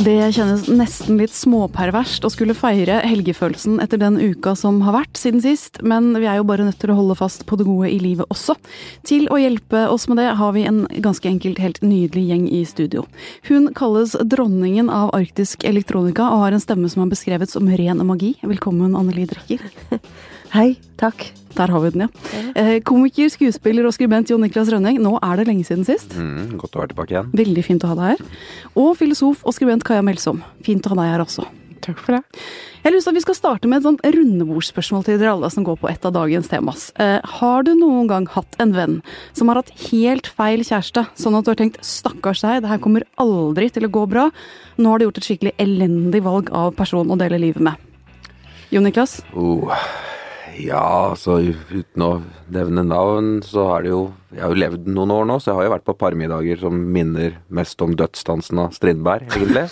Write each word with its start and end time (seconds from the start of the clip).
Det 0.00 0.30
kjennes 0.32 0.62
nesten 0.72 1.18
litt 1.20 1.34
småperverst 1.36 2.24
å 2.24 2.30
skulle 2.32 2.54
feire 2.56 3.02
helgefølelsen 3.04 3.82
etter 3.84 4.00
den 4.00 4.14
uka 4.16 4.54
som 4.56 4.78
har 4.86 4.94
vært 4.96 5.20
siden 5.20 5.42
sist, 5.44 5.76
men 5.84 6.14
vi 6.16 6.24
er 6.24 6.38
jo 6.38 6.46
bare 6.48 6.64
nødt 6.64 6.78
til 6.80 6.94
å 6.94 6.96
holde 6.96 7.18
fast 7.18 7.44
på 7.44 7.58
det 7.60 7.66
gode 7.68 7.90
i 7.92 7.98
livet 8.00 8.24
også. 8.32 8.56
Til 9.04 9.28
å 9.28 9.36
hjelpe 9.42 9.82
oss 9.92 10.08
med 10.08 10.22
det 10.22 10.30
har 10.40 10.56
vi 10.56 10.64
en 10.70 10.86
ganske 11.04 11.28
enkelt 11.28 11.60
helt 11.60 11.82
nydelig 11.84 12.24
gjeng 12.30 12.48
i 12.48 12.62
studio. 12.64 13.04
Hun 13.50 13.74
kalles 13.76 14.16
dronningen 14.24 14.88
av 14.88 15.12
arktisk 15.20 15.68
elektronika 15.68 16.30
og 16.32 16.46
har 16.46 16.56
en 16.56 16.64
stemme 16.64 16.88
som 16.88 17.04
er 17.04 17.12
beskrevet 17.12 17.52
som 17.52 17.68
ren 17.68 18.00
magi. 18.08 18.38
Velkommen, 18.40 18.96
Anneli 18.96 19.28
Drekker. 19.28 19.68
Hei, 20.50 20.74
takk. 20.98 21.28
Der 21.54 21.70
har 21.70 21.82
vi 21.82 21.90
den, 21.94 22.06
ja. 22.06 22.08
Eh, 22.58 22.80
komiker, 22.86 23.28
skuespiller 23.30 23.86
og 23.86 23.94
skribent 23.94 24.30
Jon 24.30 24.42
Niklas 24.42 24.70
Rønning, 24.72 24.98
nå 25.02 25.12
er 25.22 25.38
det 25.38 25.46
lenge 25.46 25.66
siden 25.66 25.86
sist. 25.86 26.16
Mm, 26.18 26.56
godt 26.58 26.74
å 26.74 26.82
være 26.82 26.90
tilbake 26.90 27.14
igjen. 27.14 27.30
Veldig 27.38 27.64
fint 27.66 27.86
å 27.86 27.90
ha 27.92 27.96
deg 27.98 28.12
her. 28.12 28.24
Og 28.74 28.92
filosof 28.98 29.44
og 29.46 29.54
skribent 29.54 29.86
Kaja 29.86 30.02
Melsom. 30.02 30.42
Fint 30.66 30.86
å 30.86 30.92
ha 30.94 30.98
deg 31.02 31.12
her 31.12 31.22
også. 31.22 31.46
Takk 31.80 32.00
for 32.02 32.16
det. 32.16 32.40
Jeg 32.80 32.88
har 32.88 32.94
lyst 32.94 33.06
til 33.06 33.12
at 33.14 33.18
Vi 33.18 33.22
skal 33.24 33.38
starte 33.38 33.68
med 33.70 33.78
et 33.78 33.86
sånt 33.86 34.02
rundebordsspørsmål 34.04 35.04
til 35.06 35.20
dere 35.20 35.32
alle 35.36 35.50
som 35.54 35.64
går 35.64 35.78
på 35.80 35.88
et 35.90 36.04
av 36.04 36.12
dagens 36.18 36.50
temas. 36.50 36.90
Eh, 37.00 37.20
har 37.38 37.62
du 37.62 37.72
noen 37.74 38.10
gang 38.10 38.26
hatt 38.34 38.58
en 38.60 38.74
venn 38.74 38.98
som 39.32 39.48
har 39.48 39.62
hatt 39.62 39.70
helt 39.86 40.26
feil 40.26 40.66
kjæreste, 40.66 41.06
sånn 41.14 41.38
at 41.38 41.46
du 41.46 41.50
har 41.54 41.60
tenkt 41.62 41.80
'stakkars 41.80 42.42
deg, 42.42 42.62
det 42.62 42.70
her 42.74 42.78
kommer 42.78 43.06
aldri 43.18 43.70
til 43.70 43.86
å 43.86 43.92
gå 43.92 44.06
bra', 44.08 44.30
nå 44.78 44.90
har 44.90 44.98
du 44.98 45.06
gjort 45.06 45.18
et 45.18 45.28
skikkelig 45.30 45.54
elendig 45.58 46.22
valg 46.22 46.50
av 46.50 46.74
person 46.74 47.06
å 47.06 47.18
dele 47.18 47.38
livet 47.38 47.62
med? 47.62 47.76
Jon 48.70 48.84
Niklas? 48.84 49.22
Oh, 49.34 49.72
ja, 50.66 51.10
altså 51.10 51.38
uten 51.42 52.04
å 52.04 52.10
nevne 52.52 52.84
navn, 52.86 53.38
så 53.46 53.66
har 53.70 53.84
det 53.84 53.92
jo 53.92 54.00
Jeg 54.30 54.44
har 54.44 54.52
jo 54.52 54.60
levd 54.62 54.88
noen 54.94 55.10
år 55.10 55.24
nå, 55.26 55.36
så 55.40 55.50
jeg 55.50 55.58
har 55.58 55.66
jo 55.66 55.72
vært 55.72 55.86
på 55.88 55.96
parmiddager 55.98 56.60
som 56.62 56.76
minner 56.94 57.40
mest 57.50 57.80
om 57.82 57.96
dødsdansen 57.98 58.60
av 58.62 58.76
Strindberg, 58.76 59.26
egentlig. 59.34 59.66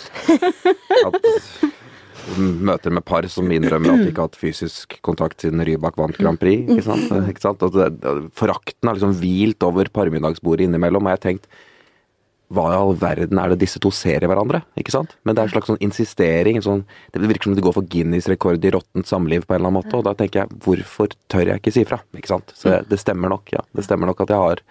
At 1.07 1.19
Møter 2.37 2.93
med 2.93 3.05
par 3.07 3.25
som 3.31 3.47
innrømmer 3.49 3.93
at 3.93 4.03
de 4.03 4.11
ikke 4.11 4.21
har 4.21 4.27
hatt 4.29 4.37
fysisk 4.37 4.97
kontakt 5.05 5.41
siden 5.41 5.63
Rybak 5.65 5.95
vant 5.97 6.17
Grand 6.19 6.37
Prix. 6.37 6.67
ikke 6.67 6.85
sant? 6.85 7.07
Ikke 7.31 7.41
sant? 7.41 7.63
Det, 7.73 8.11
forakten 8.37 8.89
har 8.89 8.99
liksom 8.99 9.15
hvilt 9.17 9.65
over 9.65 9.89
parmiddagsbordet 9.95 10.67
innimellom, 10.67 11.07
og 11.07 11.13
jeg 11.15 11.17
har 11.17 11.23
tenkt 11.23 11.49
hva 12.49 12.65
i 12.71 12.77
all 12.77 12.95
verden 12.97 13.39
er 13.41 13.51
det 13.51 13.59
disse 13.61 13.79
to 13.81 13.91
ser 13.93 14.23
i 14.25 14.29
hverandre? 14.29 14.63
ikke 14.79 14.93
sant? 14.93 15.15
Men 15.23 15.35
det 15.35 15.43
er 15.43 15.49
en 15.49 15.53
slags 15.53 15.69
sånn 15.69 15.81
insistering. 15.85 16.57
En 16.57 16.65
sånn, 16.65 16.83
det 17.13 17.21
virker 17.21 17.49
som 17.49 17.57
de 17.57 17.65
går 17.65 17.75
for 17.75 17.85
Guinness 17.85 18.29
rekord 18.31 18.65
i 18.65 18.71
råttent 18.73 19.09
samliv 19.09 19.45
på 19.45 19.53
en 19.53 19.59
eller 19.59 19.69
annen 19.69 19.79
måte. 19.83 19.93
Og 19.99 20.07
da 20.07 20.15
tenker 20.17 20.43
jeg, 20.43 20.61
hvorfor 20.65 21.13
tør 21.29 21.53
jeg 21.53 21.61
ikke 21.61 21.75
si 21.75 21.85
fra? 21.85 22.01
ikke 22.17 22.31
sant? 22.31 22.55
Så 22.57 22.73
jeg, 22.73 22.87
det 22.89 23.01
stemmer 23.01 23.29
nok, 23.35 23.53
ja. 23.53 23.61
Det 23.77 23.85
stemmer 23.85 24.09
nok 24.09 24.25
at 24.25 24.33
jeg 24.33 24.41
har, 24.41 24.63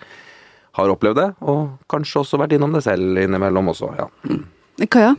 har 0.81 0.95
opplevd 0.95 1.23
det, 1.23 1.31
og 1.47 1.79
kanskje 1.93 2.25
også 2.25 2.43
vært 2.43 2.59
innom 2.59 2.75
det 2.75 2.83
selv 2.87 3.23
innimellom 3.23 3.71
også, 3.75 3.95
ja. 3.99 4.11
Kaja? 4.91 5.15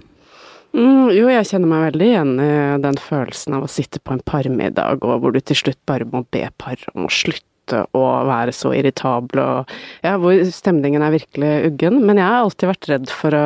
Mm, 0.75 1.09
jo, 1.15 1.25
jeg 1.31 1.47
kjenner 1.49 1.71
meg 1.71 1.85
veldig 1.87 2.07
igjen 2.11 2.33
i 2.43 2.51
den 2.83 2.99
følelsen 3.01 3.55
av 3.57 3.65
å 3.65 3.71
sitte 3.71 4.01
på 4.03 4.13
en 4.13 4.21
parmiddag, 4.21 5.01
og 5.01 5.23
hvor 5.23 5.33
du 5.33 5.39
til 5.41 5.57
slutt 5.57 5.79
bare 5.89 6.05
må 6.05 6.21
be 6.29 6.43
paret 6.61 6.91
om 6.93 7.07
å 7.07 7.13
slutte 7.13 7.47
å 7.75 8.03
være 8.29 8.53
så 8.55 8.73
irritabel 8.77 9.41
og 9.43 9.73
Ja, 10.03 10.15
hvor 10.21 10.37
stemningen 10.53 11.03
er 11.03 11.13
virkelig 11.13 11.51
uggen. 11.69 11.99
Men 12.05 12.19
jeg 12.19 12.25
har 12.25 12.43
alltid 12.43 12.71
vært 12.71 12.89
redd 12.91 13.11
for 13.13 13.35
å 13.35 13.43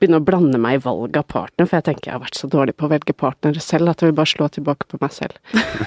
begynne 0.00 0.20
å 0.20 0.24
blande 0.24 0.60
meg 0.60 0.78
i 0.78 0.82
valget 0.84 1.20
av 1.22 1.28
partner, 1.30 1.68
for 1.68 1.78
jeg 1.78 1.86
tenker 1.88 2.10
jeg 2.10 2.16
har 2.16 2.24
vært 2.24 2.40
så 2.40 2.50
dårlig 2.50 2.76
på 2.76 2.88
å 2.88 2.92
velge 2.92 3.16
partner 3.16 3.60
selv 3.62 3.92
at 3.92 4.02
jeg 4.02 4.10
vil 4.10 4.18
bare 4.18 4.32
slå 4.32 4.50
tilbake 4.56 4.90
på 4.90 5.00
meg 5.02 5.14
selv. 5.14 5.38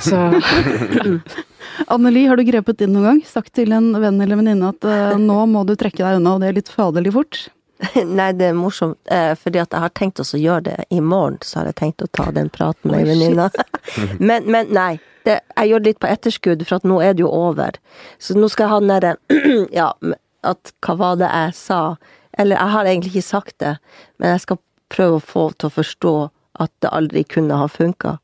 Så 0.03 0.21
Anneli, 1.93 2.25
har 2.29 2.39
du 2.39 2.45
grepet 2.47 2.81
inn 2.83 2.95
noen 2.95 3.09
gang? 3.11 3.21
Sagt 3.27 3.53
til 3.57 3.75
en 3.75 3.91
venn 3.99 4.21
eller 4.23 4.39
venninne 4.39 4.71
at 4.71 4.87
uh, 4.87 5.19
nå 5.19 5.43
må 5.51 5.65
du 5.67 5.75
trekke 5.77 6.01
deg 6.01 6.21
unna, 6.21 6.35
og 6.35 6.43
det 6.43 6.51
er 6.51 6.59
litt 6.61 6.71
faderlig 6.73 7.13
fort? 7.15 7.47
Nei, 8.17 8.31
det 8.33 8.49
er 8.49 8.57
morsomt, 8.57 8.97
eh, 9.11 9.33
fordi 9.37 9.61
at 9.61 9.73
jeg 9.73 9.83
har 9.83 9.93
tenkt 9.97 10.21
å 10.21 10.25
gjøre 10.25 10.63
det 10.69 10.77
i 10.93 11.01
morgen, 11.01 11.37
så 11.45 11.61
har 11.61 11.69
jeg 11.69 11.79
tenkt 11.83 12.05
å 12.05 12.09
ta 12.09 12.31
den 12.33 12.49
praten 12.53 12.91
med 12.91 13.03
ei 13.03 13.11
venninne. 13.11 13.49
men, 14.29 14.49
men 14.49 14.73
nei, 14.73 14.97
det, 15.27 15.39
jeg 15.55 15.71
gjør 15.71 15.83
det 15.83 15.91
litt 15.91 16.03
på 16.03 16.11
etterskudd, 16.11 16.63
for 16.67 16.79
at 16.79 16.87
nå 16.87 17.01
er 17.03 17.17
det 17.17 17.25
jo 17.25 17.31
over. 17.33 17.79
Så 18.23 18.37
nå 18.37 18.49
skal 18.51 18.67
jeg 18.67 18.73
ha 18.73 18.79
den 18.83 18.93
derre 18.95 19.15
Ja, 19.79 19.91
at 20.47 20.71
hva 20.85 20.95
var 20.99 21.19
det 21.19 21.29
jeg 21.29 21.57
sa? 21.59 21.81
Eller 22.37 22.59
jeg 22.59 22.73
har 22.75 22.87
egentlig 22.87 23.13
ikke 23.15 23.29
sagt 23.29 23.59
det, 23.63 23.75
men 24.17 24.35
jeg 24.35 24.45
skal 24.45 24.61
prøve 24.93 25.19
å 25.19 25.27
få 25.33 25.49
til 25.57 25.69
å 25.69 25.75
forstå 25.77 26.15
at 26.63 26.71
det 26.81 26.93
aldri 26.93 27.25
kunne 27.27 27.57
ha 27.59 27.67
funka. 27.69 28.17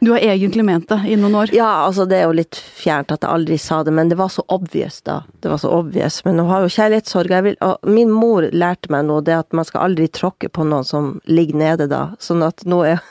Du 0.00 0.12
har 0.12 0.22
egentlig 0.22 0.62
ment 0.62 0.86
det 0.88 1.00
i 1.10 1.16
noen 1.18 1.34
år? 1.40 1.50
Ja, 1.52 1.68
altså 1.88 2.04
det 2.06 2.20
er 2.20 2.28
jo 2.28 2.36
litt 2.38 2.54
fjernt 2.54 3.10
at 3.10 3.24
jeg 3.24 3.34
aldri 3.34 3.56
sa 3.58 3.80
det, 3.82 3.90
men 3.96 4.10
det 4.10 4.18
var 4.20 4.30
så 4.30 4.44
obvious 4.54 5.00
da. 5.02 5.22
Det 5.42 5.50
var 5.50 5.58
så 5.58 5.72
obvious. 5.74 6.20
Men 6.26 6.38
nå 6.38 6.44
har 6.46 6.62
jo 6.62 6.70
kjærlighetssorg. 6.70 7.34
Vil, 7.48 7.56
min 7.90 8.12
mor 8.14 8.46
lærte 8.54 8.92
meg 8.94 9.08
nå 9.08 9.18
det 9.26 9.34
at 9.40 9.56
man 9.56 9.66
skal 9.66 9.88
aldri 9.88 10.06
tråkke 10.14 10.52
på 10.54 10.66
noen 10.68 10.86
som 10.86 11.16
ligger 11.26 11.58
nede 11.58 11.88
da. 11.90 12.04
Sånn 12.22 12.46
at 12.46 12.62
nå 12.68 12.84
er 12.86 13.02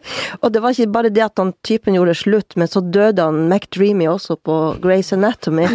Og 0.42 0.52
det 0.54 0.62
var 0.62 0.74
ikke 0.74 0.94
bare 0.94 1.12
det 1.12 1.24
at 1.24 1.40
han 1.40 1.52
typen 1.66 1.96
gjorde 1.96 2.16
slutt, 2.18 2.56
men 2.60 2.70
så 2.70 2.82
døde 2.84 3.24
han 3.24 3.46
McDreamy 3.48 4.08
også 4.10 4.38
på 4.44 4.58
Grace 4.82 5.16
Anatomy. 5.16 5.68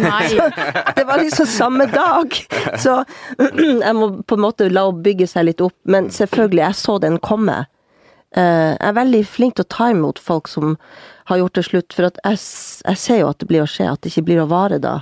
det 0.98 1.06
var 1.08 1.22
liksom 1.22 1.48
samme 1.48 1.88
dag! 1.92 2.38
Så 2.78 3.00
jeg 3.86 3.96
må 3.96 4.10
på 4.22 4.38
en 4.38 4.44
måte 4.44 4.70
la 4.70 4.86
henne 4.88 5.04
bygge 5.04 5.28
seg 5.30 5.50
litt 5.50 5.64
opp. 5.64 5.76
Men 5.88 6.10
selvfølgelig, 6.14 6.64
jeg 6.64 6.80
så 6.80 6.98
den 7.02 7.20
komme. 7.22 7.64
Uh, 8.36 8.74
jeg 8.74 8.88
er 8.90 8.98
veldig 8.98 9.20
flink 9.24 9.56
til 9.56 9.64
å 9.64 9.72
ta 9.72 9.90
imot 9.94 10.18
folk 10.20 10.50
som 10.52 10.74
har 11.30 11.40
gjort 11.40 11.56
det 11.56 11.64
slutt, 11.64 11.94
for 11.96 12.08
jeg, 12.08 12.40
jeg, 12.84 12.98
ser 13.00 13.22
jo 13.22 13.30
at 13.30 13.40
det 13.40 13.48
blir 13.48 13.64
å 13.64 13.68
skje, 13.68 13.88
at 13.88 14.02
det 14.04 14.12
ikke 14.12 14.26
blir 14.28 14.42
å 14.42 14.50
vare 14.50 14.80
da. 14.80 15.00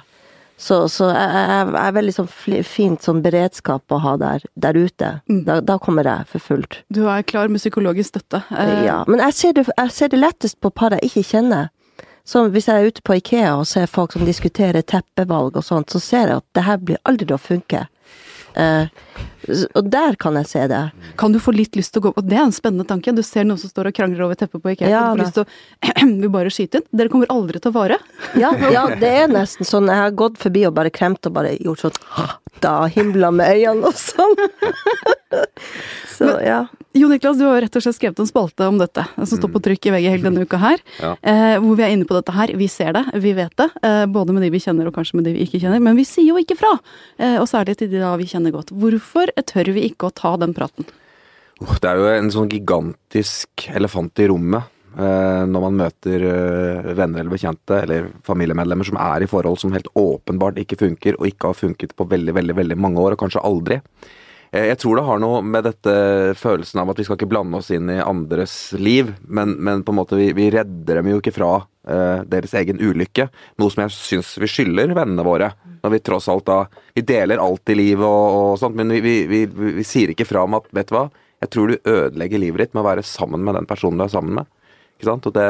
Så, 0.57 0.89
så 0.89 1.11
jeg, 1.13 1.33
jeg, 1.37 1.73
er 1.83 1.95
veldig 1.99 2.13
sånn 2.17 2.29
fint 2.65 3.05
sånn 3.05 3.19
beredskap 3.25 3.93
å 3.93 3.99
ha 4.01 4.15
der, 4.21 4.45
der 4.57 4.79
ute. 4.79 5.11
Mm. 5.29 5.43
Da, 5.45 5.59
da, 5.61 5.77
kommer 5.83 6.09
jeg 6.09 6.29
for 6.33 6.45
fullt. 6.47 6.79
Du 6.89 7.03
er 7.13 7.27
klar 7.29 7.53
med 7.53 7.61
psykologisk 7.61 8.15
støtte? 8.15 8.41
Uh, 8.49 8.81
ja, 8.87 9.03
men 9.09 9.21
jeg 9.27 9.37
ser, 9.37 9.57
det, 9.59 9.67
jeg 9.69 9.93
ser 9.93 10.13
det 10.15 10.23
lettest 10.23 10.61
på 10.65 10.73
par 10.73 10.97
jeg 10.97 11.11
ikke 11.11 11.27
kjenner. 11.35 11.69
Så 12.27 12.47
hvis 12.51 12.67
jeg 12.71 12.81
er 12.81 12.91
ute 12.91 13.05
på 13.07 13.19
Ikea 13.21 13.53
og 13.61 13.69
ser 13.71 13.87
folk 13.91 14.17
som 14.17 14.25
diskuterer 14.27 14.83
teppevalg 14.83 15.61
og 15.61 15.67
sånt, 15.67 15.93
så 15.93 16.01
ser 16.03 16.33
jeg 16.33 16.41
at 16.41 16.49
det 16.57 16.65
her 16.67 16.81
blir 16.83 17.03
aldri 17.07 17.37
å 17.37 17.39
funke. 17.39 17.85
Uh, 18.57 18.89
og 19.49 19.91
der 19.91 20.17
kan 20.21 20.37
jeg 20.41 20.49
se 20.51 20.63
det. 20.71 20.83
Kan 21.21 21.35
du 21.35 21.41
få 21.43 21.55
litt 21.55 21.77
lyst 21.79 21.95
til 21.95 22.03
å 22.03 22.09
gå 22.09 22.13
Og 22.17 22.27
det 22.27 22.39
er 22.39 22.45
en 22.47 22.55
spennende 22.55 22.87
tanke. 22.89 23.15
Du 23.15 23.23
ser 23.27 23.47
noen 23.47 23.61
som 23.61 23.71
står 23.71 23.91
og 23.91 23.97
krangler 23.97 24.25
over 24.27 24.39
teppet 24.39 24.63
på 24.63 24.73
Ikea. 24.75 24.91
Ja, 24.91 25.03
du 25.13 25.21
får 25.21 25.23
lyst 25.25 25.39
til 25.39 25.47
å 25.47 26.09
vil 26.23 26.33
bare 26.35 26.53
skyte 26.55 26.81
inn. 26.81 26.89
Dere 26.91 27.13
kommer 27.13 27.31
aldri 27.33 27.63
til 27.63 27.73
å 27.73 27.77
vare. 27.77 28.01
Ja, 28.39 28.53
ja, 28.73 28.87
det 28.99 29.13
er 29.25 29.31
nesten 29.31 29.69
sånn. 29.69 29.91
Jeg 29.93 30.03
har 30.07 30.17
gått 30.19 30.41
forbi 30.43 30.67
og 30.69 30.75
bare 30.79 30.93
kremt 30.95 31.29
og 31.29 31.37
bare 31.37 31.55
gjort 31.61 31.87
sånn 31.87 32.01
Da 32.65 32.79
himla 32.91 33.31
med 33.35 33.53
øynene 33.59 33.93
og 33.93 34.01
sånn. 34.01 34.37
Så 36.17 36.39
ja. 36.45 36.65
Jo 36.97 37.09
Niklas, 37.09 37.37
du 37.37 37.45
har 37.45 37.61
rett 37.61 37.75
og 37.77 37.83
slett 37.85 37.99
skrevet 37.99 38.21
en 38.23 38.29
spalte 38.29 38.65
om 38.71 38.79
dette, 38.81 39.03
som 39.19 39.37
står 39.37 39.51
på 39.53 39.61
trykk 39.67 39.89
i 39.89 39.93
VG 39.93 40.07
hele 40.15 40.25
denne 40.25 40.47
uka 40.49 40.57
her. 40.63 40.81
Ja. 41.03 41.11
Eh, 41.21 41.57
hvor 41.61 41.77
vi 41.77 41.85
er 41.85 41.93
inne 41.93 42.07
på 42.09 42.17
dette 42.17 42.33
her. 42.33 42.55
Vi 42.57 42.69
ser 42.73 42.95
det, 42.97 43.03
vi 43.21 43.35
vet 43.37 43.53
det. 43.61 43.67
Eh, 43.85 44.05
både 44.09 44.33
med 44.33 44.47
de 44.47 44.49
vi 44.55 44.63
kjenner 44.65 44.89
og 44.89 44.97
kanskje 44.97 45.19
med 45.19 45.29
de 45.29 45.35
vi 45.37 45.45
ikke 45.45 45.61
kjenner. 45.61 45.83
Men 45.85 45.99
vi 45.99 46.07
sier 46.09 46.31
jo 46.31 46.41
ikke 46.41 46.57
fra! 46.57 46.73
Eh, 47.21 47.37
og 47.43 47.45
særlig 47.51 47.77
til 47.77 47.91
de 47.93 48.01
da 48.01 48.15
vi 48.17 48.29
kjenner 48.31 48.55
godt. 48.55 48.73
Hvorfor 48.73 49.35
tør 49.45 49.75
vi 49.77 49.85
ikke 49.91 50.09
å 50.09 50.15
ta 50.17 50.37
den 50.41 50.55
praten? 50.57 50.89
Det 51.61 51.89
er 51.89 52.01
jo 52.01 52.09
en 52.13 52.33
sånn 52.33 52.51
gigantisk 52.53 53.69
elefant 53.73 54.21
i 54.21 54.29
rommet. 54.29 54.73
Eh, 54.97 55.43
når 55.45 55.61
man 55.61 55.75
møter 55.77 56.23
eh, 56.25 56.87
venner 56.97 57.21
eller 57.21 57.33
bekjente 57.35 57.83
eller 57.83 58.07
familiemedlemmer 58.25 58.89
som 58.89 58.97
er 58.97 59.27
i 59.27 59.29
forhold 59.29 59.59
som 59.61 59.75
helt 59.77 59.91
åpenbart 59.93 60.57
ikke 60.63 60.79
funker, 60.81 61.19
og 61.21 61.29
ikke 61.29 61.51
har 61.51 61.59
funket 61.59 61.93
på 61.97 62.07
veldig, 62.09 62.33
veldig, 62.39 62.57
veldig 62.57 62.79
mange 62.81 63.03
år, 63.05 63.13
og 63.13 63.21
kanskje 63.21 63.45
aldri. 63.45 63.77
Eh, 64.57 64.71
jeg 64.71 64.79
tror 64.81 64.97
det 64.97 65.05
har 65.05 65.21
noe 65.21 65.43
med 65.45 65.69
dette 65.69 65.97
følelsen 66.41 66.81
av 66.81 66.95
at 66.95 67.03
vi 67.03 67.05
skal 67.05 67.21
ikke 67.21 67.29
blande 67.29 67.61
oss 67.61 67.69
inn 67.77 67.93
i 67.93 68.01
andres 68.01 68.57
liv, 68.81 69.13
men, 69.29 69.59
men 69.61 69.85
på 69.85 69.93
en 69.93 70.01
måte 70.01 70.17
vi, 70.17 70.31
vi, 70.37 70.49
redder 70.55 71.03
dem 71.03 71.13
jo 71.13 71.21
ikke 71.21 71.35
fra 71.37 71.51
deres 71.87 72.55
egen 72.59 72.81
ulykke. 72.83 73.29
Noe 73.63 73.71
som 73.71 73.85
jeg 73.85 73.95
syns 73.95 74.33
vi 74.43 74.49
skylder 74.51 74.95
vennene 74.97 75.23
våre. 75.27 75.53
Når 75.85 75.93
vi 75.93 76.01
tross 76.03 76.27
alt 76.33 76.47
da 76.49 76.65
Vi 76.97 77.05
deler 77.07 77.39
alt 77.39 77.71
i 77.71 77.77
livet 77.79 78.03
og, 78.03 78.37
og 78.37 78.59
sånt, 78.59 78.75
men 78.75 78.91
vi, 78.91 79.21
vi, 79.31 79.45
vi, 79.47 79.85
sier 79.87 80.11
ikke 80.11 80.27
fra 80.27 80.43
om 80.47 80.57
at 80.59 80.67
vet 80.75 80.89
du 80.91 80.97
hva, 80.97 81.05
jeg 81.45 81.53
tror 81.53 81.71
du 81.71 81.91
ødelegger 81.93 82.41
livet 82.43 82.65
ditt 82.65 82.75
med 82.75 82.83
å 82.83 82.89
være 82.89 83.05
sammen 83.07 83.45
med 83.45 83.55
den 83.59 83.69
personen 83.69 84.01
du 84.01 84.07
er 84.07 84.13
sammen 84.15 84.41
med. 84.41 84.49
Ikke 84.97 85.11
sant? 85.11 85.29
Og 85.29 85.37
det 85.37 85.47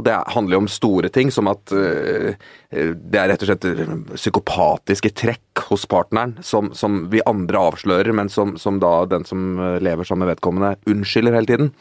og 0.00 0.06
det 0.06 0.16
handler 0.32 0.56
jo 0.56 0.62
om 0.64 0.70
store 0.70 1.10
ting, 1.12 1.30
som 1.32 1.50
at 1.50 1.72
uh, 1.76 2.32
det 2.70 3.18
er 3.18 3.28
rett 3.32 3.42
og 3.44 3.50
slett 3.50 3.66
psykopatiske 4.14 5.12
trekk 5.18 5.64
hos 5.68 5.84
partneren 5.90 6.36
som, 6.46 6.70
som 6.76 7.02
vi 7.12 7.22
andre 7.28 7.60
avslører, 7.70 8.12
men 8.16 8.30
som, 8.32 8.54
som, 8.60 8.78
da 8.82 9.04
den 9.10 9.26
som 9.28 9.58
lever 9.82 10.06
sammen 10.08 10.24
med 10.24 10.36
vedkommende, 10.36 10.72
unnskylder 10.90 11.36
hele 11.36 11.50
tiden. 11.50 11.72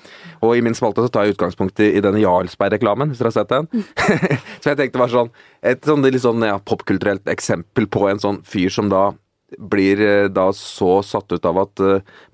Og 0.42 0.58
i 0.58 0.64
min 0.66 0.76
spalte 0.78 1.06
så 1.06 1.14
tar 1.14 1.28
jeg 1.28 1.38
utgangspunkt 1.38 1.80
i, 1.86 1.92
i 1.96 2.04
denne 2.04 2.22
Jarlsberg-reklamen, 2.24 3.14
hvis 3.14 3.22
dere 3.22 3.32
har 3.32 3.38
sett 3.38 3.54
den. 3.54 3.88
så 4.60 4.74
jeg 4.74 4.82
tenkte 4.82 5.02
var 5.02 5.14
sånn 5.14 5.32
et 5.62 5.86
sånn, 5.86 6.06
sånn 6.20 6.46
ja, 6.50 6.60
popkulturelt 6.60 7.30
eksempel 7.32 7.90
på 7.92 8.08
en 8.10 8.22
sånn 8.22 8.44
fyr 8.48 8.74
som 8.74 8.92
da 8.92 9.12
blir 9.58 10.30
da 10.30 10.52
så 10.54 11.00
satt 11.06 11.32
ut 11.34 11.46
av 11.50 11.58
at 11.64 11.82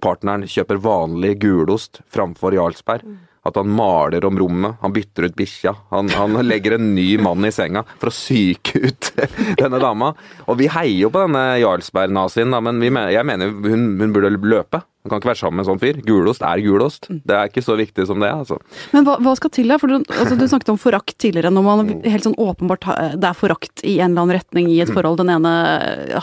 partneren 0.03 0.43
kjøper 0.51 0.81
vanlig 0.83 1.37
gulost 1.45 2.01
framfor 2.11 2.55
Jarlsberg 2.57 3.05
At 3.45 3.59
han 3.59 3.69
maler 3.69 4.25
om 4.25 4.39
rommet, 4.41 4.79
han 4.81 4.93
bytter 4.95 5.27
ut 5.29 5.35
bikkja. 5.37 5.75
Han, 5.91 6.09
han 6.09 6.33
legger 6.47 6.79
en 6.79 6.95
ny 6.95 7.11
mann 7.21 7.45
i 7.45 7.51
senga 7.53 7.83
for 7.99 8.09
å 8.09 8.15
psyke 8.15 8.81
ut 8.87 9.11
denne 9.61 9.77
dama. 9.83 10.13
Og 10.49 10.57
vi 10.57 10.65
heier 10.73 11.03
jo 11.05 11.11
på 11.13 11.21
denne 11.27 11.43
Jarlsberg-nazien, 11.61 12.49
men 12.65 12.81
vi, 12.81 12.89
jeg 13.13 13.27
mener 13.29 13.53
hun, 13.53 13.85
hun 14.01 14.13
burde 14.15 14.33
løpe. 14.35 14.81
Man 15.05 15.11
kan 15.13 15.19
ikke 15.21 15.29
være 15.29 15.37
sammen 15.37 15.59
med 15.59 15.67
en 15.67 15.67
sånn 15.69 15.81
fyr. 15.83 15.99
Gulost 16.01 16.41
er 16.41 16.61
gulost. 16.65 17.05
Det 17.13 17.35
er 17.37 17.51
ikke 17.51 17.61
så 17.61 17.75
viktig 17.77 18.07
som 18.09 18.17
det, 18.23 18.31
altså. 18.33 18.57
Men 18.95 19.05
hva, 19.05 19.19
hva 19.21 19.35
skal 19.37 19.51
til 19.53 19.69
da? 19.69 19.77
For 19.77 19.91
du, 19.93 19.99
altså, 20.09 20.33
du 20.39 20.47
snakket 20.49 20.71
om 20.73 20.79
forakt 20.81 21.13
tidligere. 21.21 21.51
Når 21.53 21.65
man 21.67 21.91
helt 22.09 22.25
sånn 22.25 22.37
åpenbart 22.41 22.87
det 23.13 23.29
er 23.29 23.37
forakt 23.37 23.83
i 23.85 23.99
en 23.99 24.15
eller 24.15 24.23
annen 24.25 24.39
retning 24.39 24.71
i 24.73 24.79
et 24.81 24.89
Mm. 24.89 24.95
forhold. 24.97 25.19
Den 25.21 25.29
ene 25.35 25.51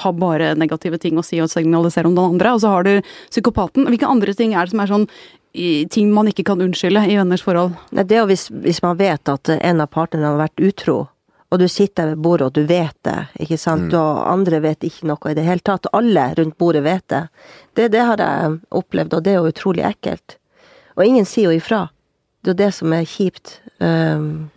har 0.03 0.13
bare 0.19 0.57
negative 0.59 0.99
ting 0.99 1.15
å 1.15 1.23
si 1.23 1.39
og 1.45 1.53
signalisere 1.55 2.11
om 2.11 2.19
den 2.19 2.33
andre. 2.35 2.57
Og 2.57 2.65
så 2.65 2.75
har 2.75 2.83
du 2.89 2.97
psykopaten. 3.31 3.87
Hvilke 3.87 4.11
andre 4.11 4.35
ting 4.35 4.57
er 4.59 4.67
det 4.67 4.75
som 4.75 4.83
er 4.83 4.91
sånn 4.91 5.07
i- 5.55 5.87
ting 5.91 6.13
man 6.15 6.29
ikke 6.31 6.45
kan 6.45 6.61
unnskylde 6.61 7.03
i 7.09 7.17
venners 7.17 7.43
forhold? 7.43 7.75
Nei, 7.93 8.03
det 8.05 8.17
er 8.17 8.21
jo 8.23 8.27
hvis, 8.31 8.49
hvis 8.51 8.83
man 8.83 8.97
vet 8.97 9.29
at 9.29 9.49
en 9.59 9.81
av 9.81 9.91
partene 9.91 10.25
har 10.27 10.39
vært 10.39 10.61
utro, 10.63 11.09
og 11.53 11.59
du 11.61 11.67
sitter 11.69 12.07
ved 12.15 12.23
bordet 12.25 12.47
og 12.47 12.53
du 12.57 12.63
vet 12.67 12.97
det, 13.05 13.27
ikke 13.45 13.59
sant, 13.61 13.93
og 13.93 14.23
andre 14.33 14.61
vet 14.65 14.81
ikke 14.89 15.05
noe 15.11 15.31
i 15.31 15.35
det 15.37 15.45
hele 15.45 15.61
tatt, 15.61 15.87
alle 15.93 16.31
rundt 16.39 16.57
bordet 16.59 16.83
vet 16.87 17.05
det. 17.13 17.29
Det, 17.77 17.91
det 17.93 18.01
har 18.09 18.17
jeg 18.17 18.61
opplevd, 18.71 19.13
og 19.19 19.23
det 19.23 19.35
er 19.35 19.37
jo 19.43 19.51
utrolig 19.53 19.85
ekkelt. 19.85 20.39
Og 20.97 21.05
ingen 21.05 21.25
sier 21.29 21.51
jo 21.51 21.59
ifra. 21.59 21.83
Det 22.43 22.51
er 22.51 22.55
jo 22.55 22.61
det 22.65 22.71
som 22.75 22.93
er 22.97 23.05
kjipt. 23.05 23.59
Um, 23.81 24.51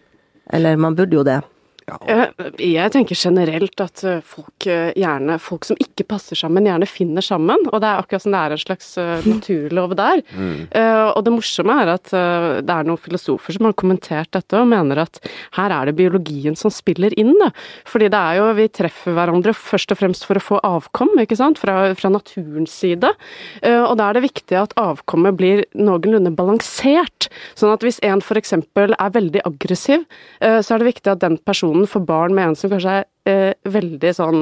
eller 0.53 0.75
man 0.79 0.95
burde 0.95 1.15
jo 1.19 1.23
det. 1.27 1.41
Jeg, 1.85 2.53
jeg 2.65 2.91
tenker 2.95 3.17
generelt 3.19 3.81
at 3.83 4.01
eh, 4.07 4.23
folk 4.25 4.65
eh, 4.69 4.89
gjerne, 4.97 5.37
folk 5.41 5.67
som 5.67 5.77
ikke 5.81 6.07
passer 6.09 6.39
sammen, 6.39 6.65
gjerne 6.65 6.87
finner 6.89 7.25
sammen. 7.25 7.67
Og 7.69 7.81
det 7.81 7.89
er 7.89 8.01
akkurat 8.01 8.23
som 8.25 8.33
det 8.33 8.41
er 8.41 8.55
en 8.55 8.63
slags 8.63 8.87
eh, 9.01 9.27
naturlov 9.33 9.93
der. 9.97 10.23
Mm. 10.35 10.67
og 11.15 11.21
det 11.25 11.31
morsomme 11.33 11.75
er 11.83 11.91
at 11.93 12.11
eh, 12.15 12.47
det 12.65 12.73
er 12.73 12.87
noen 12.87 13.01
filosofer 13.01 13.55
som 13.55 13.67
har 13.67 13.75
kommentert 13.77 14.31
dette 14.35 14.57
og 14.59 14.69
mener 14.71 15.03
at 15.05 15.19
her 15.57 15.73
er 15.73 15.89
det 15.89 15.95
biologien 15.99 16.57
som 16.57 16.73
spiller 16.73 17.13
inn. 17.19 17.33
Da. 17.39 17.51
Fordi 17.89 18.09
det 18.11 18.21
er 18.21 18.39
jo, 18.39 18.49
vi 18.57 18.67
treffer 18.73 19.15
hverandre 19.15 19.53
først 19.55 19.93
og 19.93 20.01
fremst 20.01 20.25
for 20.27 20.39
å 20.39 20.43
få 20.43 20.61
avkom, 20.65 21.13
ikke 21.21 21.37
sant, 21.39 21.61
fra, 21.61 21.93
fra 21.97 22.11
naturens 22.13 22.73
side. 22.73 23.13
Eh, 23.61 23.81
og 23.81 23.97
da 23.99 24.09
er 24.09 24.17
det 24.17 24.25
viktig 24.27 24.57
at 24.59 24.75
avkommet 24.79 25.37
blir 25.39 25.63
noenlunde 25.77 26.33
balansert. 26.35 27.29
Sånn 27.57 27.73
at 27.73 27.83
hvis 27.85 28.01
en 28.05 28.23
f.eks. 28.23 28.55
er 28.55 29.15
veldig 29.15 29.43
aggressiv, 29.47 30.05
eh, 30.41 30.59
så 30.65 30.75
er 30.75 30.83
det 30.83 30.91
viktig 30.93 31.13
at 31.13 31.23
den 31.23 31.37
personen 31.45 31.74
får 31.83 32.05
barn 32.07 32.35
med 32.37 32.47
en 32.47 32.55
som 32.55 32.71
kanskje 32.71 32.93
er 33.01 33.07
eh, 33.25 33.53
veldig 33.65 34.11
sånn 34.17 34.41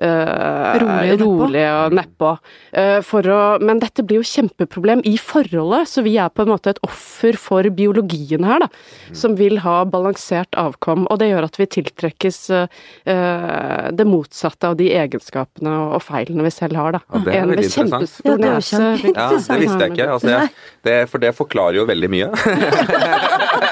eh, 0.00 0.78
Rolig 0.82 1.12
og 1.12 1.20
nedpå. 1.20 1.26
rolig 1.26 1.64
og 1.70 1.96
nedpå. 1.98 2.30
Eh, 2.72 2.98
for 3.06 3.28
å, 3.32 3.40
men 3.62 3.80
dette 3.82 4.04
blir 4.06 4.20
jo 4.22 4.26
kjempeproblem 4.26 5.02
i 5.08 5.16
forholdet, 5.20 5.88
så 5.90 6.04
vi 6.06 6.16
er 6.20 6.30
på 6.32 6.44
en 6.46 6.52
måte 6.54 6.72
et 6.74 6.80
offer 6.86 7.36
for 7.40 7.68
biologien 7.76 8.44
her, 8.48 8.64
da. 8.66 8.68
Som 9.16 9.36
vil 9.38 9.60
ha 9.64 9.78
balansert 9.88 10.56
avkom. 10.60 11.06
Og 11.12 11.20
det 11.22 11.30
gjør 11.32 11.46
at 11.48 11.58
vi 11.60 11.68
tiltrekkes 11.78 12.40
eh, 12.54 13.90
det 13.96 14.06
motsatte 14.08 14.72
av 14.72 14.76
de 14.80 14.90
egenskapene 14.96 15.76
og 15.96 16.02
feilene 16.04 16.44
vi 16.46 16.52
selv 16.54 16.76
har, 16.80 16.96
da. 16.98 17.02
Ja, 17.12 17.22
det 17.26 17.34
er 17.36 17.42
en 17.42 17.52
veldig 17.54 17.68
interessant. 17.70 18.16
Ja, 18.26 18.36
det 18.36 18.50
er 18.50 18.66
kjempe- 18.70 19.14
Ja, 19.16 19.28
det 19.36 19.60
visste 19.62 19.80
jeg 19.86 19.96
ikke. 19.96 20.10
Altså, 20.16 20.32
jeg, 20.32 20.54
det, 20.86 20.96
for 21.12 21.22
det 21.22 21.34
forklarer 21.36 21.80
jo 21.80 21.86
veldig 21.88 22.12
mye. 22.16 22.30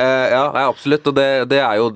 Eh, 0.00 0.06
ja, 0.32 0.44
ja, 0.54 0.62
absolutt. 0.70 1.04
Og 1.10 1.14
det, 1.16 1.24
det 1.50 1.58
er 1.60 1.76
jo 1.76 1.88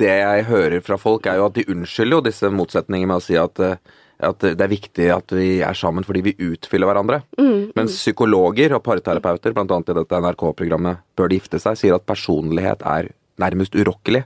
det 0.00 0.12
jeg 0.16 0.44
hører 0.48 0.80
fra 0.86 0.96
folk, 1.04 1.28
er 1.28 1.38
jo 1.40 1.50
at 1.50 1.58
de 1.58 1.68
unnskylder 1.74 2.18
jo 2.18 2.24
disse 2.26 2.50
motsetningene 2.52 3.12
med 3.12 3.20
å 3.22 3.24
si 3.24 3.38
at 3.40 3.62
eh, 3.64 3.76
at 4.24 4.44
det 4.44 4.62
er 4.62 4.70
viktig 4.70 5.08
at 5.10 5.32
vi 5.34 5.48
er 5.66 5.76
sammen 5.76 6.04
fordi 6.06 6.20
vi 6.28 6.36
utfyller 6.46 6.88
hverandre. 6.88 7.18
Mens 7.76 7.96
psykologer 7.98 8.76
og 8.76 8.84
parterapeuter, 8.86 9.52
bl.a. 9.52 9.66
i 9.66 9.96
dette 9.98 10.20
NRK-programmet 10.22 11.02
Bør 11.18 11.30
de 11.30 11.40
gifte 11.40 11.60
seg, 11.60 11.76
sier 11.80 11.96
at 11.96 12.06
personlighet 12.06 12.84
er 12.86 13.10
nærmest 13.42 13.74
urokkelig. 13.74 14.22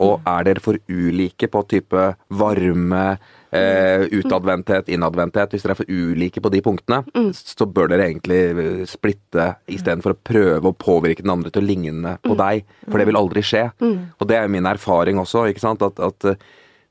Og 0.00 0.24
er 0.24 0.48
dere 0.48 0.64
for 0.64 0.80
ulike 0.88 1.50
på 1.52 1.64
type 1.68 2.06
varme, 2.40 3.04
eh, 3.50 4.04
utadvendthet, 4.18 4.90
innadvendthet, 4.92 5.52
hvis 5.52 5.64
dere 5.64 5.76
er 5.76 5.80
for 5.80 5.90
ulike 5.90 6.42
på 6.44 6.52
de 6.52 6.62
punktene, 6.64 7.02
så 7.34 7.66
bør 7.66 7.92
dere 7.92 8.08
egentlig 8.10 8.40
eh, 8.52 8.84
splitte 8.88 9.50
istedenfor 9.70 10.16
å 10.16 10.20
prøve 10.30 10.72
å 10.72 10.76
påvirke 10.76 11.24
den 11.24 11.34
andre 11.34 11.52
til 11.54 11.64
å 11.64 11.68
ligne 11.68 12.16
på 12.24 12.38
deg. 12.38 12.68
For 12.86 13.00
det 13.00 13.08
vil 13.10 13.20
aldri 13.20 13.44
skje. 13.46 13.68
Og 14.18 14.28
det 14.28 14.40
er 14.40 14.52
min 14.52 14.68
erfaring 14.68 15.20
også, 15.22 15.48
ikke 15.50 15.64
sant. 15.64 15.84
At, 15.84 16.00
at 16.02 16.32
eh, 16.32 16.48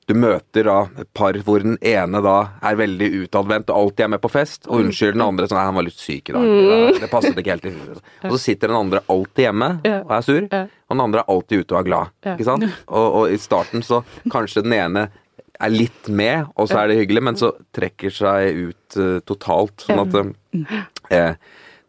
du 0.07 0.13
møter 0.15 0.63
da 0.63 0.75
par 1.17 1.35
hvor 1.43 1.59
den 1.59 1.75
ene 1.83 2.21
da 2.23 2.37
er 2.63 2.77
veldig 2.79 3.09
utadvendt 3.25 3.73
og 3.73 3.79
alltid 3.81 4.05
er 4.05 4.11
med 4.13 4.21
på 4.23 4.31
fest, 4.31 4.63
og 4.69 4.85
unnskylder 4.85 5.17
den 5.17 5.25
andre 5.25 5.49
sånn 5.51 5.59
han 5.59 5.75
var 5.75 5.83
litt 5.83 5.99
syk 5.99 6.31
i 6.31 6.35
dag. 6.37 6.47
Det, 6.47 7.01
det 7.03 7.09
passet 7.11 7.41
ikke 7.41 7.57
helt 7.57 7.65
til. 7.67 7.75
Og 8.23 8.37
så 8.37 8.39
sitter 8.39 8.71
den 8.71 8.79
andre 8.79 9.01
alltid 9.11 9.49
hjemme 9.49 9.69
og 9.83 10.13
er 10.15 10.23
sur, 10.23 10.47
og 10.47 10.95
den 10.95 11.03
andre 11.03 11.23
er 11.25 11.33
alltid 11.33 11.63
ute 11.63 11.75
og 11.75 11.79
er 11.81 11.89
glad. 11.89 12.15
Ikke 12.37 12.47
sant? 12.47 12.67
Og, 12.97 13.07
og 13.19 13.35
i 13.35 13.39
starten 13.41 13.83
så 13.83 13.99
kanskje 14.31 14.63
den 14.63 14.77
ene 14.77 15.03
er 15.57 15.73
litt 15.73 16.09
med, 16.13 16.51
og 16.55 16.69
så 16.69 16.83
er 16.83 16.91
det 16.91 16.99
hyggelig, 16.99 17.23
men 17.29 17.39
så 17.39 17.53
trekker 17.75 18.13
seg 18.13 18.59
ut 18.69 18.99
uh, 19.01 19.17
totalt. 19.25 19.87
Sånn 19.87 20.03
at 20.03 20.17
uh, 20.19 21.31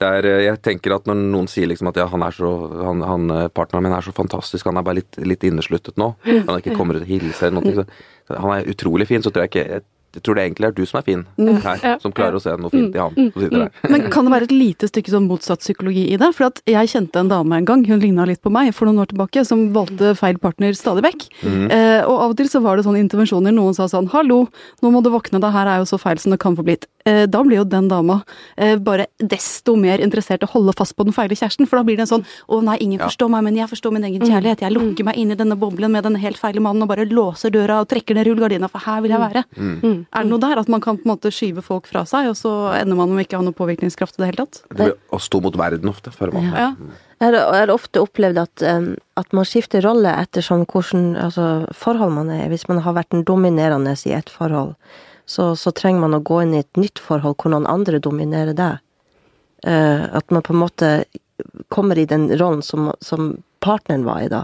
er, 0.06 0.26
eh, 0.26 0.44
jeg 0.46 0.60
tenker 0.62 0.94
at 0.94 1.08
når 1.08 1.18
noen 1.18 1.48
sier 1.50 1.68
liksom 1.70 1.90
at 1.90 1.98
ja, 1.98 2.06
han 2.10 2.22
er 2.22 2.34
så, 2.34 2.50
han, 2.86 3.02
han, 3.02 3.30
eh, 3.34 3.48
partneren 3.50 3.88
min 3.88 3.96
er 3.96 4.04
så 4.06 4.14
fantastisk, 4.14 4.68
han 4.68 4.78
er 4.78 4.86
bare 4.86 5.00
litt, 5.00 5.18
litt 5.18 5.46
innesluttet 5.48 5.98
nå, 5.98 6.12
han 6.24 6.58
ikke 6.58 6.76
kommer 6.78 6.98
ut 6.98 7.04
og 7.04 7.10
hilser 7.10 7.50
eller 7.50 7.58
noe, 7.58 7.74
så, 7.80 8.36
han 8.36 8.54
er 8.54 8.70
utrolig 8.70 9.08
fin, 9.10 9.24
så 9.24 9.32
tror 9.32 9.46
jeg 9.46 9.52
ikke 9.52 9.66
jeg, 9.66 9.86
jeg 10.16 10.24
tror 10.24 10.38
det 10.38 10.44
egentlig 10.46 10.66
er 10.68 10.72
du 10.72 10.84
som 10.88 10.98
er 10.98 11.04
fin 11.04 11.22
her, 11.62 11.82
som 12.00 12.12
klarer 12.16 12.38
å 12.38 12.40
se 12.40 12.54
noe 12.56 12.72
fint 12.72 12.94
i 12.96 13.00
han 13.00 13.12
som 13.12 13.42
sitter 13.42 13.64
der. 13.66 13.90
Men 13.92 14.06
kan 14.12 14.24
det 14.24 14.32
være 14.32 14.48
et 14.48 14.54
lite 14.54 14.88
stykke 14.88 15.12
sånn 15.12 15.28
motsatt 15.28 15.60
psykologi 15.60 16.06
i 16.14 16.16
det? 16.20 16.30
For 16.36 16.48
at 16.48 16.62
jeg 16.68 16.90
kjente 16.94 17.20
en 17.20 17.28
dame 17.28 17.58
en 17.58 17.68
gang, 17.68 17.84
hun 17.84 18.00
ligna 18.00 18.24
litt 18.28 18.40
på 18.44 18.52
meg 18.52 18.72
for 18.76 18.88
noen 18.88 19.02
år 19.04 19.10
tilbake, 19.12 19.44
som 19.44 19.68
valgte 19.76 20.14
feil 20.18 20.40
partner 20.40 20.72
stadig 20.76 21.04
vekk. 21.04 21.28
Eh, 21.44 22.00
og 22.08 22.14
av 22.16 22.32
og 22.32 22.38
til 22.40 22.48
så 22.48 22.62
var 22.64 22.78
det 22.78 22.86
sånne 22.88 23.02
intervensjoner, 23.04 23.52
noen 23.54 23.76
sa 23.76 23.84
sånn 23.90 24.08
'hallo, 24.08 24.46
nå 24.82 24.92
må 24.94 25.04
du 25.04 25.12
våkne, 25.12 25.42
det 25.44 25.52
her 25.52 25.68
er 25.68 25.84
jo 25.84 25.90
så 25.92 26.00
feil 26.00 26.18
som 26.18 26.32
det 26.32 26.40
kan 26.40 26.56
få 26.56 26.64
blitt'. 26.64 26.88
Eh, 27.08 27.26
da 27.30 27.42
blir 27.44 27.60
jo 27.60 27.64
den 27.64 27.88
dama 27.88 28.20
eh, 28.56 28.76
bare 28.76 29.06
desto 29.18 29.74
mer 29.80 30.02
interessert 30.04 30.42
i 30.44 30.48
å 30.48 30.52
holde 30.52 30.74
fast 30.76 30.96
på 30.98 31.06
den 31.06 31.16
feile 31.16 31.36
kjæresten, 31.38 31.68
for 31.68 31.80
da 31.80 31.86
blir 31.86 31.96
det 31.98 32.04
en 32.04 32.12
sånn 32.12 32.26
'å 32.48 32.60
nei, 32.64 32.76
ingen 32.84 33.00
forstår 33.00 33.30
meg, 33.32 33.44
men 33.46 33.56
jeg 33.56 33.70
forstår 33.70 33.94
min 33.94 34.04
egen 34.08 34.24
kjærlighet', 34.26 34.64
jeg 34.66 34.74
lukker 34.74 35.08
meg 35.08 35.16
inn 35.16 35.32
i 35.32 35.38
denne 35.38 35.56
boblen 35.58 35.92
med 35.94 36.04
denne 36.04 36.20
helt 36.20 36.40
feile 36.40 36.60
mannen 36.60 36.84
og 36.84 36.90
bare 36.92 37.08
låser 37.08 37.54
døra 37.54 37.80
og 37.80 37.88
trekker 37.88 38.18
ned 38.18 38.28
rullegardina, 38.28 38.68
for 38.68 38.84
her 38.84 39.00
vil 39.04 39.14
jeg 39.14 39.20
være. 39.20 39.44
Er 39.58 40.22
det 40.22 40.30
noe 40.30 40.42
der 40.42 40.58
at 40.58 40.68
man 40.68 40.80
kan 40.80 40.98
på 40.98 41.06
en 41.06 41.16
måte 41.16 41.32
skyve 41.32 41.62
folk 41.64 41.86
fra 41.86 42.04
seg, 42.04 42.28
og 42.28 42.36
så 42.36 42.74
ender 42.76 42.96
man 42.96 43.14
med 43.14 43.26
ikke 43.26 43.38
å 43.38 43.42
ha 43.42 43.48
noe 43.48 43.56
påvirkningskraft 43.56 44.18
i 44.18 44.22
det 44.22 44.30
hele 44.32 44.44
tatt? 44.44 44.62
Det 44.68 44.76
blir 44.76 44.96
å 45.10 45.18
stå 45.22 45.40
mot 45.40 45.56
verden 45.56 45.88
ofte, 45.88 46.12
føler 46.12 46.36
man. 46.36 46.44
Ja. 46.44 46.74
ja. 47.20 47.32
jeg 47.32 47.40
har 47.40 47.72
ofte 47.72 48.02
opplevd 48.04 48.38
at, 48.44 48.62
at 49.16 49.32
man 49.32 49.48
skifter 49.48 49.82
rolle 49.82 50.12
etter 50.12 50.44
sånn 50.44 50.66
hvordan 50.68 51.14
altså, 51.16 51.66
forhold 51.72 52.12
man 52.12 52.30
er 52.34 52.46
i. 52.46 52.52
Hvis 52.52 52.68
man 52.68 52.82
har 52.84 52.96
vært 52.98 53.14
den 53.14 53.24
dominerende 53.24 53.96
i 54.04 54.16
et 54.16 54.30
forhold, 54.30 54.76
så, 55.28 55.52
så 55.56 55.72
trenger 55.76 56.00
man 56.00 56.16
å 56.16 56.24
gå 56.24 56.40
inn 56.42 56.54
i 56.56 56.62
et 56.62 56.80
nytt 56.80 57.00
forhold 57.04 57.36
hvor 57.36 57.52
noen 57.52 57.68
andre 57.68 58.00
dominerer 58.00 58.56
deg. 58.56 58.78
Eh, 59.66 60.04
at 60.16 60.30
man 60.32 60.44
på 60.46 60.54
en 60.54 60.62
måte 60.62 60.92
kommer 61.68 61.98
i 61.98 62.06
den 62.08 62.30
rollen 62.38 62.62
som, 62.64 62.92
som 63.04 63.36
partneren 63.60 64.06
var 64.06 64.22
i 64.24 64.30
da. 64.32 64.42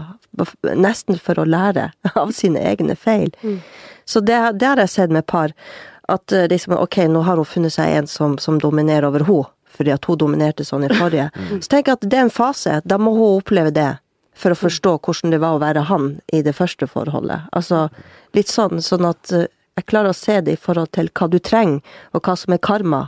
Nesten 0.75 1.17
for 1.19 1.41
å 1.41 1.47
lære 1.47 1.89
av 2.21 2.35
sine 2.37 2.61
egne 2.61 2.95
feil. 2.95 3.33
Så 4.05 4.21
det, 4.21 4.37
det 4.59 4.69
har 4.69 4.83
jeg 4.83 4.93
sett 4.93 5.15
med 5.15 5.25
par. 5.25 5.55
At 6.11 6.31
eh, 6.31 6.47
liksom, 6.51 6.77
ok, 6.77 7.01
nå 7.09 7.25
har 7.25 7.41
hun 7.41 7.49
funnet 7.49 7.73
seg 7.73 7.97
en 7.97 8.07
som, 8.11 8.37
som 8.37 8.61
dominerer 8.61 9.09
over 9.09 9.25
henne, 9.25 9.49
fordi 9.75 9.91
at 9.91 10.05
hun 10.05 10.21
dominerte 10.21 10.63
sånn 10.63 10.85
i 10.85 10.93
forrige. 10.93 11.31
Så 11.57 11.73
tenk 11.73 11.89
at 11.91 12.05
det 12.05 12.19
er 12.19 12.27
en 12.27 12.31
fase. 12.31 12.77
Da 12.85 13.01
må 13.01 13.17
hun 13.17 13.41
oppleve 13.41 13.73
det. 13.75 13.95
For 14.35 14.51
å 14.51 14.59
forstå 14.59 14.97
hvordan 14.99 15.31
det 15.31 15.39
var 15.39 15.55
å 15.55 15.63
være 15.63 15.87
han 15.89 16.09
i 16.35 16.41
det 16.43 16.53
første 16.55 16.87
forholdet. 16.91 17.47
Altså 17.55 17.87
litt 18.35 18.51
sånn, 18.51 18.81
sånn 18.83 19.07
at 19.07 19.31
eh, 19.33 19.47
jeg 19.75 19.85
klarer 19.91 20.13
å 20.13 20.17
se 20.17 20.39
det 20.41 20.55
i 20.55 20.61
forhold 20.61 20.91
til 20.95 21.09
hva 21.11 21.27
du 21.31 21.39
trenger, 21.43 21.81
og 22.15 22.23
hva 22.23 22.35
som 22.39 22.55
er 22.55 22.63
karma. 22.63 23.03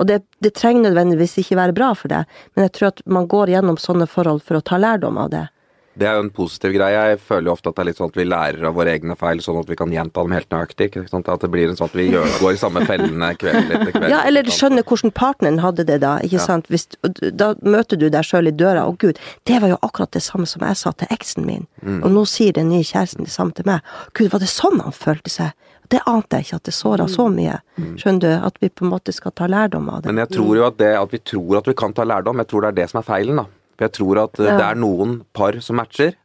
Og 0.00 0.08
det, 0.08 0.22
det 0.40 0.54
trenger 0.56 0.88
nødvendigvis 0.88 1.36
ikke 1.42 1.58
være 1.58 1.76
bra 1.76 1.92
for 1.98 2.08
deg, 2.12 2.28
men 2.54 2.64
jeg 2.68 2.72
tror 2.78 2.92
at 2.94 3.02
man 3.04 3.26
går 3.28 3.52
gjennom 3.52 3.76
sånne 3.80 4.08
forhold 4.08 4.40
for 4.46 4.56
å 4.56 4.64
ta 4.64 4.80
lærdom 4.80 5.20
av 5.20 5.34
det. 5.34 5.48
Det 5.92 6.06
er 6.08 6.14
jo 6.16 6.22
en 6.24 6.30
positiv 6.32 6.72
greie. 6.72 7.00
Jeg 7.10 7.18
føler 7.20 7.50
jo 7.50 7.52
ofte 7.52 7.68
at 7.68 7.76
det 7.76 7.82
er 7.82 7.86
litt 7.90 7.98
sånn 7.98 8.08
at 8.08 8.14
vi 8.16 8.24
lærer 8.24 8.64
av 8.64 8.78
våre 8.78 8.94
egne 8.96 9.12
feil, 9.20 9.42
sånn 9.44 9.58
at 9.60 9.68
vi 9.68 9.76
kan 9.76 9.90
gjenta 9.92 10.22
dem 10.24 10.32
helt 10.32 10.48
nøyaktig. 10.48 10.86
At 11.12 11.42
det 11.42 11.50
blir 11.52 11.68
en 11.68 11.76
sånn 11.76 11.90
at 11.90 11.98
vi 11.98 12.06
gjør, 12.08 12.30
går 12.40 12.54
i 12.56 12.60
samme 12.62 12.84
fellene 12.88 13.28
kveld 13.36 13.74
etter 13.76 13.90
kveld. 13.92 14.08
Ja, 14.08 14.22
eller 14.24 14.48
skjønner 14.48 14.86
hvordan 14.88 15.12
partneren 15.12 15.60
hadde 15.60 15.84
det 15.84 15.98
da, 16.00 16.14
ikke 16.24 16.38
Ja. 16.40 16.46
sant. 16.46 16.70
Hvis, 16.72 16.88
da 17.36 17.50
møter 17.60 18.00
du 18.00 18.08
deg 18.08 18.24
sjøl 18.24 18.48
i 18.48 18.56
døra, 18.56 18.86
og 18.88 18.96
gud, 19.04 19.20
det 19.44 19.60
var 19.60 19.68
jo 19.74 19.78
akkurat 19.84 20.16
det 20.16 20.24
samme 20.24 20.48
som 20.48 20.64
jeg 20.64 20.80
sa 20.80 20.92
til 20.96 21.12
eksen 21.12 21.44
min. 21.44 21.66
Mm. 21.84 22.00
Og 22.00 22.10
nå 22.16 22.24
sier 22.24 22.56
den 22.56 22.72
nye 22.72 22.88
kjæresten 22.88 23.28
det 23.28 23.36
samme 23.36 23.52
til 23.52 23.68
meg. 23.68 23.84
Gud, 24.16 24.32
var 24.32 24.40
det 24.40 24.48
sånn 24.48 24.80
han 24.80 24.96
følte 24.96 25.28
seg? 25.28 25.52
Det 25.90 26.00
ante 26.08 26.38
jeg 26.38 26.46
ikke, 26.46 26.60
at 26.60 26.68
det 26.68 26.74
såra 26.76 27.08
så 27.10 27.26
mye. 27.32 27.58
Skjønner 28.00 28.22
du? 28.22 28.30
At 28.48 28.60
vi 28.62 28.70
på 28.72 28.86
en 28.86 28.92
måte 28.94 29.14
skal 29.14 29.34
ta 29.36 29.48
lærdom 29.50 29.90
av 29.92 30.02
det. 30.02 30.10
Mm. 30.10 30.14
Men 30.14 30.22
jeg 30.24 30.34
tror 30.36 30.56
jo 30.56 30.64
at 30.68 30.78
det 30.80 30.92
at 31.00 31.12
vi 31.12 31.20
tror 31.32 31.58
at 31.58 31.68
vi 31.68 31.76
kan 31.82 31.96
ta 31.96 32.06
lærdom, 32.08 32.40
jeg 32.42 32.50
tror 32.52 32.64
det 32.64 32.72
er 32.72 32.78
det 32.80 32.88
som 32.92 33.02
er 33.02 33.08
feilen. 33.08 33.42
da. 33.42 33.46
For 33.76 33.88
jeg 33.88 33.96
tror 33.98 34.22
at 34.24 34.40
eh, 34.40 34.50
det 34.50 34.66
er 34.70 34.80
noen 34.80 35.20
par 35.36 35.58
som 35.64 35.80
matcher, 35.80 36.16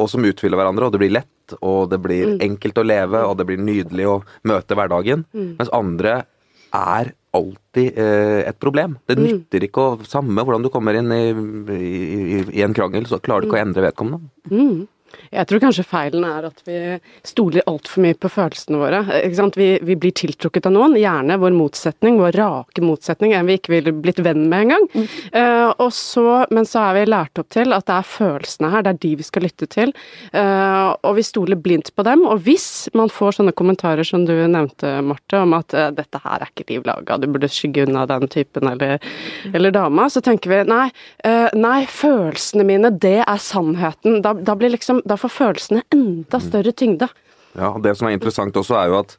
og 0.00 0.08
som 0.08 0.24
utfyller 0.24 0.60
hverandre, 0.60 0.88
og 0.88 0.94
det 0.94 1.02
blir 1.02 1.16
lett, 1.18 1.56
og 1.60 1.90
det 1.92 1.98
blir 2.00 2.36
enkelt 2.40 2.78
å 2.78 2.86
leve, 2.86 3.24
og 3.26 3.36
det 3.36 3.48
blir 3.48 3.60
nydelig 3.60 4.06
å 4.08 4.20
møte 4.48 4.76
hverdagen. 4.78 5.26
Mens 5.34 5.72
andre 5.76 6.22
er 6.70 7.10
alltid 7.36 7.98
eh, 7.98 8.40
et 8.48 8.58
problem. 8.62 8.96
Det 9.06 9.18
nytter 9.18 9.66
ikke 9.66 9.84
å 9.84 10.06
Samme 10.08 10.42
hvordan 10.42 10.64
du 10.64 10.70
kommer 10.72 10.96
inn 10.98 11.12
i, 11.14 11.24
i, 11.76 12.40
i 12.58 12.64
en 12.66 12.74
krangel, 12.74 13.06
så 13.10 13.20
klarer 13.22 13.44
du 13.44 13.50
ikke 13.50 13.58
å 13.58 13.62
endre 13.62 13.84
vedkommende. 13.86 14.30
Mm. 14.50 14.88
Jeg 15.30 15.46
tror 15.46 15.60
kanskje 15.62 15.84
feilen 15.86 16.24
er 16.26 16.46
at 16.48 16.62
vi 16.66 16.76
stoler 17.26 17.62
altfor 17.70 18.02
mye 18.02 18.16
på 18.18 18.28
følelsene 18.34 18.80
våre. 18.80 19.00
Vi, 19.54 19.68
vi, 19.86 19.94
blir 19.94 20.14
tiltrukket 20.18 20.66
av 20.66 20.74
noen, 20.74 20.96
gjerne 20.98 21.36
vår 21.38 21.54
motsetning, 21.54 22.16
vår 22.18 22.34
rake 22.34 22.82
motsetning, 22.82 23.36
en 23.38 23.46
vi 23.46 23.54
ikke 23.60 23.76
ville 23.76 23.92
blitt 23.94 24.18
venn 24.26 24.48
med 24.50 24.64
engang. 24.66 24.88
Mm. 24.90 25.06
Uh, 25.30 25.86
så, 25.94 26.24
men 26.50 26.66
så 26.66 26.82
er 26.82 26.96
vi 26.98 27.04
lært 27.12 27.38
opp 27.38 27.50
til 27.54 27.76
at 27.76 27.86
det 27.86 27.98
er 28.00 28.08
følelsene 28.10 28.72
her, 28.72 28.82
det 28.86 28.94
er 28.96 28.98
de 29.04 29.12
vi 29.20 29.26
skal 29.28 29.46
lytte 29.46 29.68
til. 29.70 29.94
Uh, 30.34 30.96
og 31.06 31.14
vi 31.20 31.26
stoler 31.26 31.60
blindt 31.62 31.92
på 31.94 32.06
dem. 32.10 32.26
Og 32.26 32.42
hvis 32.48 32.90
man 32.98 33.12
får 33.14 33.38
sånne 33.38 33.54
kommentarer 33.54 34.06
som 34.06 34.26
du 34.26 34.34
nevnte, 34.34 34.96
Marte, 35.06 35.44
om 35.44 35.54
at 35.60 35.78
uh, 35.78 35.92
dette 35.94 36.22
her 36.24 36.42
er 36.42 36.50
ikke 36.50 36.66
liv 36.72 36.90
laga, 36.90 37.20
du 37.22 37.28
burde 37.30 37.52
skygge 37.52 37.86
unna 37.86 38.02
den 38.10 38.26
typen 38.34 38.66
eller, 38.72 38.98
mm. 38.98 39.54
eller 39.54 39.78
dama, 39.78 40.10
så 40.10 40.24
tenker 40.26 40.50
vi 40.50 40.60
nei, 40.66 40.88
nei, 41.54 41.78
følelsene 41.86 42.66
mine, 42.66 42.90
det 42.98 43.20
er 43.22 43.40
sannheten. 43.42 44.18
Da, 44.24 44.34
da 44.34 44.58
blir 44.58 44.74
liksom 44.74 45.04
da 45.06 45.19
får 45.20 45.36
følelsene 45.36 45.84
enda 45.94 46.40
større 46.42 46.72
tyngde. 46.76 47.10
Ja, 47.58 47.76
Det 47.78 47.96
som 47.98 48.08
er 48.08 48.16
interessant 48.16 48.56
også, 48.56 48.76
er 48.78 48.90
jo 48.90 48.98
at 49.00 49.16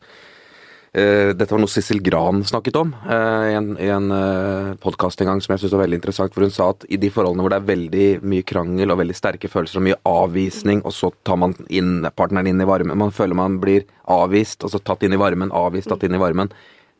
uh, 0.96 1.32
dette 1.36 1.52
var 1.52 1.62
noe 1.62 1.72
Sissel 1.72 2.02
Gran 2.04 2.44
snakket 2.48 2.80
om 2.80 2.94
uh, 3.04 3.46
i 3.50 3.56
en, 3.58 3.72
i 3.76 3.90
en 3.92 4.08
uh, 4.12 4.74
podkast 4.82 5.22
en 5.22 5.34
gang 5.34 5.44
som 5.44 5.54
jeg 5.54 5.64
syns 5.64 5.76
var 5.76 5.84
veldig 5.84 6.00
interessant. 6.00 6.36
Hvor 6.36 6.48
hun 6.48 6.54
sa 6.56 6.72
at 6.72 6.86
i 6.88 7.00
de 7.02 7.12
forholdene 7.14 7.46
hvor 7.46 7.54
det 7.54 7.62
er 7.62 7.72
veldig 7.72 8.10
mye 8.34 8.48
krangel 8.48 8.94
og 8.94 9.02
veldig 9.04 9.18
sterke 9.18 9.52
følelser 9.52 9.82
og 9.82 9.88
mye 9.90 10.02
avvisning, 10.08 10.84
og 10.86 10.96
så 10.96 11.12
tar 11.28 11.42
man 11.44 11.58
inn, 11.70 12.06
partneren 12.16 12.54
inn 12.54 12.64
i 12.64 12.70
varmen 12.70 13.00
Man 13.00 13.16
føler 13.16 13.38
man 13.38 13.60
blir 13.64 13.88
avvist, 14.12 14.64
og 14.64 14.74
så 14.74 14.80
tatt 14.80 15.04
inn 15.08 15.18
i 15.18 15.22
varmen, 15.22 15.52
avvist, 15.52 15.92
tatt 15.92 16.08
inn 16.08 16.16
i 16.16 16.22
varmen. 16.22 16.52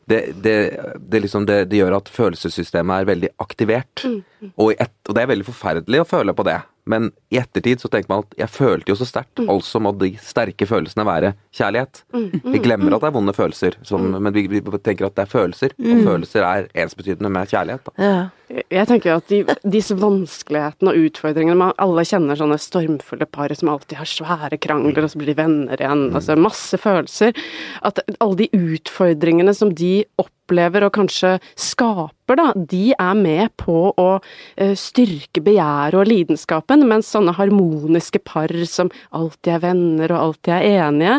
Det, 0.04 0.32
det, 0.42 0.80
det, 0.98 1.20
liksom 1.20 1.46
det, 1.46 1.70
gjør 1.72 2.00
at 2.00 2.10
følelsessystemet 2.10 3.02
er 3.02 3.08
veldig 3.08 3.30
aktivert. 3.42 4.02
Mm. 4.04 4.22
mm. 4.42 4.52
Og, 4.56 4.72
et, 4.74 4.94
og, 5.06 5.14
det 5.14 5.22
er 5.22 5.30
veldig 5.30 5.46
forferdelig 5.46 6.02
å 6.02 6.08
føle 6.08 6.34
på 6.34 6.46
det. 6.48 6.58
Men 6.88 7.12
i 7.30 7.38
ettertid 7.38 7.82
så 7.82 7.90
tenker 7.90 8.10
man 8.10 8.24
at 8.24 8.34
jeg 8.40 8.50
følte 8.50 8.90
jo 8.90 8.96
så 8.98 9.06
sterkt, 9.06 9.38
mm. 9.38 9.50
altså 9.52 9.82
må 9.82 9.92
de 10.00 10.12
sterke 10.22 10.66
følelsene 10.66 11.06
være 11.06 11.34
kjærlighet. 11.52 12.02
Mm. 12.14 12.28
Mm. 12.32 12.52
Vi 12.54 12.60
glemmer 12.64 12.96
at 12.96 13.04
det 13.04 13.10
er 13.10 13.16
vonde 13.16 13.34
følelser, 13.36 13.76
som, 13.86 14.06
mm. 14.08 14.20
men 14.24 14.34
vi, 14.34 14.46
vi, 14.50 14.62
tenker 14.78 15.08
at 15.08 15.16
det 15.18 15.26
er 15.26 15.32
følelser. 15.32 15.74
Og 15.78 15.90
mm. 15.90 16.04
følelser 16.08 16.46
er 16.48 16.70
ensbetydende 16.84 17.32
med 17.32 17.52
kjærlighet. 17.52 17.92
Ja. 18.00 18.22
Jeg 18.52 18.88
tenker 18.88 19.14
at 19.16 19.30
de, 19.32 19.40
disse 19.72 19.94
vanskelighetene 19.96 20.92
og 20.92 21.06
utfordringene 21.06 21.56
man 21.56 21.70
Alle 21.80 22.04
kjenner 22.04 22.36
sånne 22.36 22.58
stormfulle 22.60 23.24
par 23.32 23.52
som 23.56 23.70
alltid 23.72 23.96
har 23.96 24.10
svære 24.10 24.58
krangler, 24.60 25.06
og 25.06 25.12
så 25.12 25.20
blir 25.20 25.32
de 25.32 25.38
venner 25.40 25.80
igjen. 25.80 26.08
Mm. 26.10 26.18
Altså 26.20 26.36
masse 26.36 26.80
følelser. 26.80 27.36
At 27.84 28.02
alle 28.18 28.44
de 28.44 28.50
utfordringene 28.52 29.54
som 29.56 29.72
de 29.76 30.02
opplever 30.20 30.84
og 30.84 30.92
kanskje 30.96 31.38
skaper 31.56 32.36
da, 32.38 32.50
de 32.56 32.92
er 32.92 33.16
med 33.18 33.52
på 33.60 33.92
å 33.98 34.08
uh, 34.18 34.74
styrke 34.78 35.42
begjæret 35.44 35.98
og 36.00 36.08
lidenskapen, 36.08 36.84
mens 36.88 37.10
sånne 37.12 37.34
harmoniske 37.36 38.22
par 38.24 38.52
som 38.68 38.92
alltid 39.16 39.56
er 39.56 39.64
venner 39.64 40.14
og 40.14 40.22
alltid 40.26 40.54
er 40.58 40.86
enige, 40.88 41.18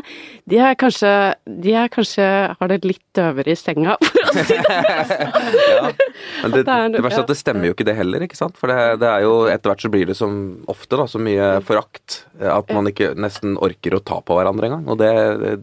de 0.49 0.59
er 0.59 0.75
kanskje, 0.79 1.11
de 1.63 1.73
er 1.79 1.91
kanskje 1.93 2.27
har 2.59 2.71
det 2.71 2.79
litt 2.85 3.03
døvere 3.15 3.53
i 3.53 3.57
senga, 3.59 3.95
for 4.03 4.31
å 4.31 4.45
si 4.47 4.57
det 4.59 4.77
ja. 5.73 5.91
Men 6.43 6.55
det, 6.55 6.63
det 6.97 7.03
verste 7.03 7.21
er 7.21 7.25
at 7.25 7.33
det 7.33 7.39
stemmer 7.39 7.69
jo 7.69 7.75
ikke 7.77 7.87
det 7.87 7.97
heller, 7.97 8.25
ikke 8.25 8.39
sant. 8.39 8.57
For 8.59 8.71
det, 8.71 8.79
det 9.03 9.09
er 9.09 9.25
jo 9.25 9.35
etter 9.51 9.73
hvert 9.73 9.85
så 9.85 9.91
blir 9.93 10.09
det 10.09 10.17
som 10.19 10.39
ofte 10.71 10.99
da, 10.99 11.07
så 11.09 11.21
mye 11.23 11.49
forakt 11.65 12.23
at 12.39 12.73
man 12.75 12.89
ikke 12.91 13.13
nesten 13.19 13.57
orker 13.63 13.97
å 13.97 14.03
ta 14.03 14.19
på 14.23 14.37
hverandre 14.37 14.69
engang. 14.69 14.87
Og 14.91 14.99
det, 15.01 15.11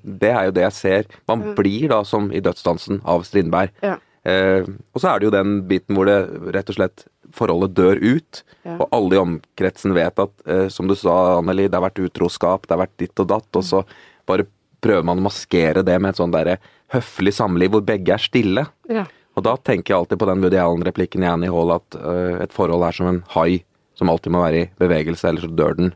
det 0.04 0.32
er 0.34 0.48
jo 0.48 0.56
det 0.56 0.68
jeg 0.68 0.78
ser. 0.78 1.10
Man 1.30 1.50
blir 1.58 1.90
da 1.92 2.02
som 2.08 2.30
i 2.32 2.42
Dødsdansen 2.44 3.02
av 3.08 3.26
Strindberg. 3.28 3.74
Ja. 3.84 3.98
Eh, 4.28 4.66
og 4.92 5.00
så 5.00 5.10
er 5.10 5.20
det 5.20 5.28
jo 5.30 5.32
den 5.32 5.54
biten 5.68 5.96
hvor 5.96 6.08
det 6.08 6.18
rett 6.52 6.68
og 6.72 6.76
slett 6.76 7.06
forholdet 7.34 7.76
dør 7.78 8.00
ut, 8.02 8.42
ja. 8.66 8.74
og 8.76 8.88
alle 8.92 9.16
i 9.16 9.20
omkretsen 9.20 9.94
vet 9.96 10.20
at, 10.20 10.32
eh, 10.50 10.66
som 10.72 10.90
du 10.90 10.96
sa, 10.98 11.38
Anneli, 11.38 11.68
det 11.70 11.78
har 11.78 11.86
vært 11.86 12.02
utroskap, 12.04 12.66
det 12.66 12.74
har 12.74 12.82
vært 12.82 12.98
ditt 13.00 13.22
og 13.22 13.30
datt, 13.30 13.48
og 13.56 13.64
så 13.66 13.84
bare 14.30 14.48
prøver 14.80 15.06
man 15.06 15.20
å 15.20 15.26
maskere 15.28 15.84
det 15.86 15.96
med 16.00 16.14
et 16.14 16.20
sånn 16.20 16.34
derre 16.34 16.58
høflig 16.94 17.34
samliv 17.36 17.74
hvor 17.74 17.84
begge 17.86 18.14
er 18.16 18.22
stille. 18.22 18.66
Ja. 18.90 19.04
Og 19.38 19.46
da 19.46 19.54
tenker 19.60 19.92
jeg 19.92 20.00
alltid 20.00 20.20
på 20.20 20.28
den 20.30 20.42
Woody 20.42 20.58
Allen-replikken 20.58 21.24
i 21.24 21.30
Annie 21.30 21.52
Hall 21.52 21.76
at 21.76 21.96
uh, 22.00 22.40
et 22.42 22.54
forhold 22.54 22.84
er 22.88 22.96
som 22.96 23.10
en 23.10 23.22
hai 23.36 23.62
som 23.98 24.10
alltid 24.10 24.32
må 24.32 24.42
være 24.42 24.62
i 24.62 24.68
bevegelse, 24.80 25.28
ellers 25.28 25.44
så 25.44 25.52
dør 25.54 25.76
den. 25.76 25.94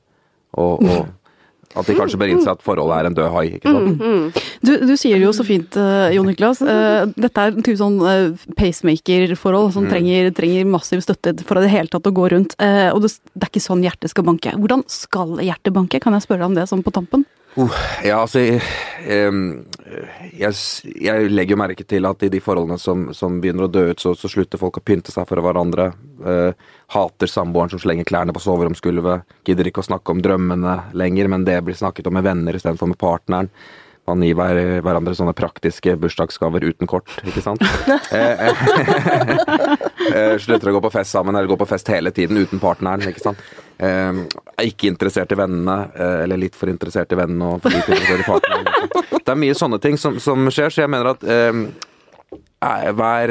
Og, 0.60 0.84
og 0.84 1.06
At 1.74 1.88
de 1.88 1.94
kanskje 1.98 2.18
bør 2.20 2.30
innse 2.30 2.52
at 2.52 2.62
forholdet 2.62 2.94
er 3.00 3.08
en 3.08 3.16
død 3.16 3.30
hai. 3.34 3.44
ikke 3.56 3.72
sant? 3.74 3.98
Mm, 3.98 4.12
mm. 4.14 4.42
Du, 4.62 4.72
du, 4.86 4.92
sier 5.00 5.18
det 5.18 5.26
jo 5.26 5.32
så 5.34 5.46
fint, 5.46 5.78
uh, 5.80 6.06
Jon 6.14 6.28
Niklas. 6.30 6.60
Uh, 6.62 7.10
dette 7.18 7.42
er 7.42 7.50
en 7.50 7.66
type 7.66 7.80
sånn 7.80 7.96
uh, 7.98 8.44
pacemaker-forhold 8.58 9.72
som 9.74 9.88
mm. 9.88 9.90
trenger, 9.90 10.30
trenger, 10.38 10.68
massiv 10.70 11.02
støtte 11.02 11.34
for 11.42 11.58
det 11.58 11.72
hele 11.72 11.90
tatt 11.90 12.06
å 12.06 12.14
gå 12.14 12.28
rundt. 12.30 12.54
og 12.60 13.00
det, 13.02 13.10
det, 13.32 13.42
er 13.42 13.50
ikke 13.50 13.64
sånn 13.64 13.82
hjertet 13.82 14.12
skal 14.12 14.26
banke. 14.28 14.54
Hvordan 14.60 14.84
skal 14.90 15.34
hjertet 15.42 15.74
banke? 15.74 15.98
Kan 16.02 16.14
jeg 16.14 16.26
spørre 16.28 16.44
deg 16.44 16.52
om 16.52 16.58
det 16.60 16.68
sånn 16.70 16.84
på 16.86 16.94
tampen? 16.94 17.26
Uh, 17.54 17.70
ja, 18.02 18.16
altså 18.18 18.40
jeg, 18.42 18.62
jeg, 20.34 20.54
jeg, 21.04 21.28
legger 21.30 21.58
merke 21.60 21.86
til 21.86 22.08
at 22.08 22.24
i 22.26 22.30
de 22.32 22.40
forholdene 22.42 22.80
som, 22.82 23.06
som 23.14 23.36
begynner 23.42 23.68
å 23.68 23.70
dø 23.70 23.84
ut, 23.92 24.02
så, 24.02 24.14
så, 24.18 24.30
slutter 24.30 24.58
folk 24.58 24.80
å 24.80 24.82
pynte 24.84 25.14
seg 25.14 25.28
for 25.28 25.42
hverandre. 25.44 25.92
Uh, 26.24 26.50
hater 26.94 27.30
samboeren 27.30 27.70
som 27.70 27.82
slenger 27.82 28.08
klærne 28.08 28.34
på 28.34 28.42
soveromsgulvet. 28.42 29.36
Gidder 29.46 29.70
ikke 29.70 29.84
å 29.84 29.88
snakke 29.90 30.14
om 30.14 30.22
drømmene 30.24 30.76
lenger, 30.98 31.30
men 31.30 31.46
det 31.46 31.60
blir 31.66 31.78
snakket 31.78 32.10
om 32.10 32.18
med 32.18 32.26
venner 32.26 32.58
istedenfor 32.58 32.90
med 32.90 33.00
partneren. 33.00 33.52
Man 34.04 34.20
gir 34.24 34.36
hver, 34.36 34.58
hverandre 34.84 35.14
sånne 35.16 35.32
praktiske 35.36 35.94
bursdagsgaver 36.00 36.66
uten 36.68 36.90
kort, 36.90 37.08
ikke 37.24 37.44
sant. 37.44 37.64
Eh, 40.04 40.34
slutter 40.36 40.68
å 40.68 40.74
gå 40.76 40.80
på 40.84 40.90
fest 40.92 41.14
sammen, 41.14 41.34
eller 41.34 41.48
gå 41.48 41.56
på 41.56 41.66
fest 41.66 41.88
hele 41.88 42.10
tiden 42.14 42.36
uten 42.36 42.60
partneren, 42.60 43.00
ikke 43.08 43.22
sant. 43.24 43.40
Eh, 43.80 44.20
er 44.54 44.68
ikke 44.68 44.90
interessert 44.90 45.32
i 45.32 45.38
vennene, 45.38 45.76
eh, 45.96 46.18
eller 46.26 46.42
litt 46.42 46.58
for 46.58 46.70
interessert 46.70 47.12
i 47.12 47.18
vennene 47.18 47.54
og 47.54 47.64
for 47.64 47.72
lite 47.72 47.96
interessert 47.96 48.20
i 48.20 48.28
partneren. 48.28 49.18
Det 49.24 49.32
er 49.32 49.40
mye 49.40 49.56
sånne 49.58 49.80
ting 49.82 49.98
som, 49.98 50.20
som 50.22 50.44
skjer, 50.52 50.70
så 50.70 50.84
jeg 50.84 50.92
mener 50.92 51.14
at 51.14 51.24
eh, 51.24 51.64
Vær 53.00 53.30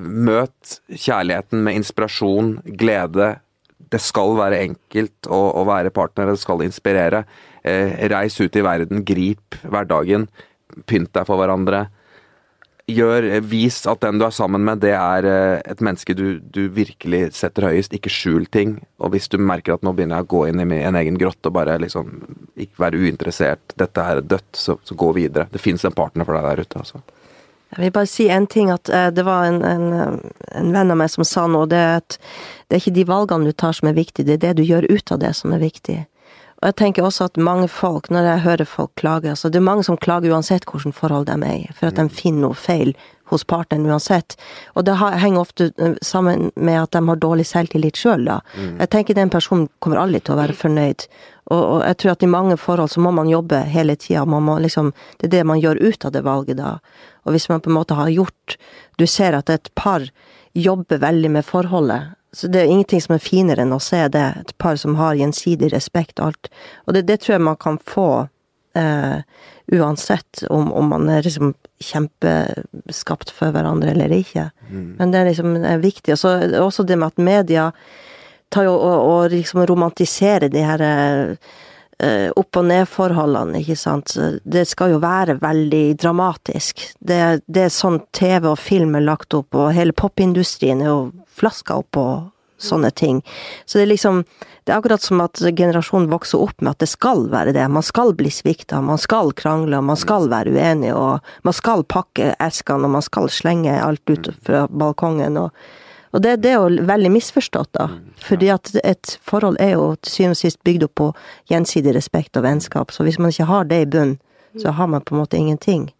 Møt 0.00 0.80
kjærligheten 0.90 1.60
med 1.66 1.76
inspirasjon, 1.78 2.56
glede. 2.78 3.28
Det 3.90 4.00
skal 4.02 4.34
være 4.38 4.62
enkelt 4.64 5.28
å, 5.30 5.38
å 5.60 5.62
være 5.68 5.92
partner, 5.94 6.32
det 6.32 6.42
skal 6.42 6.64
inspirere. 6.66 7.24
Reis 7.62 8.38
ut 8.40 8.56
i 8.56 8.64
verden, 8.64 9.04
grip 9.04 9.58
hverdagen. 9.62 10.28
Pynt 10.88 11.12
deg 11.12 11.26
for 11.28 11.40
hverandre 11.40 11.88
gjør, 12.94 13.26
vis 13.46 13.82
at 13.90 14.02
den 14.04 14.20
du 14.20 14.26
er 14.26 14.34
sammen 14.34 14.64
med, 14.66 14.82
det 14.84 14.92
er 14.96 15.26
eh, 15.28 15.60
et 15.70 15.82
menneske 15.84 16.14
du, 16.16 16.40
du, 16.40 16.66
virkelig 16.74 17.30
setter 17.38 17.68
høyest. 17.70 17.94
Ikke 17.96 18.12
skjul 18.12 18.46
ting. 18.52 18.78
Og 19.00 19.14
hvis 19.14 19.30
du 19.30 19.38
merker 19.38 19.76
at 19.76 19.86
nå 19.86 19.94
begynner 19.96 20.20
jeg 20.20 20.28
å 20.28 20.32
gå 20.34 20.42
inn 20.50 20.62
i 20.62 20.82
en 20.82 20.98
egen 21.00 21.18
grotte 21.20 21.50
og 21.50 21.56
bare 21.58 21.78
liksom 21.82 22.12
ikke 22.60 22.84
være 22.86 23.00
uinteressert, 23.00 23.74
dette 23.80 24.04
er 24.04 24.22
dødt, 24.24 24.52
så, 24.56 24.78
så 24.84 24.98
gå 24.98 25.12
videre. 25.16 25.48
Det 25.52 25.62
fins 25.62 25.84
en 25.86 25.96
partner 25.96 26.28
for 26.28 26.38
deg 26.38 26.48
der 26.48 26.64
ute, 26.66 26.84
altså. 26.84 27.02
Jeg 27.70 27.84
vil 27.84 27.92
bare 27.94 28.10
si 28.10 28.24
en 28.34 28.48
ting, 28.50 28.72
at 28.74 28.90
det 29.14 29.22
var 29.22 29.44
en, 29.46 29.60
en, 29.62 30.16
en, 30.58 30.70
venn 30.74 30.90
av 30.90 30.96
meg 30.98 31.10
som 31.12 31.22
sa 31.22 31.44
noe, 31.46 31.68
det 31.70 31.78
er 31.78 32.00
at 32.00 32.16
det 32.18 32.74
er 32.74 32.80
ikke 32.82 32.96
de 32.96 33.04
valgene 33.06 33.46
du 33.46 33.54
tar 33.54 33.76
som 33.78 33.86
er 33.86 33.94
viktig, 33.94 34.24
det 34.26 34.40
er 34.40 34.40
det 34.42 34.56
du 34.58 34.64
gjør 34.66 34.88
ut 34.90 35.12
av 35.14 35.20
det 35.22 35.30
som 35.38 35.54
er 35.54 35.62
viktig. 35.62 36.00
Og 36.60 36.68
jeg 36.68 36.76
tenker 36.76 37.06
også 37.06 37.30
at 37.30 37.40
mange 37.40 37.70
folk, 37.72 38.10
når 38.12 38.26
jeg 38.28 38.44
hører 38.44 38.68
folk 38.68 38.90
klage 39.00 39.30
altså 39.32 39.48
Det 39.48 39.56
er 39.56 39.64
mange 39.64 39.84
som 39.86 39.96
klager 39.96 40.34
uansett 40.34 40.66
hvilket 40.68 40.96
forhold 40.96 41.26
de 41.30 41.38
er 41.38 41.56
i, 41.62 41.70
for 41.72 41.88
at 41.88 41.96
de 41.96 42.04
mm. 42.04 42.12
finner 42.12 42.44
noe 42.44 42.58
feil 42.58 42.92
hos 43.30 43.44
partneren 43.46 43.86
uansett. 43.86 44.36
Og 44.74 44.84
det 44.84 44.96
henger 44.98 45.40
ofte 45.40 45.70
eh, 45.78 45.94
sammen 46.02 46.50
med 46.56 46.82
at 46.82 46.92
de 46.96 47.02
har 47.08 47.20
dårlig 47.22 47.46
selvtillit 47.48 47.96
sjøl, 47.96 48.26
da. 48.26 48.40
Mm. 48.58 48.74
Jeg 48.82 48.90
tenker 48.92 49.16
den 49.16 49.32
personen 49.32 49.68
kommer 49.78 50.02
aldri 50.02 50.20
til 50.20 50.34
å 50.34 50.40
være 50.40 50.58
fornøyd. 50.58 51.06
Og, 51.50 51.60
og, 51.60 51.78
jeg 51.86 51.98
tror 52.02 52.12
at 52.12 52.26
i 52.26 52.30
mange 52.30 52.58
forhold 52.60 52.92
så 52.92 53.02
må 53.02 53.14
man 53.14 53.30
jobbe 53.30 53.62
hele 53.70 53.96
tida. 53.96 54.26
Liksom, 54.66 54.92
det 55.18 55.30
er 55.30 55.36
det 55.38 55.44
man 55.48 55.62
gjør 55.62 55.80
ut 55.80 56.04
av 56.04 56.14
det 56.14 56.24
valget 56.26 56.60
da. 56.60 56.76
Og 57.24 57.36
hvis 57.36 57.48
man 57.48 57.62
på 57.62 57.70
en 57.70 57.78
måte 57.78 57.96
har 57.98 58.08
gjort 58.10 58.56
Du 58.98 59.06
ser 59.06 59.32
at 59.32 59.50
et 59.50 59.68
par 59.74 60.02
jobber 60.52 60.98
veldig 61.00 61.30
med 61.30 61.44
forholdet, 61.46 62.16
så 62.32 62.46
det 62.46 62.60
er 62.60 62.70
ingenting 62.70 63.02
som 63.02 63.16
er 63.16 63.22
finere 63.22 63.64
enn 63.64 63.74
å 63.74 63.80
se 63.82 64.04
det, 64.12 64.26
et 64.40 64.52
par 64.62 64.76
som 64.78 64.94
har 65.00 65.18
gjensidig 65.18 65.72
respekt 65.72 66.20
og 66.20 66.30
alt. 66.30 66.50
Og 66.86 66.94
det, 66.94 67.06
det 67.08 67.20
tror 67.22 67.36
jeg 67.36 67.46
man 67.48 67.58
kan 67.58 67.78
få 67.82 68.10
eh, 68.78 69.22
uansett 69.72 70.44
om, 70.50 70.72
om, 70.72 70.92
man 70.92 71.08
er 71.10 71.26
liksom 71.26 71.54
kjempeskapt 71.82 73.32
for 73.34 73.54
hverandre 73.54 73.94
eller 73.94 74.14
ikke. 74.14 74.50
Mm. 74.68 74.86
Men 74.98 75.12
det 75.12 75.20
er 75.20 75.30
liksom 75.30 75.58
er 75.58 75.82
viktig. 75.82 76.14
Og 76.14 76.22
så 76.22 76.36
også 76.62 76.86
det 76.86 76.98
med 77.00 77.10
at 77.10 77.24
media 77.30 77.66
tar 78.50 78.66
jo 78.66 78.74
og, 78.74 79.00
og 79.08 79.34
liksom 79.34 79.64
romantiserer 79.70 80.50
de 80.50 80.64
her 80.66 80.86
eh, 80.86 81.50
opp- 82.36 82.56
og 82.56 82.66
ned-forholdene, 82.70 83.60
ikke 83.60 83.76
sant. 83.76 84.14
Det 84.44 84.64
skal 84.68 84.94
jo 84.94 85.00
være 85.02 85.38
veldig 85.42 85.84
dramatisk. 86.00 86.82
Det, 86.98 87.20
det 87.46 87.66
er 87.66 87.74
sånn 87.74 88.00
TV 88.16 88.48
og 88.52 88.60
film 88.60 88.96
er 88.96 89.04
lagt 89.06 89.36
opp, 89.36 89.54
og 89.54 89.74
hele 89.76 89.96
popindustrien 89.96 90.80
er 90.80 90.92
jo 90.92 91.00
flaska 91.40 91.80
opp 91.82 91.90
på 91.96 92.06
sånne 92.60 92.90
ting. 92.90 93.22
Så 93.64 93.78
det 93.78 93.82
er 93.82 93.94
liksom 93.94 94.24
Det 94.64 94.74
er 94.74 94.78
akkurat 94.78 95.02
som 95.02 95.22
at 95.24 95.40
generasjonen 95.56 96.10
vokser 96.12 96.38
opp 96.38 96.60
med 96.60 96.74
at 96.76 96.82
det 96.84 96.90
skal 96.92 97.24
være 97.32 97.54
det. 97.56 97.64
Man 97.72 97.82
skal 97.82 98.12
bli 98.14 98.30
svikta, 98.30 98.82
man 98.84 99.00
skal 99.00 99.32
krangle, 99.32 99.80
man 99.80 99.96
skal 99.98 100.28
være 100.30 100.52
uenig, 100.52 100.92
og 100.94 101.24
man 101.42 101.56
skal 101.56 101.82
pakke 101.82 102.34
eskene, 102.38 102.84
og 102.84 102.92
man 102.98 103.02
skal 103.02 103.30
slenge 103.32 103.72
alt 103.80 104.04
ut 104.12 104.28
fra 104.44 104.66
balkongen. 104.68 105.40
og 105.40 105.50
og 106.10 106.22
det, 106.24 106.40
det 106.42 106.54
er 106.54 106.58
jo 106.58 106.86
veldig 106.88 107.12
misforstått, 107.14 107.70
da. 107.76 107.86
Fordi 108.26 108.50
at 108.54 108.72
et 108.82 109.14
forhold 109.26 109.60
er 109.62 109.76
jo 109.76 109.92
til 110.02 110.16
syvende 110.16 110.38
og 110.38 110.40
sist 110.42 110.60
bygd 110.66 110.88
opp 110.88 110.96
på 110.98 111.08
gjensidig 111.52 111.94
respekt 111.94 112.38
og 112.40 112.46
vennskap. 112.48 112.90
Så 112.94 113.06
hvis 113.06 113.20
man 113.22 113.30
ikke 113.30 113.48
har 113.50 113.70
det 113.70 113.84
i 113.84 113.88
bunnen, 113.90 114.18
så 114.58 114.72
har 114.74 114.88
man 114.90 115.04
på 115.06 115.14
en 115.14 115.20
måte 115.22 115.38
ingenting. 115.38 115.92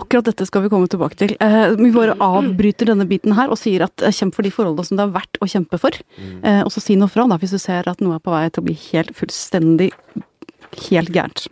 Akkurat 0.00 0.24
dette 0.24 0.46
skal 0.48 0.64
vi 0.64 0.70
komme 0.72 0.88
tilbake 0.88 1.18
til. 1.20 1.34
Eh, 1.44 1.74
vi 1.76 1.90
bare 1.92 2.16
avbryter 2.24 2.88
denne 2.88 3.04
biten 3.10 3.34
her 3.36 3.52
og 3.52 3.60
sier 3.60 3.84
at 3.84 4.06
kjemp 4.16 4.32
for 4.34 4.46
de 4.46 4.52
forholdene 4.54 4.88
som 4.88 4.96
det 4.96 5.04
er 5.04 5.12
verdt 5.18 5.40
å 5.44 5.48
kjempe 5.52 5.80
for. 5.82 5.98
Eh, 6.16 6.62
og 6.64 6.72
så 6.72 6.80
si 6.80 6.96
noe 6.96 7.12
fra 7.12 7.26
da, 7.28 7.36
hvis 7.36 7.52
du 7.52 7.60
ser 7.60 7.88
at 7.90 8.00
noe 8.00 8.16
er 8.16 8.24
på 8.24 8.32
vei 8.32 8.46
til 8.48 8.64
å 8.64 8.68
bli 8.70 8.78
helt 8.88 9.12
fullstendig 9.18 9.90
helt 10.88 11.10
gærent. 11.14 11.46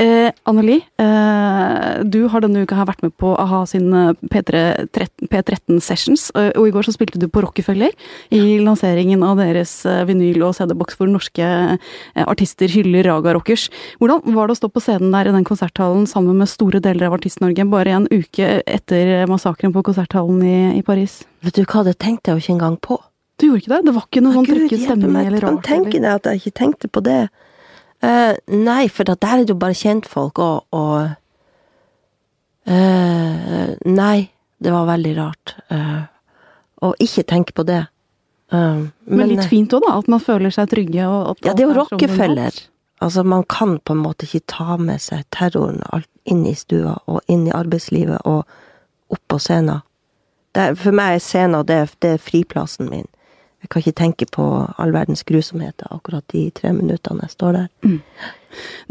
Eh, 0.00 0.30
Anneli, 0.48 0.80
eh, 0.98 2.02
du 2.04 2.26
har 2.28 2.42
denne 2.44 2.64
uka 2.64 2.78
her 2.78 2.88
vært 2.88 3.04
med 3.04 3.14
på 3.20 3.32
å 3.34 3.46
ha 3.46 3.62
sin 3.66 3.92
P13 4.30 5.80
Sessions, 5.80 6.30
eh, 6.34 6.50
og 6.58 6.68
i 6.68 6.74
går 6.74 6.86
så 6.86 6.94
spilte 6.94 7.20
du 7.20 7.28
på 7.28 7.42
Rockefeller 7.44 7.94
i 8.34 8.58
lanseringen 8.62 9.22
av 9.26 9.38
deres 9.38 9.84
eh, 9.86 10.04
vinyl- 10.08 10.44
og 10.46 10.54
CD-boks 10.58 10.98
hvor 10.98 11.10
norske 11.10 11.44
eh, 11.44 12.24
artister 12.24 12.70
hyller 12.72 13.06
Raga 13.08 13.34
Rockers. 13.36 13.68
Hvordan 14.02 14.36
var 14.36 14.48
det 14.48 14.56
å 14.56 14.60
stå 14.62 14.70
på 14.74 14.82
scenen 14.84 15.14
der 15.14 15.30
i 15.30 15.36
den 15.36 15.46
konserthallen 15.46 16.08
sammen 16.10 16.38
med 16.40 16.50
store 16.50 16.82
deler 16.84 17.08
av 17.08 17.18
Artist-Norge 17.18 17.68
bare 17.70 17.96
en 17.96 18.10
uke 18.12 18.60
etter 18.66 19.24
massakren 19.30 19.74
på 19.74 19.84
konserthallen 19.86 20.42
i, 20.44 20.58
i 20.78 20.84
Paris? 20.86 21.22
Vet 21.44 21.58
du 21.58 21.64
hva, 21.64 21.84
det 21.86 21.98
tenkte 22.02 22.32
jeg 22.32 22.40
jo 22.40 22.44
ikke 22.44 22.56
engang 22.58 22.78
på. 22.82 23.00
Du 23.40 23.48
gjorde 23.48 23.64
ikke 23.64 23.72
det? 23.72 23.80
Det 23.88 23.94
var 23.96 24.06
ikke 24.06 24.22
noe 24.22 24.36
sånn 24.36 24.46
trykket 24.48 24.84
stemme? 24.84 25.24
eller 25.26 25.42
rart? 25.42 25.64
tenker 25.66 25.98
jeg 25.98 26.20
at 26.20 26.28
jeg 26.30 26.42
ikke 26.42 26.58
tenkte 26.60 26.90
på 26.90 27.02
det. 27.04 27.20
Uh, 28.04 28.34
nei, 28.52 28.88
for 28.92 29.08
der 29.08 29.16
er 29.24 29.44
det 29.44 29.54
jo 29.54 29.60
bare 29.60 29.76
kjentfolk, 29.78 30.40
og, 30.42 30.66
og 30.74 31.14
uh, 32.68 33.72
Nei, 33.88 34.18
det 34.60 34.74
var 34.74 34.90
veldig 34.90 35.14
rart. 35.16 35.54
Uh, 35.72 36.04
å 36.84 36.92
ikke 37.00 37.24
tenke 37.30 37.56
på 37.56 37.64
det. 37.68 37.84
Men, 38.54 38.90
men, 39.08 39.30
litt 39.32 39.48
fint 39.50 39.72
òg, 39.74 39.82
da? 39.82 39.96
At 39.98 40.08
man 40.12 40.20
føler 40.22 40.52
seg 40.54 40.68
trygge? 40.70 41.06
Og 41.08 41.40
ja, 41.42 41.54
det 41.56 41.64
er 41.64 41.70
jo 41.70 41.78
Rockefeller. 41.80 42.58
Altså, 43.02 43.24
man 43.26 43.42
kan 43.50 43.78
på 43.82 43.96
en 43.96 44.02
måte 44.04 44.28
ikke 44.28 44.44
ta 44.52 44.76
med 44.78 45.02
seg 45.02 45.24
terroren 45.34 45.80
inn 46.28 46.44
i 46.46 46.54
stua, 46.56 46.94
og 47.10 47.24
inn 47.26 47.48
i 47.48 47.54
arbeidslivet, 47.56 48.20
og 48.28 48.44
opp 49.12 49.24
på 49.32 49.40
scenen. 49.42 49.82
Er, 50.54 50.76
for 50.78 50.94
meg 50.94 51.16
er 51.16 51.24
scenen 51.24 51.66
det, 51.66 51.80
det 52.04 52.14
er 52.14 52.22
friplassen 52.22 52.88
min. 52.92 53.08
Jeg 53.64 53.70
kan 53.72 53.80
ikke 53.80 53.96
tenke 53.96 54.26
på 54.28 54.44
all 54.76 54.90
verdens 54.92 55.24
grusomheter 55.24 55.88
akkurat 55.88 56.24
de 56.34 56.50
tre 56.52 56.74
minuttene 56.76 57.24
jeg 57.24 57.32
står 57.32 57.54
der. 57.56 57.68
Mm. 57.80 58.00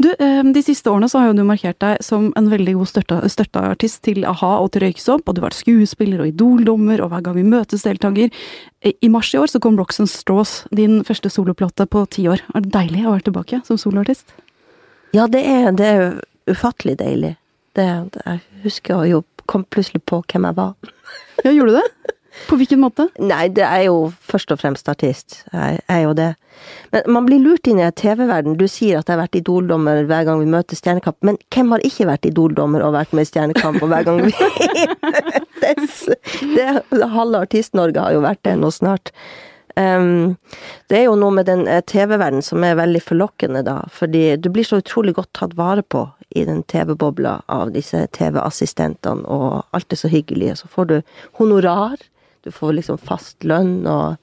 Du, 0.02 0.08
eh, 0.18 0.40
de 0.42 0.62
siste 0.66 0.90
årene 0.90 1.06
så 1.08 1.20
har 1.20 1.28
jo 1.30 1.36
du 1.38 1.44
markert 1.46 1.78
deg 1.78 2.02
som 2.02 2.32
en 2.36 2.48
veldig 2.50 2.74
god 2.80 2.90
støtteartist 3.30 4.02
til 4.04 4.26
a-ha 4.26 4.50
og 4.64 4.72
til 4.74 4.82
Røyksopp, 4.82 5.22
og 5.22 5.36
du 5.36 5.40
har 5.40 5.46
vært 5.46 5.60
skuespiller 5.60 6.24
og 6.24 6.32
idoldommer, 6.32 7.00
og 7.04 7.12
hver 7.12 7.22
gang 7.24 7.38
vi 7.38 7.46
møtes 7.46 7.86
deltaker. 7.86 8.34
I 8.82 9.12
mars 9.14 9.30
i 9.30 9.38
år 9.38 9.52
så 9.54 9.62
kom 9.62 9.78
Rocks 9.78 10.02
and 10.02 10.10
Straws, 10.10 10.64
din 10.74 11.04
første 11.06 11.30
soloplate 11.30 11.86
på 11.86 12.02
ti 12.10 12.26
år. 12.28 12.42
Er 12.50 12.66
det 12.66 12.74
deilig 12.74 13.06
å 13.06 13.14
være 13.14 13.28
tilbake 13.30 13.62
som 13.68 13.78
soloartist? 13.80 14.34
Ja, 15.14 15.28
det 15.30 15.46
er, 15.46 15.70
det 15.70 15.86
er 15.86 16.18
ufattelig 16.50 16.98
deilig. 16.98 17.36
Det, 17.78 17.86
jeg 18.26 18.42
husker 18.66 19.06
jo 19.06 19.22
kom 19.46 19.64
plutselig 19.70 20.02
på 20.08 20.22
hvem 20.26 20.48
jeg 20.48 20.56
var. 20.58 20.74
Ja, 21.44 21.52
gjorde 21.52 21.74
du 21.74 21.78
det? 21.78 22.13
På 22.48 22.58
hvilken 22.58 22.82
måte? 22.82 23.08
Nei, 23.22 23.46
det 23.54 23.64
er 23.66 23.86
jo 23.86 24.08
først 24.24 24.52
og 24.52 24.60
fremst 24.60 24.88
artist. 24.90 25.42
Jeg 25.52 25.80
er 25.88 26.00
jo 26.04 26.12
det. 26.18 26.32
Men 26.92 27.08
man 27.16 27.28
blir 27.28 27.42
lurt 27.42 27.66
inn 27.70 27.80
i 27.80 27.86
en 27.86 27.94
TV-verden. 27.94 28.58
Du 28.58 28.66
sier 28.70 28.98
at 28.98 29.08
jeg 29.08 29.16
har 29.16 29.22
vært 29.24 29.38
idoldommer 29.38 30.04
hver 30.08 30.26
gang 30.28 30.42
vi 30.42 30.50
møter 30.50 30.78
Stjernekamp, 30.78 31.18
men 31.26 31.38
hvem 31.54 31.74
har 31.74 31.86
ikke 31.86 32.08
vært 32.10 32.28
idoldommer 32.28 32.84
og 32.84 32.94
vært 32.96 33.14
med 33.16 33.26
i 33.26 33.30
Stjernekamp 33.30 33.82
og 33.82 33.90
hver 33.92 34.06
gang 34.06 34.22
vi 34.22 34.34
møtes? 35.64 36.04
Halve 37.14 37.42
Artist-Norge 37.46 38.06
har 38.06 38.14
jo 38.16 38.22
vært 38.24 38.44
det 38.46 38.58
nå 38.60 38.70
snart. 38.74 39.14
Um, 39.74 40.36
det 40.86 41.00
er 41.00 41.08
jo 41.08 41.16
noe 41.18 41.34
med 41.34 41.48
den 41.48 41.64
eh, 41.66 41.80
TV-verdenen 41.82 42.44
som 42.46 42.62
er 42.62 42.76
veldig 42.78 43.00
forlokkende, 43.02 43.64
da. 43.66 43.80
Fordi 43.90 44.36
du 44.38 44.46
blir 44.54 44.66
så 44.66 44.78
utrolig 44.78 45.16
godt 45.16 45.32
tatt 45.34 45.56
vare 45.58 45.82
på 45.82 46.04
i 46.34 46.44
den 46.46 46.62
TV-bobla 46.70 47.40
av 47.50 47.72
disse 47.74 48.04
TV-assistentene, 48.14 49.26
og 49.26 49.64
alt 49.74 49.94
er 49.94 49.98
så 49.98 50.10
hyggelig. 50.12 50.52
Så 50.60 50.70
får 50.70 50.90
du 50.90 50.96
honorar 51.40 51.98
du 52.44 52.52
får 52.52 52.76
liksom 52.78 53.00
fast 53.00 53.44
lønn, 53.44 53.82
og 53.88 54.16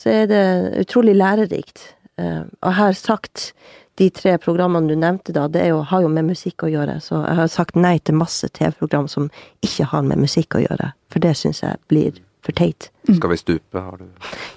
så 0.00 0.12
er 0.12 0.26
det 0.30 0.44
utrolig 0.82 1.14
lærerikt. 1.18 1.92
Eh, 2.20 2.42
og 2.42 2.68
jeg 2.68 2.78
har 2.80 2.98
sagt 2.98 3.52
de 4.00 4.08
tre 4.10 4.34
programmene 4.40 4.88
du 4.88 4.96
nevnte 4.98 5.34
da, 5.36 5.46
det 5.52 5.66
jo, 5.68 5.82
har 5.86 6.02
jo 6.04 6.10
med 6.10 6.30
musikk 6.32 6.64
å 6.64 6.70
gjøre. 6.72 6.98
Så 7.04 7.20
jeg 7.20 7.38
har 7.38 7.50
sagt 7.52 7.78
nei 7.78 7.98
til 8.00 8.16
masse 8.18 8.48
TV-program 8.56 9.08
som 9.10 9.28
ikke 9.64 9.90
har 9.92 10.04
med 10.06 10.22
musikk 10.24 10.56
å 10.56 10.62
gjøre. 10.64 10.92
For 11.12 11.22
det 11.22 11.34
syns 11.38 11.62
jeg 11.62 11.80
blir 11.92 12.22
for 12.42 12.56
teit. 12.58 12.90
Mm. 13.08 13.16
Skal 13.16 13.30
vi 13.30 13.36
stupe, 13.36 13.78
har 13.78 14.00
du 14.00 14.08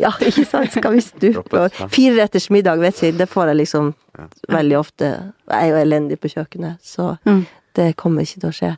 Ja, 0.01 0.11
ikke 0.19 0.45
sant. 0.49 0.71
Skal 0.73 0.95
vi 0.95 1.03
stupe. 1.05 1.67
Fire 1.95 2.15
retters 2.17 2.49
middag, 2.49 2.81
vet 2.81 3.01
du, 3.01 3.11
det 3.19 3.27
får 3.29 3.51
jeg 3.51 3.59
liksom 3.61 3.91
ja. 4.17 4.29
veldig 4.55 4.79
ofte. 4.79 5.11
Jeg 5.51 5.59
er 5.59 5.73
jo 5.73 5.81
elendig 5.83 6.19
på 6.21 6.31
kjøkkenet, 6.33 6.81
så 6.81 7.15
mm. 7.27 7.43
det 7.77 7.91
kommer 8.01 8.25
ikke 8.25 8.41
til 8.41 8.49
å 8.49 8.55
skje. 8.55 8.71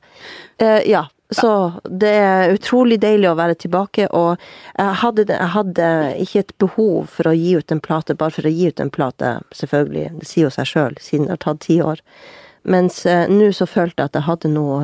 Uh, 0.59 0.81
ja, 0.89 1.05
så 1.29 1.49
det 1.83 2.13
er 2.23 2.53
utrolig 2.55 3.01
deilig 3.03 3.27
å 3.27 3.35
være 3.35 3.57
tilbake, 3.59 4.07
og 4.15 4.37
jeg 4.77 4.99
hadde, 5.01 5.25
jeg 5.27 5.51
hadde, 5.55 5.87
ikke 6.23 6.43
et 6.45 6.53
behov 6.63 7.09
for 7.11 7.27
å 7.27 7.35
gi 7.35 7.57
ut 7.59 7.73
en 7.73 7.81
plate 7.83 8.15
bare 8.15 8.35
for 8.37 8.47
å 8.47 8.53
gi 8.53 8.69
ut 8.71 8.79
en 8.79 8.91
plate, 8.93 9.33
selvfølgelig, 9.59 10.05
det 10.21 10.29
sier 10.29 10.47
jo 10.47 10.53
seg 10.55 10.69
sjøl, 10.71 10.95
siden 11.03 11.27
det 11.27 11.35
har 11.35 11.41
tatt 11.43 11.65
ti 11.65 11.81
år. 11.83 11.99
Mens 12.67 13.01
eh, 13.05 13.27
nå 13.31 13.49
så 13.55 13.67
følte 13.67 14.01
jeg 14.01 14.11
at 14.11 14.15
jeg 14.19 14.27
hadde 14.27 14.53
noe, 14.53 14.79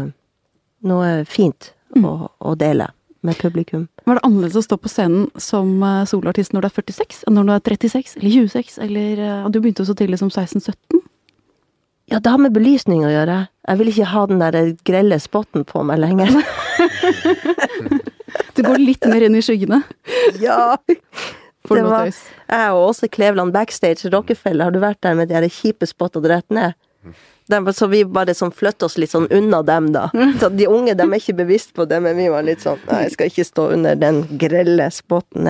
noe 0.87 1.13
fint 1.27 1.71
mm. 1.95 2.03
å, 2.07 2.13
å, 2.43 2.55
dele 2.59 2.89
med 3.23 3.39
publikum. 3.39 3.87
Var 4.03 4.19
det 4.19 4.25
annerledes 4.27 4.59
å 4.59 4.65
stå 4.65 4.77
på 4.83 4.91
scenen 4.91 5.29
som 5.39 5.77
uh, 5.79 6.03
soloartist 6.07 6.51
når 6.55 6.65
du 6.65 6.69
er 6.69 6.75
46, 6.75 7.23
enn 7.27 7.39
når 7.39 7.47
du 7.47 7.53
er 7.55 7.65
36 7.71 8.17
eller 8.19 8.35
26, 8.35 8.77
eller 8.83 9.23
uh, 9.23 9.47
Du 9.47 9.61
begynte 9.61 9.83
jo 9.83 9.91
så 9.91 9.95
tidlig 9.95 10.19
som 10.19 10.31
16-17? 10.31 11.02
Ja, 12.11 12.19
det 12.19 12.29
har 12.29 12.41
med 12.41 12.53
belysning 12.55 13.05
å 13.05 13.11
gjøre. 13.11 13.37
Jeg 13.63 13.79
vil 13.79 13.91
ikke 13.93 14.09
ha 14.11 14.23
den 14.27 14.41
der 14.41 14.57
grelle 14.87 15.19
spotten 15.23 15.63
på 15.67 15.83
meg 15.87 16.01
lenger. 16.03 16.33
du 18.55 18.63
går 18.65 18.81
litt 18.81 19.07
mer 19.07 19.23
inn 19.27 19.39
i 19.39 19.43
skyggene? 19.45 19.83
Ja. 20.43 20.75
For 21.67 21.79
det 21.79 21.87
var, 21.87 22.09
jeg 22.11 22.71
og 22.75 22.89
Åse 22.89 23.07
Kleveland 23.11 23.53
backstage 23.55 24.03
i 24.03 24.09
Rockefeller, 24.11 24.67
har 24.67 24.73
du 24.75 24.81
vært 24.83 24.99
der 25.05 25.15
med 25.15 25.29
de 25.31 25.47
kjipe 25.51 25.87
spottene 25.87 26.31
rett 26.31 26.49
ned? 26.51 26.75
Så 27.75 27.87
vi 27.91 28.01
bare 28.07 28.35
sånn 28.35 28.51
flytter 28.55 28.87
oss 28.87 28.97
litt 28.99 29.11
sånn 29.11 29.29
unna 29.31 29.61
dem, 29.67 29.89
da. 29.95 30.09
Så 30.39 30.49
de 30.51 30.67
unge 30.67 30.95
de 30.95 31.05
er 31.07 31.19
ikke 31.19 31.37
bevisst 31.39 31.73
på 31.75 31.85
det, 31.87 31.99
men 32.03 32.17
vi 32.19 32.29
var 32.31 32.43
litt 32.47 32.63
sånn 32.63 32.79
Nei, 32.89 33.05
jeg 33.05 33.15
skal 33.15 33.31
ikke 33.31 33.47
stå 33.47 33.69
under 33.77 33.99
den 33.99 34.23
grelle 34.39 34.89
spotten. 34.91 35.49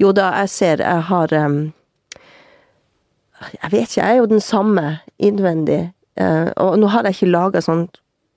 Jo 0.00 0.12
da, 0.16 0.30
jeg 0.42 0.52
ser 0.52 0.84
jeg 0.84 1.06
har 1.08 1.36
um, 1.40 1.62
jeg 3.50 3.72
vet 3.72 3.88
ikke, 3.88 4.02
jeg 4.02 4.10
er 4.10 4.20
jo 4.20 4.30
den 4.30 4.44
samme 4.44 4.86
innvendig. 5.18 5.80
Uh, 6.20 6.52
og 6.60 6.78
nå 6.80 6.92
har 6.92 7.08
jeg 7.08 7.16
ikke 7.16 7.32
laga 7.32 7.62
sånn 7.64 7.86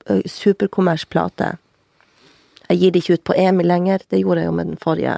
uh, 0.10 0.24
superkommers-plate. 0.32 1.54
Jeg 2.70 2.78
gir 2.82 2.92
det 2.92 3.00
ikke 3.04 3.14
ut 3.20 3.28
på 3.30 3.38
EMI 3.38 3.64
lenger, 3.66 4.00
det 4.10 4.20
gjorde 4.22 4.42
jeg 4.42 4.50
jo 4.50 4.58
med 4.58 4.66
den 4.72 4.80
forrige. 4.82 5.16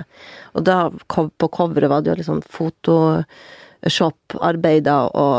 Og 0.58 0.62
da, 0.67 0.78
på 1.08 1.47
coveret 1.54 1.89
var 1.91 2.00
det 2.04 2.12
jo 2.12 2.19
liksom 2.19 2.39
Photoshop-arbeider, 2.52 5.02
og, 5.15 5.38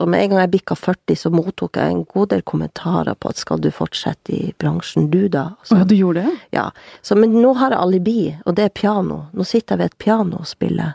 og 0.00 0.06
med 0.10 0.18
en 0.22 0.30
gang 0.32 0.40
jeg 0.46 0.54
bikka 0.54 0.74
40, 0.78 1.16
så 1.20 1.28
mottok 1.34 1.72
jeg 1.78 1.86
en 1.92 2.08
god 2.08 2.26
del 2.32 2.42
kommentarer 2.48 3.14
på 3.14 3.26
at 3.30 3.42
skal 3.42 3.58
du 3.60 3.70
fortsette 3.74 4.28
i 4.32 4.54
bransjen, 4.58 5.10
du 5.12 5.22
da? 5.28 5.44
Så, 5.62 5.76
ja, 5.78 5.84
du 5.84 5.94
gjorde 5.98 6.20
det? 6.24 6.34
Ja. 6.56 6.66
Så, 7.02 7.12
men 7.20 7.30
nå 7.36 7.50
har 7.60 7.70
jeg 7.74 7.84
alibi, 7.84 8.20
og 8.44 8.52
det 8.58 8.64
er 8.68 8.72
piano. 8.74 9.16
Nå 9.36 9.42
sitter 9.48 9.70
jeg 9.74 9.80
ved 9.82 9.88
et 9.92 10.02
piano 10.06 10.34
og 10.40 10.48
spiller. 10.50 10.90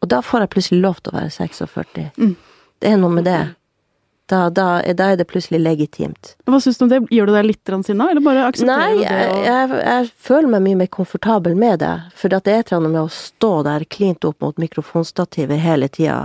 Og 0.00 0.08
da 0.08 0.20
får 0.24 0.44
jeg 0.44 0.52
plutselig 0.54 0.82
lov 0.82 1.00
til 1.00 1.12
å 1.12 1.18
være 1.18 1.32
46. 1.34 2.04
Mm. 2.16 2.36
Det 2.80 2.92
er 2.92 3.00
noe 3.00 3.12
med 3.12 3.26
det. 3.28 3.40
Da, 4.30 4.44
da, 4.50 4.66
da, 4.94 5.08
er 5.10 5.16
det 5.18 5.26
plutselig 5.26 5.58
legitimt. 5.58 6.36
Hva 6.46 6.60
syns 6.62 6.78
du 6.78 6.84
om 6.86 6.90
det? 6.92 7.00
Gjør 7.10 7.26
du 7.26 7.32
deg 7.34 7.48
litt 7.48 7.72
sinna, 7.86 8.06
eller 8.12 8.22
bare 8.22 8.44
aksepterer 8.46 8.92
du 8.94 9.00
det? 9.00 9.08
Nei, 9.08 9.24
jeg, 9.26 9.40
jeg, 9.48 9.80
jeg, 9.88 10.10
føler 10.28 10.52
meg 10.52 10.62
mye 10.68 10.78
mer 10.84 10.90
komfortabel 10.94 11.56
med 11.58 11.80
det. 11.82 11.96
For 12.14 12.30
det 12.30 12.38
er 12.44 12.60
et 12.60 12.70
eller 12.70 12.78
annet 12.78 12.94
med 12.94 13.00
å 13.02 13.10
stå 13.16 13.50
der 13.66 13.86
klint 13.90 14.28
opp 14.28 14.38
mot 14.44 14.62
mikrofonstativet 14.62 15.58
hele 15.64 15.90
tida. 15.90 16.20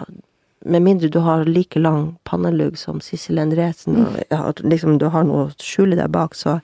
Med 0.69 0.85
mindre 0.85 1.09
du 1.09 1.17
har 1.25 1.49
like 1.49 1.81
lang 1.81 2.13
pannelugg 2.29 2.77
som 2.77 3.01
Sissel 3.01 3.41
Endresen, 3.41 4.05
mm. 4.05 4.21
og 4.37 4.61
liksom 4.61 4.99
du 5.01 5.09
har 5.09 5.25
noe 5.25 5.47
å 5.47 5.51
skjule 5.61 5.97
deg 5.97 6.13
bak, 6.13 6.37
så 6.37 6.59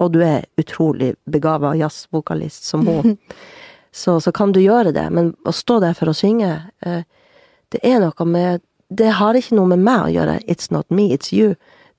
Og 0.00 0.12
du 0.12 0.22
er 0.24 0.46
utrolig 0.56 1.14
begava 1.28 1.74
jazzvokalist 1.76 2.64
som 2.64 2.86
hun. 2.86 3.18
så, 3.92 4.20
så, 4.20 4.32
kan 4.32 4.52
du 4.52 4.60
gjøre 4.60 4.92
det. 4.96 5.08
Men 5.10 5.32
å 5.44 5.52
stå 5.52 5.78
der 5.84 5.96
for 5.98 6.10
å 6.12 6.16
synge, 6.16 6.54
eh, 6.80 7.02
det 7.72 7.80
er 7.82 8.00
noe 8.02 8.28
med 8.28 8.62
Det 8.92 9.08
har 9.16 9.32
ikke 9.32 9.56
noe 9.56 9.70
med 9.70 9.80
meg 9.80 10.02
å 10.04 10.12
gjøre. 10.12 10.40
It's 10.44 10.68
not 10.70 10.90
me, 10.90 11.14
it's 11.14 11.32
you. 11.32 11.54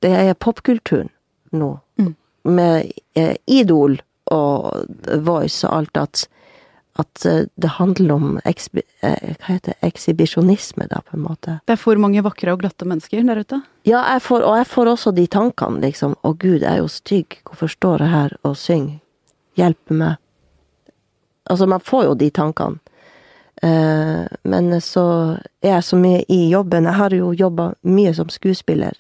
Det 0.06 0.12
er 0.14 0.36
popkulturen 0.38 1.10
nå. 1.50 1.80
Mm. 1.98 2.14
Med 2.44 2.92
eh, 3.18 3.34
Idol 3.50 3.98
og 4.30 4.86
Voice 5.26 5.66
og 5.66 5.74
alt 5.74 5.98
at 5.98 6.28
at 7.02 7.26
eh, 7.26 7.46
det 7.56 7.68
handler 7.80 8.12
om 8.12 8.40
heter 8.44 9.74
ekshibisjonisme, 9.82 10.88
da, 10.92 11.02
på 11.02 11.18
en 11.18 11.24
måte. 11.26 11.58
Det 11.66 11.74
er 11.74 11.82
for 11.82 11.98
mange 12.02 12.22
vakre 12.26 12.54
og 12.54 12.62
glatte 12.62 12.86
mennesker 12.86 13.24
der 13.26 13.42
ute. 13.42 13.62
Ja, 13.90 14.04
jeg 14.14 14.22
får, 14.22 14.46
og 14.46 14.60
jeg 14.60 14.68
får 14.70 14.92
også 14.94 15.14
de 15.18 15.26
tankene, 15.28 15.82
liksom. 15.88 16.14
Å 16.22 16.34
gud, 16.38 16.62
jeg 16.62 16.70
er 16.70 16.84
jo 16.84 16.92
stygg, 16.92 17.40
hvorfor 17.50 17.72
står 17.74 18.06
jeg 18.06 18.14
her 18.14 18.38
og 18.46 18.58
synger? 18.60 19.00
Hjelpe 19.58 19.98
meg. 19.98 20.22
Altså, 21.50 21.68
man 21.68 21.84
får 21.84 22.06
jo 22.06 22.18
de 22.20 22.30
tankene. 22.30 22.80
Eh, 23.62 24.26
men 24.44 24.82
så 24.82 25.06
er 25.62 25.76
jeg 25.78 25.84
så 25.84 26.00
mye 26.00 26.24
i 26.28 26.50
jobben. 26.52 26.88
Jeg 26.90 27.00
har 27.00 27.16
jo 27.16 27.34
jobba 27.34 27.74
mye 27.82 28.14
som 28.16 28.32
skuespiller. 28.34 28.98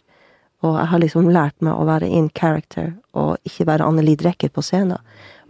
Og 0.63 0.77
jeg 0.79 0.87
har 0.93 1.01
liksom 1.03 1.29
lært 1.35 1.55
meg 1.59 1.75
å 1.75 1.87
være 1.87 2.07
in 2.07 2.29
character, 2.31 2.93
og 3.19 3.35
ikke 3.43 3.67
være 3.67 3.83
Anneli 3.83 4.15
Drecker 4.15 4.51
på 4.53 4.63
scenen. 4.63 5.01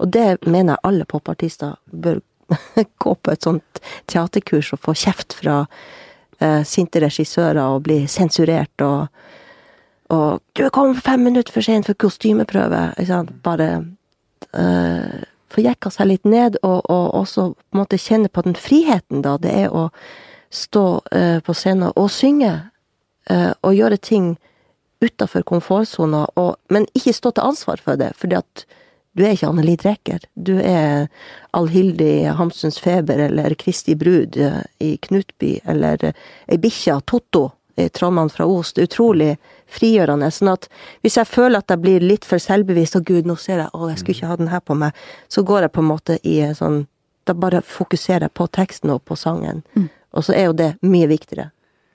Og 0.01 0.09
det 0.09 0.39
mener 0.41 0.73
jeg 0.73 0.85
alle 0.89 1.05
popartister 1.05 1.75
bør 1.85 2.17
gå 3.05 3.13
på 3.13 3.33
et 3.33 3.45
sånt 3.45 3.83
teaterkurs 4.09 4.71
og 4.73 4.81
få 4.81 4.95
kjeft 4.97 5.37
fra 5.37 5.59
uh, 5.67 6.63
sinte 6.65 7.01
regissører 7.03 7.61
og 7.61 7.85
bli 7.85 8.03
sensurert 8.09 8.85
og 8.85 9.07
Og 10.13 10.39
'Du 10.53 10.69
kommet 10.69 11.03
fem 11.03 11.19
minutter 11.19 11.53
for 11.53 11.61
sent 11.61 11.85
for 11.85 11.93
kostymeprøve', 11.93 12.93
ikke 12.99 13.07
sant. 13.07 13.31
Bare 13.43 13.85
eh, 14.53 15.23
få 15.53 15.63
jekka 15.63 15.91
seg 15.93 16.09
litt 16.09 16.27
ned, 16.29 16.57
og, 16.65 16.83
og 16.89 17.13
også 17.21 17.49
på 17.53 17.75
en 17.77 17.81
måte 17.83 18.01
kjenne 18.01 18.31
på 18.33 18.45
den 18.45 18.57
friheten 18.57 19.23
da 19.25 19.37
det 19.41 19.53
er 19.65 19.73
å 19.73 19.87
stå 20.53 20.85
uh, 21.13 21.39
på 21.45 21.55
scenen 21.57 21.93
og 21.97 22.09
synge, 22.13 22.53
uh, 23.31 23.51
og 23.61 23.77
gjøre 23.77 23.97
ting 24.01 24.33
utafor 25.03 25.43
komfortsona, 25.43 26.25
men 26.71 26.85
ikke 26.95 27.13
stå 27.15 27.33
til 27.35 27.49
ansvar 27.49 27.81
for 27.83 27.99
det, 27.99 28.13
fordi 28.15 28.37
at 28.39 28.65
du 29.13 29.21
er 29.25 29.35
ikke 29.35 29.49
Anneli 29.51 29.75
Dreker. 29.77 30.23
Du 30.33 30.55
er 30.57 31.09
Alhildi 31.53 32.25
Hamsuns 32.33 32.79
Feber 32.81 33.19
eller 33.27 33.53
Kristi 33.59 33.93
Brud 33.99 34.39
eh, 34.41 34.63
i 34.81 34.95
Knutby, 34.97 35.59
eller 35.69 36.07
ei 36.09 36.57
bikkje, 36.61 36.97
Totto, 37.05 37.43
i 37.75 37.89
Trollmann 37.89 38.29
fra 38.29 38.45
Ost 38.45 38.77
utrolig 38.77 39.35
frigjørende. 39.73 40.29
Sånn 40.31 40.51
at 40.53 40.69
hvis 41.01 41.17
jeg 41.17 41.29
føler 41.29 41.63
at 41.63 41.73
jeg 41.73 41.81
blir 41.81 42.05
litt 42.05 42.27
for 42.27 42.41
selvbevisst, 42.41 42.99
og 42.99 43.07
gud, 43.09 43.29
nå 43.29 43.37
ser 43.39 43.63
jeg, 43.63 43.71
å, 43.73 43.89
jeg 43.89 44.01
skulle 44.01 44.17
ikke 44.19 44.31
ha 44.31 44.39
den 44.39 44.53
her 44.53 44.63
på 44.63 44.77
meg, 44.77 45.03
så 45.31 45.45
går 45.47 45.67
jeg 45.67 45.73
på 45.73 45.83
en 45.83 45.91
måte 45.91 46.19
i 46.23 46.39
sånn 46.57 46.85
Da 47.23 47.31
bare 47.31 47.61
fokuserer 47.63 48.25
jeg 48.25 48.33
på 48.35 48.49
teksten 48.51 48.91
og 48.91 49.05
på 49.07 49.15
sangen. 49.15 49.61
Mm. 49.79 49.85
Og 50.11 50.25
så 50.27 50.33
er 50.35 50.49
jo 50.49 50.55
det 50.59 50.73
mye 50.83 51.07
viktigere. 51.07 51.53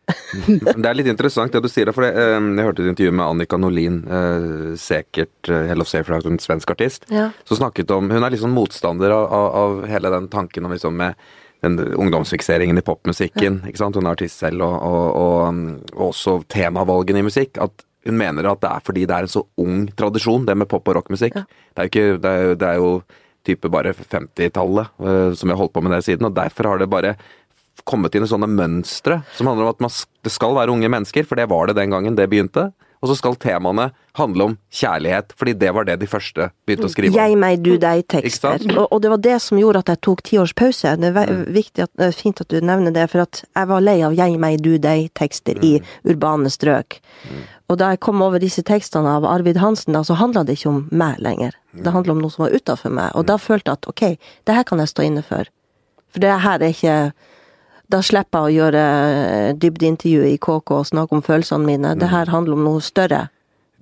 det 0.65 0.89
er 0.89 0.97
litt 0.97 1.11
interessant 1.11 1.53
det 1.53 1.61
du 1.61 1.69
sier, 1.69 1.91
for 1.93 2.07
jeg, 2.07 2.15
jeg 2.17 2.65
hørte 2.65 2.85
et 2.85 2.93
intervju 2.95 3.13
med 3.13 3.27
Annika 3.27 3.59
Nolin, 3.61 3.99
eh, 4.09 4.47
sikkert 4.81 5.51
eh, 5.53 5.67
Hello 5.69 5.85
Safe 5.85 6.17
en 6.17 6.41
svensk 6.41 6.73
artist, 6.73 7.05
ja. 7.13 7.29
som 7.45 7.61
snakket 7.61 7.93
om 7.93 8.09
Hun 8.09 8.25
er 8.25 8.33
liksom 8.33 8.57
motstander 8.57 9.13
av, 9.13 9.29
av 9.63 9.85
hele 9.91 10.13
den 10.17 10.31
tanken 10.33 10.65
om 10.65 10.73
liksom 10.73 10.97
med 10.97 11.29
den 11.65 11.79
ungdomsfikseringen 11.99 12.79
i 12.79 12.85
popmusikken. 12.87 13.63
Ikke 13.67 13.81
sant? 13.81 13.99
Hun 13.99 14.07
er 14.07 14.17
artist 14.17 14.43
selv, 14.43 14.63
og, 14.63 14.77
og, 14.79 15.19
og, 15.19 15.63
og 15.97 16.09
også 16.13 16.41
temavalgene 16.51 17.23
i 17.23 17.29
musikk. 17.29 17.59
at 17.63 17.85
hun 18.09 18.19
mener 18.19 18.47
at 18.49 18.61
det 18.63 18.71
er 18.71 18.85
fordi 18.85 19.07
det 19.09 19.15
er 19.15 19.27
en 19.27 19.33
så 19.33 19.43
ung 19.61 19.89
tradisjon, 19.99 20.47
det 20.47 20.57
med 20.57 20.69
pop- 20.71 20.87
og 20.89 21.01
rockmusikk. 21.01 21.37
Ja. 21.37 21.45
Det, 21.45 21.81
er 21.81 21.91
ikke, 21.91 22.07
det, 22.23 22.31
er, 22.31 22.55
det 22.59 22.69
er 22.69 22.79
jo 22.81 22.93
type 23.49 23.71
bare 23.73 23.95
50-tallet 23.97 24.95
uh, 25.01 25.35
som 25.37 25.49
vi 25.49 25.55
har 25.55 25.61
holdt 25.61 25.75
på 25.75 25.83
med 25.85 25.97
det 25.97 26.05
siden, 26.07 26.29
og 26.29 26.37
derfor 26.37 26.71
har 26.71 26.83
det 26.83 26.91
bare 26.93 27.17
kommet 27.89 28.15
inn 28.15 28.27
i 28.27 28.29
sånne 28.29 28.49
mønstre 28.51 29.21
som 29.37 29.49
handler 29.49 29.69
om 29.69 29.77
at 29.77 29.85
man, 29.87 29.93
det 30.27 30.33
skal 30.35 30.57
være 30.57 30.75
unge 30.75 30.91
mennesker, 30.93 31.27
for 31.29 31.39
det 31.39 31.49
var 31.51 31.71
det 31.71 31.79
den 31.79 31.95
gangen 31.95 32.19
det 32.19 32.27
begynte. 32.31 32.69
Og 32.99 33.11
så 33.11 33.15
skal 33.19 33.37
temaene 33.39 33.91
handle 34.19 34.49
om 34.49 34.55
kjærlighet, 34.75 35.35
fordi 35.39 35.55
det 35.61 35.71
var 35.75 35.87
det 35.87 35.99
de 36.01 36.09
første 36.11 36.49
begynte 36.67 36.89
å 36.89 36.93
skrive 36.93 37.13
om. 37.13 37.19
Jeg, 37.21 37.37
meg, 37.39 37.61
du, 37.63 37.77
deg-tekster. 37.79 38.65
Og, 38.75 38.89
og, 38.89 39.03
det 39.05 39.13
var 39.13 39.23
det 39.23 39.37
som 39.45 39.61
gjorde 39.61 39.85
at 39.85 39.93
jeg 39.93 40.03
tok 40.09 40.25
ti 40.27 40.41
års 40.43 40.55
pause. 40.59 40.97
Det 40.99 41.13
er 41.13 41.31
mm. 41.31 41.45
at, 41.85 41.93
det 41.95 42.09
er 42.09 42.17
fint 42.19 42.43
at 42.43 42.51
du 42.51 42.59
nevner 42.59 42.95
det, 42.95 43.07
for 43.13 43.23
at 43.29 43.45
jeg 43.47 43.71
var 43.71 43.85
lei 43.85 44.01
av 44.07 44.19
jeg, 44.19 44.41
meg, 44.43 44.59
du, 44.65 44.75
deg-tekster 44.83 45.63
mm. 45.63 45.69
i 45.69 46.11
urbane 46.11 46.51
strøk. 46.51 46.99
Mm. 47.29 47.47
Og 47.69 47.79
da 47.79 47.93
jeg 47.93 48.03
kom 48.03 48.25
over 48.25 48.43
disse 48.43 48.65
tekstene 48.67 49.15
av 49.19 49.29
Arvid 49.29 49.61
Hansen, 49.63 49.95
da, 49.95 50.03
så 50.03 50.17
handla 50.19 50.43
det 50.49 50.59
ikke 50.59 50.73
om 50.73 50.85
meg 50.91 51.23
lenger. 51.23 51.55
Det 51.79 51.93
handla 51.95 52.17
om 52.17 52.23
noe 52.25 52.33
som 52.33 52.47
var 52.47 52.57
utafor 52.57 52.91
meg. 52.91 53.13
Og 53.15 53.29
da 53.29 53.37
følte 53.39 53.71
jeg 53.71 53.83
at 53.83 53.89
ok, 53.93 54.05
det 54.49 54.57
her 54.57 54.67
kan 54.67 54.83
jeg 54.83 54.91
stå 54.91 55.07
inne 55.07 55.23
for. 55.27 55.51
For 56.15 56.25
det 56.25 56.39
her 56.43 56.65
er 56.65 56.73
ikke 56.73 56.97
da 57.89 58.03
slipper 58.05 58.49
jeg 58.49 58.49
å 58.49 58.57
gjøre 58.63 58.85
eh, 58.85 59.51
dybdeintervju 59.57 60.29
i 60.29 60.37
KK 60.37 60.77
og 60.77 60.87
snakke 60.91 61.17
om 61.17 61.25
følelsene 61.25 61.65
mine. 61.65 61.97
Det 61.99 62.11
her 62.13 62.31
handler 62.33 62.59
om 62.59 62.65
noe 62.67 62.85
større. 62.85 63.29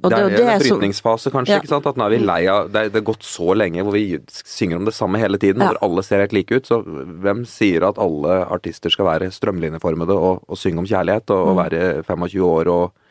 Og 0.05 0.13
det, 0.13 0.19
det 0.37 0.43
er 0.45 0.51
en 0.53 0.61
brytningsfase, 0.61 1.33
kanskje. 1.33 1.55
Ja. 1.57 1.63
ikke 1.63 1.73
sant? 1.73 1.87
At 1.89 1.97
nå 1.99 2.05
er 2.05 2.13
vi 2.13 2.21
lei 2.21 2.43
av 2.53 2.69
det, 2.71 2.91
det 2.93 3.01
er 3.01 3.07
gått 3.09 3.25
så 3.27 3.55
lenge 3.57 3.83
hvor 3.83 3.97
vi 3.97 4.19
synger 4.29 4.79
om 4.79 4.87
det 4.87 4.95
samme 4.95 5.19
hele 5.19 5.41
tiden, 5.43 5.65
ja. 5.65 5.73
hvor 5.73 5.81
alle 5.89 6.05
ser 6.07 6.23
helt 6.23 6.37
like 6.37 6.61
ut. 6.61 6.69
Så 6.69 6.83
hvem 6.85 7.43
sier 7.49 7.87
at 7.89 7.99
alle 8.03 8.39
artister 8.45 8.93
skal 8.93 9.09
være 9.09 9.33
strømlinjeformede 9.35 10.15
og, 10.15 10.45
og 10.47 10.61
synge 10.61 10.85
om 10.85 10.89
kjærlighet, 10.89 11.33
og, 11.33 11.43
mm. 11.43 11.51
og 11.51 11.61
være 11.65 11.83
25 12.07 12.47
år 12.47 12.73
og, 12.77 13.03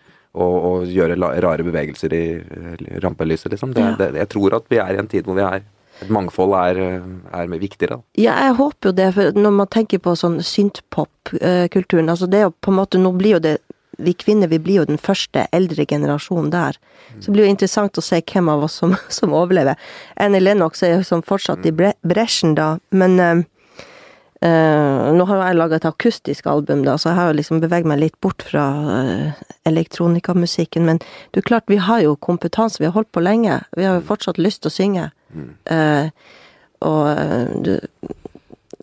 og, 0.45 0.86
gjøre 0.91 1.17
rare 1.17 1.65
bevegelser 1.65 2.15
i 2.15 2.25
rampelyset, 3.03 3.49
liksom? 3.51 3.73
Det, 3.75 3.84
ja. 3.84 3.95
det, 3.99 4.13
jeg 4.21 4.31
tror 4.36 4.62
at 4.62 4.69
vi 4.71 4.79
er 4.84 4.93
i 4.93 5.01
en 5.01 5.12
tid 5.12 5.27
hvor 5.27 5.39
vi 5.41 5.47
er 5.47 5.65
et 6.03 6.10
mangfold 6.12 6.55
er, 6.60 6.81
er 7.31 7.53
viktigere? 7.55 8.01
Ja, 8.19 8.36
jeg 8.47 8.58
håper 8.60 8.91
jo 8.91 8.95
det. 8.97 9.12
For 9.15 9.38
når 9.38 9.55
man 9.62 9.71
tenker 9.71 10.01
på 10.03 10.15
sånn 10.19 10.41
synthpop-kulturen 10.43 12.12
altså 12.12 12.27
det 12.27 12.41
er 12.41 12.49
jo 12.49 12.55
på 12.60 12.73
en 12.73 12.79
måte, 12.81 12.99
Nå 12.99 13.13
blir 13.15 13.38
jo 13.38 13.43
det 13.43 13.58
vi 13.97 14.13
kvinner 14.13 14.47
vi 14.47 14.60
blir 14.60 14.81
jo 14.81 14.86
den 14.89 14.99
første 14.99 15.45
eldre 15.55 15.86
generasjonen 15.88 16.51
der. 16.53 16.77
Så 17.19 17.29
det 17.29 17.36
blir 17.36 17.45
jo 17.45 17.53
interessant 17.53 17.97
å 17.97 18.03
se 18.03 18.21
hvem 18.21 18.49
av 18.51 18.65
oss 18.67 18.79
som, 18.81 18.95
som 19.19 19.36
overlever. 19.36 19.79
Annie 20.19 20.43
Lennox 20.43 20.84
er 20.84 20.97
jo 20.97 21.03
som 21.08 21.25
fortsatt 21.25 21.65
i 21.65 21.73
bresjen, 21.75 22.55
da. 22.60 22.75
Men 22.91 23.19
uh, 23.19 23.43
nå 25.15 25.27
har 25.29 25.43
jeg 25.45 25.60
laga 25.60 25.79
et 25.79 25.89
akustisk 25.89 26.47
album, 26.51 26.84
da, 26.86 26.97
så 26.99 27.12
jeg 27.12 27.19
har 27.19 27.31
jo 27.31 27.39
liksom 27.39 27.62
beveget 27.63 27.89
meg 27.89 28.01
litt 28.03 28.17
bort 28.21 28.43
fra 28.45 28.65
øh, 28.99 29.45
elektronikamusikken. 29.65 30.86
Men 30.86 30.99
det 31.31 31.41
er 31.41 31.49
klart, 31.49 31.69
vi 31.71 31.79
har 31.81 32.03
jo 32.03 32.17
kompetanse. 32.19 32.81
Vi 32.84 32.89
har 32.89 32.97
holdt 32.97 33.13
på 33.15 33.23
lenge. 33.23 33.63
Vi 33.77 33.88
har 33.88 33.99
jo 33.99 34.10
fortsatt 34.12 34.41
lyst 34.41 34.65
til 34.65 34.73
å 34.73 34.75
synge. 34.75 35.08
Mm. 35.36 36.12
og 36.86 37.63
du 37.65 37.74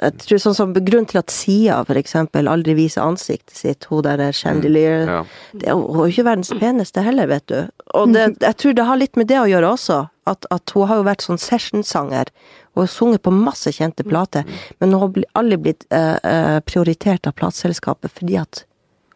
jeg 0.02 0.18
tror 0.22 0.40
sånn 0.42 0.56
som 0.56 0.72
Grunnen 0.74 1.06
til 1.10 1.20
at 1.20 1.32
Sia 1.32 1.76
for 1.86 1.98
eksempel 2.00 2.50
aldri 2.50 2.74
viser 2.78 3.04
ansiktet 3.04 3.54
sitt, 3.58 3.86
hun 3.90 4.02
der 4.06 4.24
Chandelier 4.34 5.04
mm, 5.06 5.12
ja. 5.12 5.20
det, 5.52 5.76
Hun 5.76 6.00
er 6.00 6.08
jo 6.08 6.14
ikke 6.14 6.26
verdens 6.30 6.50
peneste 6.58 7.04
heller, 7.04 7.30
vet 7.30 7.46
du. 7.52 7.60
Og 7.98 8.14
det, 8.14 8.26
jeg 8.42 8.58
tror 8.58 8.76
det 8.78 8.88
har 8.88 9.00
litt 9.00 9.20
med 9.20 9.30
det 9.30 9.38
å 9.42 9.46
gjøre 9.50 9.70
også. 9.76 10.00
At, 10.30 10.46
at 10.54 10.74
hun 10.74 10.88
har 10.90 11.00
jo 11.00 11.06
vært 11.06 11.24
sånn 11.26 11.40
sessionsanger. 11.42 12.32
Og 12.78 12.88
sunget 12.88 13.24
på 13.26 13.34
masse 13.34 13.68
kjente 13.74 14.04
plater, 14.06 14.46
men 14.80 14.94
hun 14.94 15.02
har 15.02 15.24
aldri 15.42 15.58
blitt 15.60 15.84
uh, 15.92 16.56
prioritert 16.64 17.28
av 17.28 17.34
plateselskapet 17.36 18.14
fordi 18.16 18.38
at 18.40 18.62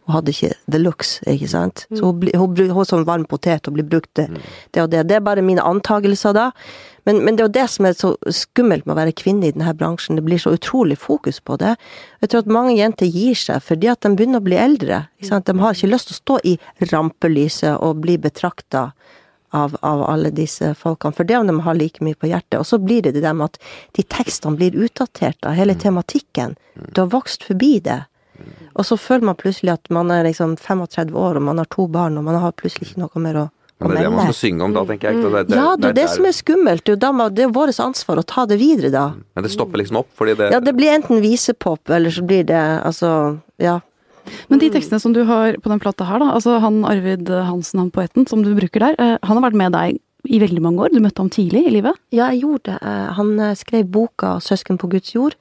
hun 0.06 0.18
hadde 0.18 0.34
ikke 0.34 0.50
the 0.70 0.78
looks, 0.78 1.16
ikke 1.26 1.48
sant. 1.50 1.86
Så 1.88 2.10
hun, 2.12 2.28
hun, 2.28 2.52
hun, 2.52 2.74
hun 2.76 2.86
som 2.86 3.06
varm 3.08 3.24
potet 3.26 3.66
og 3.66 3.78
blir 3.78 3.88
brukt 3.88 4.12
det, 4.18 4.28
det 4.76 4.84
og 4.84 4.92
det. 4.92 5.06
Det 5.08 5.16
er 5.16 5.24
bare 5.24 5.42
mine 5.42 5.64
antagelser 5.64 6.36
da. 6.36 6.50
Men, 7.06 7.20
men, 7.22 7.36
det 7.36 7.44
er 7.44 7.46
jo 7.46 7.54
det 7.54 7.66
som 7.70 7.86
er 7.86 7.94
så 7.94 8.12
skummelt 8.34 8.86
med 8.86 8.96
å 8.96 8.98
være 8.98 9.14
kvinne 9.14 9.46
i 9.46 9.54
denne 9.54 9.74
bransjen. 9.78 10.18
Det 10.18 10.24
blir 10.26 10.40
så 10.42 10.56
utrolig 10.56 10.98
fokus 10.98 11.38
på 11.38 11.58
det. 11.62 11.76
Jeg 12.24 12.32
tror 12.32 12.42
at 12.42 12.54
mange 12.56 12.74
jenter 12.74 13.06
gir 13.06 13.38
seg 13.38 13.62
fordi 13.62 13.92
at 13.92 14.02
de 14.02 14.10
begynner 14.18 14.42
å 14.42 14.46
bli 14.46 14.58
eldre. 14.58 15.04
De 15.22 15.58
har 15.62 15.76
ikke 15.76 15.92
lyst 15.92 16.10
til 16.10 16.16
å 16.16 16.22
stå 16.22 16.40
i 16.50 16.56
rampelyset 16.90 17.78
og 17.78 18.02
bli 18.02 18.18
betrakta 18.18 18.88
av, 19.54 19.76
av, 19.80 20.02
alle 20.02 20.32
disse 20.34 20.72
folkene. 20.74 21.14
For 21.14 21.28
det 21.28 21.38
om 21.38 21.46
de 21.48 21.56
har 21.62 21.78
like 21.78 22.04
mye 22.04 22.18
på 22.18 22.30
hjertet. 22.30 22.58
Og 22.58 22.66
så 22.66 22.80
blir 22.82 23.06
det 23.06 23.14
det 23.16 23.24
der 23.24 23.36
med 23.38 23.52
at 23.54 23.60
de 23.96 24.04
tekstene 24.16 24.58
blir 24.58 24.76
utdatert 24.76 25.46
av 25.46 25.56
hele 25.58 25.78
tematikken. 25.78 26.56
Du 26.90 27.04
har 27.04 27.12
vokst 27.14 27.46
forbi 27.46 27.76
det. 27.86 28.02
Og 28.76 28.84
så 28.84 28.98
føler 29.00 29.30
man 29.30 29.38
plutselig 29.38 29.72
at 29.72 29.88
man 29.94 30.10
er 30.12 30.26
liksom 30.26 30.58
35 30.60 31.14
år, 31.16 31.38
og 31.38 31.46
man 31.46 31.62
har 31.62 31.68
to 31.72 31.86
barn, 31.88 32.18
og 32.18 32.26
man 32.26 32.36
har 32.42 32.52
plutselig 32.58 32.90
ikke 32.90 33.06
noe 33.06 33.22
mer 33.24 33.38
å 33.40 33.46
men 33.78 33.92
det 33.92 33.98
er 33.98 34.06
det 34.06 34.12
man 34.14 34.30
skal 34.30 34.38
synge 34.38 34.64
om 34.64 34.72
da, 34.72 34.84
tenker 34.88 35.10
jeg. 35.10 35.20
Det, 35.20 35.40
det, 35.50 35.56
ja, 35.58 35.72
det 35.76 35.88
er 35.90 35.96
det, 35.98 36.06
som 36.08 36.24
er 36.28 36.32
skummelt. 36.32 36.86
Det 36.88 37.44
er 37.44 37.50
vårt 37.52 37.80
ansvar 37.82 38.22
å 38.22 38.24
ta 38.24 38.46
det 38.48 38.56
videre, 38.60 38.92
da. 38.94 39.04
Men 39.36 39.44
det 39.44 39.52
stopper 39.52 39.82
liksom 39.82 40.00
opp, 40.00 40.08
fordi 40.16 40.36
det 40.38 40.48
Ja, 40.54 40.62
det 40.64 40.72
blir 40.78 40.94
enten 40.94 41.20
visepop, 41.20 41.82
eller 41.92 42.14
så 42.14 42.24
blir 42.24 42.46
det 42.48 42.62
altså 42.86 43.38
Ja. 43.60 43.80
Men 44.50 44.58
de 44.58 44.72
tekstene 44.74 44.98
som 44.98 45.12
du 45.14 45.20
har 45.28 45.54
på 45.62 45.70
den 45.70 45.78
plata 45.78 46.06
her, 46.08 46.18
da, 46.18 46.32
altså 46.34 46.56
han 46.58 46.80
Arvid 46.88 47.28
Hansen, 47.30 47.78
han 47.78 47.92
poeten 47.94 48.26
som 48.26 48.42
du 48.42 48.56
bruker 48.56 48.82
der, 48.82 48.96
eh, 48.98 49.18
han 49.22 49.38
har 49.38 49.44
vært 49.44 49.60
med 49.60 49.76
deg 49.76 50.00
i 50.26 50.40
veldig 50.42 50.62
mange 50.64 50.82
år? 50.82 50.90
Du 50.90 50.98
møtte 51.04 51.22
ham 51.22 51.30
tidlig 51.30 51.66
i 51.68 51.74
livet? 51.76 51.94
Ja, 52.10 52.32
jeg 52.34 52.42
gjorde 52.42 52.72
det. 52.72 52.80
Eh, 52.82 53.08
han 53.14 53.38
eh, 53.38 53.54
skrev 53.54 53.86
boka 53.86 54.38
'Søsken 54.42 54.80
på 54.80 54.90
Guds 54.90 55.14
jord'. 55.14 55.38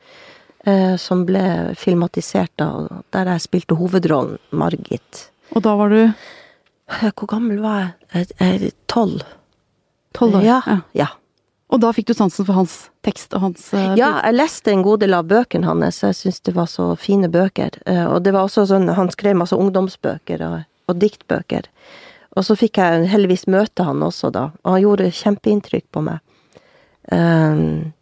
Eh, 0.66 0.96
som 0.98 1.26
ble 1.28 1.76
filmatisert 1.78 2.50
da, 2.58 2.88
der 3.14 3.30
jeg 3.36 3.44
spilte 3.44 3.78
hovedrollen 3.78 4.40
Margit. 4.50 5.28
Og 5.54 5.62
da 5.62 5.76
var 5.78 5.94
du 5.94 6.00
eh, 6.08 6.14
Hvor 6.86 7.28
gammel 7.30 7.62
var 7.64 7.94
jeg? 8.14 8.74
Tolv. 8.92 9.24
Tolv 10.14 10.40
år? 10.40 10.46
Ja. 10.46 10.60
ja. 10.94 11.08
Og 11.74 11.82
da 11.82 11.90
fikk 11.96 12.12
du 12.12 12.14
sansen 12.16 12.46
for 12.46 12.56
hans 12.60 12.76
tekst 13.06 13.34
og 13.36 13.42
hans 13.48 13.66
uh, 13.74 13.96
Ja, 13.98 14.12
jeg 14.28 14.38
leste 14.38 14.72
en 14.72 14.84
god 14.86 15.02
del 15.02 15.16
av 15.18 15.26
bøkene 15.30 15.68
hans, 15.68 16.04
jeg 16.06 16.18
syns 16.18 16.44
det 16.46 16.54
var 16.56 16.70
så 16.72 16.92
fine 17.00 17.30
bøker. 17.32 17.80
Uh, 17.90 18.06
og 18.14 18.22
det 18.26 18.36
var 18.36 18.46
også 18.46 18.68
sånn, 18.70 18.88
han 18.94 19.10
skrev 19.14 19.38
masse 19.40 19.58
ungdomsbøker 19.58 20.46
og, 20.46 20.60
og, 20.86 20.96
diktbøker. 21.02 21.68
Og 22.38 22.46
så 22.46 22.58
fikk 22.60 22.80
jeg 22.84 23.10
heldigvis 23.10 23.48
møte 23.52 23.88
han 23.88 24.04
også, 24.06 24.30
da, 24.36 24.50
og 24.64 24.76
han 24.76 24.86
gjorde 24.86 25.12
kjempeinntrykk 25.18 25.88
på 25.96 26.06
meg. 26.06 26.22
Um, 27.10 27.94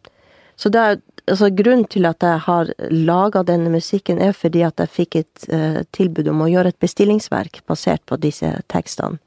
så 0.59 0.71
det, 0.73 0.83
altså, 1.29 1.49
grunnen 1.55 1.85
til 1.91 2.07
at 2.09 2.23
jeg 2.23 2.43
har 2.45 2.71
laga 2.91 3.43
denne 3.47 3.71
musikken, 3.73 4.21
er 4.21 4.35
fordi 4.37 4.63
at 4.67 4.79
jeg 4.81 4.93
fikk 4.93 5.19
et 5.21 5.45
uh, 5.51 5.81
tilbud 5.95 6.29
om 6.31 6.43
å 6.45 6.49
gjøre 6.51 6.73
et 6.73 6.83
bestillingsverk 6.83 7.61
basert 7.69 8.03
på 8.09 8.19
disse 8.21 8.55
tekstene. 8.73 9.19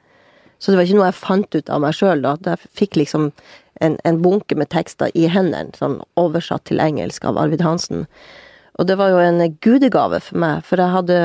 Så 0.59 0.73
det 0.73 0.79
var 0.79 0.89
ikke 0.89 0.97
noe 0.97 1.09
jeg 1.11 1.21
fant 1.21 1.57
ut 1.59 1.71
av 1.71 1.83
meg 1.85 1.97
sjøl, 1.97 2.23
da. 2.25 2.37
Jeg 2.47 2.71
fikk 2.79 2.97
liksom 2.97 3.29
en, 3.85 3.99
en, 4.09 4.21
bunke 4.25 4.57
med 4.57 4.71
tekster 4.73 5.13
i 5.13 5.27
hendene, 5.29 5.77
sånn 5.77 5.99
oversatt 6.17 6.65
til 6.71 6.81
engelsk 6.81 7.27
av 7.29 7.37
Arvid 7.37 7.61
Hansen. 7.61 8.07
Og 8.81 8.89
det 8.89 8.97
var 8.97 9.13
jo 9.13 9.21
en 9.21 9.43
gudegave 9.61 10.23
for 10.25 10.41
meg, 10.41 10.65
for 10.65 10.81
jeg 10.81 10.95
hadde 10.95 11.19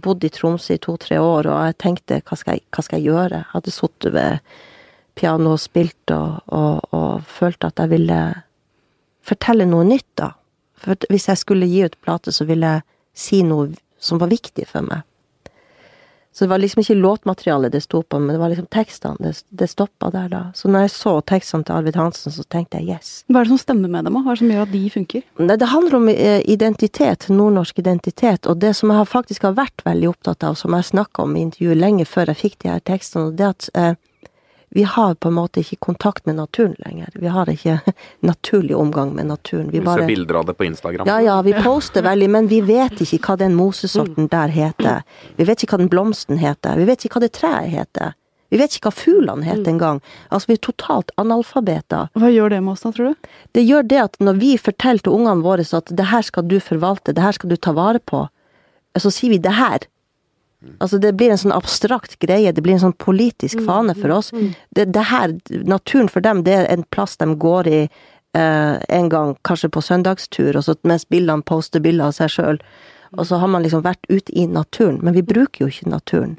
bodd 0.00 0.24
i 0.24 0.32
Tromsø 0.32 0.78
i 0.78 0.80
to-tre 0.80 1.18
år, 1.20 1.50
og 1.52 1.68
jeg 1.68 1.78
tenkte 1.82 2.22
hva 2.24 2.40
skal 2.40 2.56
jeg, 2.56 2.64
hva 2.72 2.84
skal 2.84 3.00
jeg 3.00 3.10
gjøre? 3.10 3.42
Jeg 3.42 3.52
hadde 3.52 3.76
sittet 3.76 4.16
ved 4.16 4.56
piano 5.16 5.52
og 5.52 5.60
spilt 5.60 6.12
og, 6.16 6.40
og, 6.52 6.88
og 6.96 7.28
følte 7.28 7.68
at 7.68 7.84
jeg 7.84 7.92
ville 7.92 8.20
fortelle 9.26 9.66
noe 9.68 9.86
nytt, 9.88 10.08
da. 10.18 10.32
For 10.82 11.08
hvis 11.10 11.28
jeg 11.30 11.40
skulle 11.40 11.68
gi 11.70 11.84
ut 11.86 11.98
plate, 12.04 12.32
så 12.34 12.46
ville 12.48 12.76
jeg 12.76 12.86
si 13.16 13.42
noe 13.46 13.72
som 13.98 14.20
var 14.20 14.30
viktig 14.32 14.68
for 14.70 14.86
meg. 14.86 15.04
Så 16.36 16.44
det 16.44 16.50
var 16.50 16.60
liksom 16.60 16.82
ikke 16.82 16.94
låtmaterialet 17.00 17.72
det 17.72 17.80
sto 17.80 18.02
på, 18.04 18.18
men 18.20 18.34
det 18.34 18.40
var 18.42 18.50
liksom 18.52 18.66
tekstene. 18.68 19.16
Det, 19.24 19.38
det 19.56 19.70
stoppa 19.72 20.10
der, 20.12 20.26
da. 20.28 20.40
Så 20.54 20.68
når 20.68 20.84
jeg 20.84 20.92
så 20.92 21.14
tekstene 21.24 21.64
til 21.64 21.72
Arvid 21.78 21.96
Hansen, 21.96 22.34
så 22.34 22.44
tenkte 22.52 22.76
jeg 22.76 22.98
yes. 22.98 23.12
Hva 23.32 23.40
er 23.40 23.48
det 23.48 23.54
som 23.54 23.62
stemmer 23.62 23.88
med 23.88 24.04
dem? 24.04 24.18
Hva 24.20 24.34
er 24.34 24.36
det 24.36 24.42
som 24.42 24.52
gjør 24.52 24.66
at 24.66 24.74
de 24.74 24.82
funker? 24.92 25.24
Nei, 25.40 25.56
det 25.62 25.70
handler 25.72 25.96
om 25.96 26.10
eh, 26.12 26.42
identitet, 26.44 27.24
nordnorsk 27.32 27.80
identitet. 27.80 28.50
Og 28.52 28.60
det 28.60 28.74
som 28.76 28.92
jeg 28.92 29.08
faktisk 29.08 29.48
har 29.48 29.56
vært 29.56 29.80
veldig 29.88 30.10
opptatt 30.12 30.44
av, 30.44 30.60
som 30.60 30.76
jeg 30.76 30.90
snakka 30.90 31.24
om 31.24 31.38
i 31.38 31.46
intervjuet 31.46 31.80
lenge 31.80 32.04
før 32.10 32.34
jeg 32.34 32.42
fikk 32.42 32.58
de 32.66 32.74
her 32.74 32.84
tekstene, 32.92 33.32
det 33.40 33.48
at 33.48 33.70
eh, 33.72 33.96
vi 34.68 34.82
har 34.82 35.14
på 35.14 35.28
en 35.28 35.36
måte 35.38 35.62
ikke 35.62 35.76
kontakt 35.76 36.26
med 36.26 36.36
naturen 36.36 36.74
lenger. 36.84 37.14
Vi 37.14 37.30
har 37.32 37.48
ikke 37.50 37.78
naturlig 38.20 38.76
omgang 38.76 39.14
med 39.14 39.26
naturen. 39.30 39.70
Vi, 39.70 39.80
bare, 39.80 40.02
ser 40.02 40.10
bilder 40.10 40.40
av 40.42 40.46
det 40.50 40.56
på 40.58 40.64
Instagram. 40.64 41.08
Ja, 41.08 41.20
ja, 41.22 41.40
vi 41.42 41.54
poster 41.64 42.02
veldig, 42.02 42.28
men 42.30 42.50
vi 42.50 42.60
vet 42.66 43.00
ikke 43.00 43.22
hva 43.22 43.38
den 43.40 43.56
mosesorten 43.56 44.28
der 44.32 44.52
heter. 44.52 45.02
Vi 45.36 45.46
vet 45.48 45.62
ikke 45.62 45.76
hva 45.76 45.84
den 45.84 45.92
blomsten 45.92 46.40
heter. 46.42 46.76
Vi 46.80 46.88
vet 46.88 47.06
ikke 47.06 47.20
hva 47.20 47.26
det 47.26 47.32
treet 47.38 47.72
heter. 47.72 48.14
Vi 48.52 48.60
vet 48.60 48.76
ikke 48.76 48.90
hva 48.90 48.94
fuglene 48.94 49.46
heter 49.46 49.72
engang. 49.72 49.98
Altså, 50.30 50.52
vi 50.52 50.56
er 50.58 50.62
totalt 50.62 51.10
analfabeter. 51.18 52.12
Hva 52.14 52.30
gjør 52.30 52.54
det 52.54 52.60
med 52.62 52.76
oss 52.76 52.84
da, 52.84 52.92
tror 52.94 53.12
du? 53.12 53.32
Det 53.58 53.64
gjør 53.66 53.88
det 53.90 53.98
at 54.04 54.20
når 54.22 54.38
vi 54.42 54.52
forteller 54.60 55.02
til 55.02 55.16
ungene 55.18 55.42
våre 55.46 55.66
at 55.66 55.90
det 55.98 56.08
her 56.12 56.26
skal 56.26 56.46
du 56.46 56.58
forvalte, 56.62 57.14
det 57.16 57.24
her 57.24 57.34
skal 57.34 57.50
du 57.50 57.56
ta 57.58 57.74
vare 57.76 57.98
på, 57.98 58.26
så 58.96 59.12
sier 59.12 59.34
vi 59.34 59.42
det 59.42 59.56
her 59.56 59.88
Altså, 60.78 60.98
det 61.02 61.14
blir 61.16 61.32
en 61.32 61.40
sånn 61.40 61.54
abstrakt 61.54 62.18
greie, 62.22 62.52
det 62.52 62.64
blir 62.64 62.76
en 62.76 62.84
sånn 62.88 62.98
politisk 63.02 63.60
mm, 63.60 63.66
fane 63.68 63.96
for 63.96 64.10
mm, 64.10 64.16
oss. 64.16 64.32
Mm. 64.32 64.50
Det, 64.76 64.86
det 64.96 65.06
her, 65.10 65.34
naturen 65.68 66.10
for 66.12 66.24
dem, 66.24 66.44
det 66.46 66.54
er 66.58 66.68
en 66.72 66.84
plass 66.94 67.16
de 67.22 67.30
går 67.42 67.70
i 67.70 67.80
eh, 67.86 68.74
en 68.98 69.08
gang, 69.12 69.34
kanskje 69.46 69.72
på 69.72 69.84
søndagstur, 69.84 70.60
så 70.60 70.76
mens 70.82 71.08
bildene 71.08 71.46
poster 71.46 71.82
bilder 71.84 72.10
av 72.10 72.16
seg 72.18 72.32
sjøl. 72.36 72.62
Og 73.16 73.28
så 73.28 73.38
har 73.40 73.48
man 73.48 73.64
liksom 73.64 73.84
vært 73.86 74.04
ute 74.10 74.34
i 74.34 74.46
naturen, 74.50 74.98
men 75.02 75.14
vi 75.16 75.24
bruker 75.24 75.64
jo 75.64 75.70
ikke 75.72 75.92
naturen. 75.92 76.34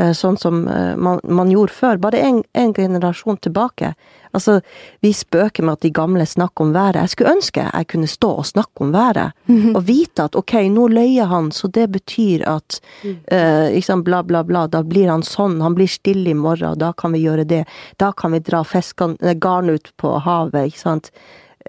Eh, 0.00 0.12
sånn 0.16 0.38
som 0.40 0.62
eh, 0.68 0.94
man, 0.96 1.18
man 1.28 1.50
gjorde 1.52 1.74
før, 1.76 1.98
bare 2.00 2.20
en, 2.24 2.38
en, 2.56 2.72
generasjon 2.74 3.36
tilbake. 3.44 3.92
Altså, 4.32 4.60
vi 5.04 5.10
spøker 5.12 5.66
med 5.66 5.76
at 5.76 5.84
de 5.84 5.90
gamle 5.92 6.24
snakker 6.26 6.64
om 6.64 6.72
været. 6.72 7.02
Jeg 7.02 7.12
skulle 7.12 7.34
ønske 7.34 7.66
jeg 7.66 7.88
kunne 7.90 8.08
stå 8.08 8.30
og 8.40 8.46
snakke 8.48 8.84
om 8.86 8.94
været, 8.94 9.34
mm 9.46 9.58
-hmm. 9.58 9.76
og 9.76 9.86
vite 9.88 10.24
at 10.24 10.36
ok, 10.36 10.54
nå 10.70 10.88
løyer 10.88 11.26
han, 11.26 11.50
så 11.52 11.68
det 11.68 11.90
betyr 11.90 12.48
at 12.48 12.80
uh, 13.04 13.74
liksom 13.74 14.02
bla, 14.02 14.22
bla, 14.22 14.44
bla, 14.44 14.66
da 14.66 14.82
blir 14.82 15.08
han 15.08 15.22
sånn, 15.22 15.60
han 15.60 15.74
blir 15.74 15.88
stille 15.88 16.30
i 16.30 16.34
morgen, 16.34 16.78
da 16.78 16.92
kan 16.92 17.12
vi 17.12 17.18
gjøre 17.18 17.44
det. 17.44 17.64
Da 17.96 18.12
kan 18.12 18.32
vi 18.32 18.38
dra 18.38 18.64
fiskene, 18.64 19.34
garn 19.34 19.70
ut 19.70 19.92
på 19.96 20.18
havet, 20.18 20.66
ikke 20.66 20.78
sant. 20.78 21.10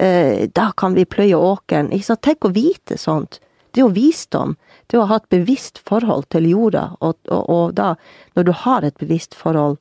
Uh, 0.02 0.48
da 0.54 0.72
kan 0.78 0.94
vi 0.94 1.06
pløye 1.06 1.36
åkeren. 1.36 1.91
Ikke 1.91 2.06
sant? 2.06 2.22
Tenk 2.22 2.46
å 2.46 2.54
vite 2.54 2.98
sånt. 2.98 3.39
Det 3.72 3.82
er 3.82 3.88
jo 3.88 3.94
visdom 3.94 4.56
det 4.91 4.99
å 4.99 5.08
ha 5.10 5.19
et 5.21 5.30
bevisst 5.32 5.80
forhold 5.88 6.27
til 6.34 6.49
jorda, 6.51 6.91
og, 6.99 7.17
og, 7.32 7.47
og, 7.49 7.73
da, 7.77 7.93
når 8.36 8.47
du 8.47 8.51
har 8.63 8.86
et 8.86 8.97
bevisst 8.99 9.38
forhold, 9.38 9.80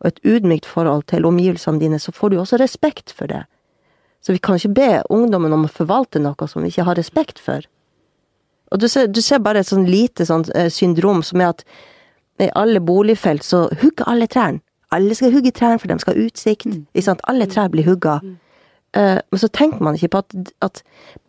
og 0.00 0.08
et 0.08 0.20
ydmykt 0.24 0.68
forhold 0.68 1.06
til 1.12 1.26
omgivelsene 1.28 1.80
dine, 1.80 1.98
så 2.00 2.12
får 2.12 2.32
du 2.32 2.38
også 2.40 2.60
respekt 2.60 3.12
for 3.16 3.28
det. 3.28 3.42
Så 4.24 4.32
vi 4.36 4.40
kan 4.40 4.56
ikke 4.56 4.76
be 4.76 4.90
ungdommen 5.12 5.52
om 5.56 5.64
å 5.64 5.72
forvalte 5.72 6.20
noe 6.20 6.48
som 6.48 6.64
vi 6.64 6.72
ikke 6.72 6.88
har 6.88 6.98
respekt 7.00 7.40
for. 7.40 7.64
Og 8.70 8.80
du 8.80 8.88
ser, 8.88 9.08
du 9.08 9.20
ser 9.24 9.40
bare 9.42 9.64
et 9.64 9.68
sånn 9.68 9.88
lite 9.88 10.26
sånn 10.28 10.44
eh, 10.54 10.68
syndrom 10.72 11.24
som 11.26 11.40
er 11.42 11.54
at 11.54 11.64
i 12.40 12.48
alle 12.56 12.80
boligfelt 12.80 13.44
så 13.44 13.66
hugger 13.82 14.08
alle 14.08 14.28
trærne. 14.30 14.62
Alle 14.90 15.14
skal 15.14 15.34
hugge 15.34 15.52
trærne, 15.54 15.78
for 15.78 15.90
de 15.90 15.98
skal 16.02 16.16
ha 16.16 16.26
utsikt. 16.26 16.66
Mm. 16.66 17.18
Alle 17.30 17.46
trær 17.50 17.68
blir 17.70 17.86
hugga. 17.86 18.18
Mm. 18.24 18.38
Uh, 18.96 19.18
men 19.30 19.38
så 19.38 19.46
tenker 19.54 19.84
man 19.86 19.94
ikke 19.94 20.10
på 20.16 20.22
at, 20.24 20.52
at, 20.66 20.80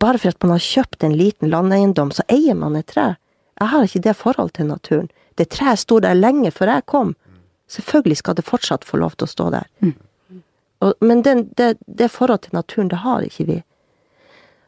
bare 0.02 0.18
for 0.18 0.32
at 0.32 0.40
man 0.42 0.56
har 0.56 0.64
kjøpt 0.64 1.04
en 1.06 1.14
liten 1.14 1.52
landeiendom, 1.52 2.10
så 2.10 2.24
eier 2.32 2.58
man 2.58 2.74
et 2.78 2.88
tre. 2.90 3.12
Jeg 3.60 3.68
har 3.68 3.84
ikke 3.84 4.04
det 4.04 4.16
forhold 4.16 4.50
til 4.56 4.66
naturen. 4.66 5.10
Det 5.38 5.48
treet 5.48 5.78
sto 5.78 5.98
der 6.00 6.14
lenge 6.14 6.50
før 6.50 6.74
jeg 6.74 6.86
kom. 6.86 7.14
Selvfølgelig 7.68 8.16
skal 8.16 8.36
det 8.36 8.44
fortsatt 8.44 8.84
få 8.84 9.00
lov 9.00 9.16
til 9.16 9.28
å 9.28 9.32
stå 9.32 9.50
der. 9.54 9.68
Mm. 9.80 9.94
Og, 10.82 10.94
men 11.00 11.22
den, 11.22 11.46
det, 11.58 11.76
det 11.86 12.10
forholdet 12.10 12.48
til 12.48 12.58
naturen, 12.58 12.90
det 12.90 13.02
har 13.04 13.24
ikke 13.24 13.46
vi. 13.48 13.58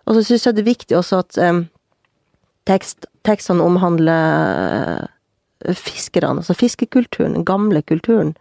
Og 0.05 0.16
så 0.16 0.23
syns 0.25 0.47
jeg 0.47 0.57
det 0.57 0.62
er 0.64 0.70
viktig 0.70 0.97
også 0.99 1.20
at 1.25 1.38
um, 1.40 1.64
tekst, 2.68 3.09
tekstene 3.27 3.64
omhandler 3.64 5.05
uh, 5.64 5.75
fiskerne, 5.75 6.42
altså 6.42 6.57
fiskekulturen, 6.57 7.35
den 7.35 7.47
gamle 7.49 7.83
kulturen. 7.83 8.35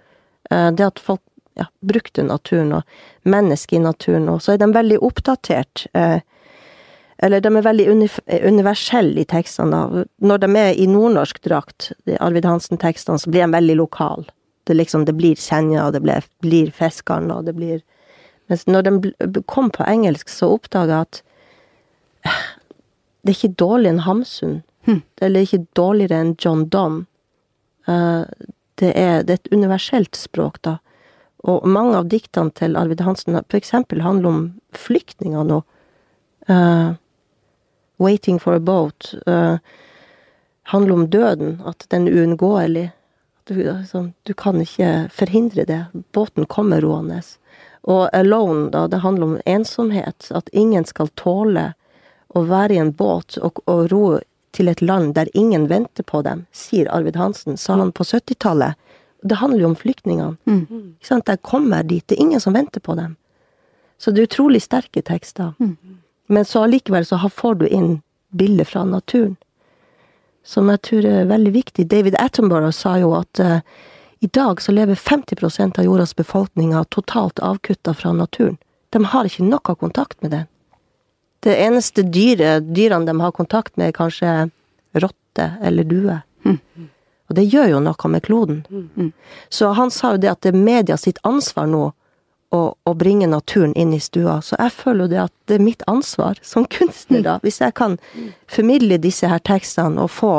Uh, 0.51 0.69
det 0.75 0.85
at 0.85 1.01
folk 1.01 1.23
ja, 1.59 1.67
brukte 1.85 2.25
naturen 2.27 2.75
og 2.79 3.29
mennesket 3.29 3.79
i 3.79 3.83
naturen, 3.83 4.29
og 4.29 4.41
så 4.43 4.53
er 4.53 4.61
de 4.61 4.69
veldig 4.75 4.99
oppdatert. 5.03 5.87
Uh, 5.97 6.19
eller 7.23 7.41
de 7.43 7.49
er 7.55 7.65
veldig 7.65 7.85
universelle 8.43 9.21
i 9.21 9.27
tekstene. 9.29 10.05
Når 10.19 10.41
de 10.43 10.49
er 10.59 10.73
i 10.75 10.87
nordnorsk 10.91 11.39
drakt, 11.45 11.91
Arvid 12.19 12.47
Hansen-tekstene, 12.49 13.21
så 13.21 13.31
blir 13.31 13.45
de 13.45 13.55
veldig 13.55 13.77
lokale. 13.79 14.27
Det, 14.67 14.75
liksom, 14.75 15.05
det 15.07 15.15
blir 15.15 15.39
Senja, 15.39 15.89
det 15.91 16.01
blir, 16.03 16.25
blir 16.43 16.71
Fiskaren, 16.75 17.31
og 17.31 17.47
det 17.47 17.55
blir 17.57 17.81
Mens 18.51 18.65
når 18.67 18.83
de 18.83 19.41
kom 19.47 19.69
på 19.71 19.85
engelsk, 19.87 20.27
så 20.27 20.49
oppdaga 20.57 20.97
jeg 20.97 21.05
at 21.07 21.21
det 23.23 23.31
er 23.31 23.37
ikke 23.37 23.59
dårlig 23.61 23.93
enn 23.93 24.01
Hamsun. 24.03 24.57
Hm. 24.83 24.99
Eller 25.23 25.45
ikke 25.45 25.61
dårligere 25.79 26.19
enn 26.19 26.33
John 26.43 26.65
Donne. 26.67 27.05
Uh, 27.87 28.27
det, 28.79 28.91
er, 28.99 29.23
det 29.23 29.31
er 29.31 29.39
et 29.39 29.53
universelt 29.55 30.19
språk, 30.19 30.59
da. 30.67 30.77
Og 31.47 31.63
mange 31.67 31.95
av 31.99 32.11
diktene 32.11 32.51
til 32.55 32.75
Arvid 32.79 33.03
Hansen 33.03 33.39
for 33.39 33.59
eksempel 33.59 34.03
handler 34.03 34.29
om 34.29 34.43
flyktninger 34.75 35.47
nå. 35.47 35.61
Uh, 36.51 36.99
'Waiting 38.03 38.39
for 38.39 38.55
a 38.55 38.59
Boat' 38.59 39.13
uh, 39.27 39.57
handler 40.63 40.93
om 40.93 41.07
døden, 41.07 41.61
at 41.65 41.85
den 41.89 42.07
er 42.07 42.11
uunngåelig. 42.11 42.91
Du, 43.47 43.69
altså, 43.69 44.09
du, 44.23 44.33
kan 44.33 44.61
ikke 44.61 45.09
forhindre 45.11 45.65
det. 45.65 45.85
Båten 46.11 46.45
kommer 46.45 46.81
roende. 46.81 47.21
Og 47.83 48.09
'Alone', 48.13 48.69
da, 48.71 48.87
det 48.87 49.01
handler 49.03 49.23
om 49.23 49.39
ensomhet. 49.45 50.31
At 50.31 50.49
ingen 50.51 50.85
skal 50.85 51.07
tåle 51.15 51.73
å 52.27 52.43
være 52.47 52.73
i 52.73 52.77
en 52.81 52.93
båt 52.93 53.37
og, 53.37 53.59
og 53.65 53.91
ro 53.91 54.19
til 54.53 54.69
et 54.69 54.81
land 54.81 55.15
der 55.15 55.29
ingen 55.33 55.67
venter 55.69 56.03
på 56.03 56.21
dem, 56.21 56.45
sier 56.51 56.89
Arvid 56.93 57.15
Hansen, 57.15 57.57
sa 57.57 57.75
han 57.75 57.91
på 57.91 58.03
70-tallet. 58.03 58.77
Det 59.23 59.39
handler 59.39 59.61
jo 59.61 59.71
om 59.71 59.75
flyktningene. 59.79 60.37
Mm. 60.45 60.95
Ikke 60.99 61.07
sant? 61.07 61.25
De 61.25 61.37
kommer 61.37 61.83
dit, 61.83 62.03
det 62.07 62.17
er 62.17 62.25
ingen 62.25 62.41
som 62.43 62.53
venter 62.53 62.83
på 62.83 62.95
dem. 62.99 63.15
Så 63.97 64.11
det 64.11 64.21
er 64.21 64.29
utrolig 64.29 64.61
sterke 64.61 65.01
tekster. 65.01 65.53
Mm. 65.59 65.99
Men 66.27 66.45
så 66.45 66.63
allikevel 66.63 67.05
så 67.05 67.19
får 67.29 67.55
du 67.55 67.67
inn 67.67 68.01
bilder 68.33 68.65
fra 68.65 68.83
naturen. 68.83 69.35
Som 70.43 70.69
jeg 70.69 70.81
tror 70.81 71.05
er 71.07 71.27
veldig 71.29 71.51
viktig. 71.55 71.87
David 71.87 72.15
Attenborough 72.19 72.73
sa 72.75 72.97
jo 72.99 73.13
at 73.15 73.39
uh, 73.39 73.59
i 74.23 74.27
dag 74.27 74.61
så 74.61 74.71
lever 74.71 74.95
50% 74.95 75.79
av 75.79 75.85
jordas 75.85 76.15
befolkning 76.15 76.73
totalt 76.89 77.39
avkutta 77.39 77.93
fra 77.93 78.11
naturen. 78.13 78.57
De 78.89 79.05
har 79.05 79.27
ikke 79.27 79.43
noe 79.47 79.75
kontakt 79.75 80.21
med 80.21 80.31
den. 80.31 80.49
Det 81.43 81.55
eneste 81.59 82.03
dyret, 82.07 82.69
dyrene 82.75 83.05
de 83.05 83.19
har 83.19 83.31
kontakt 83.31 83.75
med, 83.77 83.89
er 83.89 83.97
kanskje 83.97 84.49
rotte 84.93 85.47
eller 85.63 85.83
due. 85.83 86.21
Mm. 86.45 86.59
Og 87.27 87.35
det 87.35 87.43
gjør 87.49 87.67
jo 87.73 87.81
noe 87.83 88.11
med 88.13 88.23
kloden. 88.23 88.61
Mm. 88.69 89.11
Så 89.49 89.73
han 89.75 89.91
sa 89.91 90.13
jo 90.13 90.21
det 90.23 90.31
at 90.31 90.41
det 90.45 90.53
er 90.53 90.65
media 90.71 90.97
sitt 90.97 91.19
ansvar 91.27 91.67
nå 91.67 91.89
å, 92.53 92.61
å, 92.85 92.93
bringe 92.93 93.27
naturen 93.27 93.73
inn 93.79 93.93
i 93.95 93.99
stua. 94.01 94.37
Så 94.45 94.57
jeg 94.59 94.73
føler 94.77 95.05
jo 95.05 95.11
det 95.13 95.21
at 95.25 95.33
det 95.49 95.57
er 95.57 95.65
mitt 95.65 95.83
ansvar 95.89 96.39
som 96.45 96.67
kunstner, 96.69 97.23
da. 97.25 97.39
Hvis 97.43 97.59
jeg 97.63 97.75
kan 97.79 97.97
formidle 98.51 98.99
disse 99.01 99.29
her 99.29 99.41
tekstene 99.41 100.05
og 100.05 100.13
få 100.13 100.33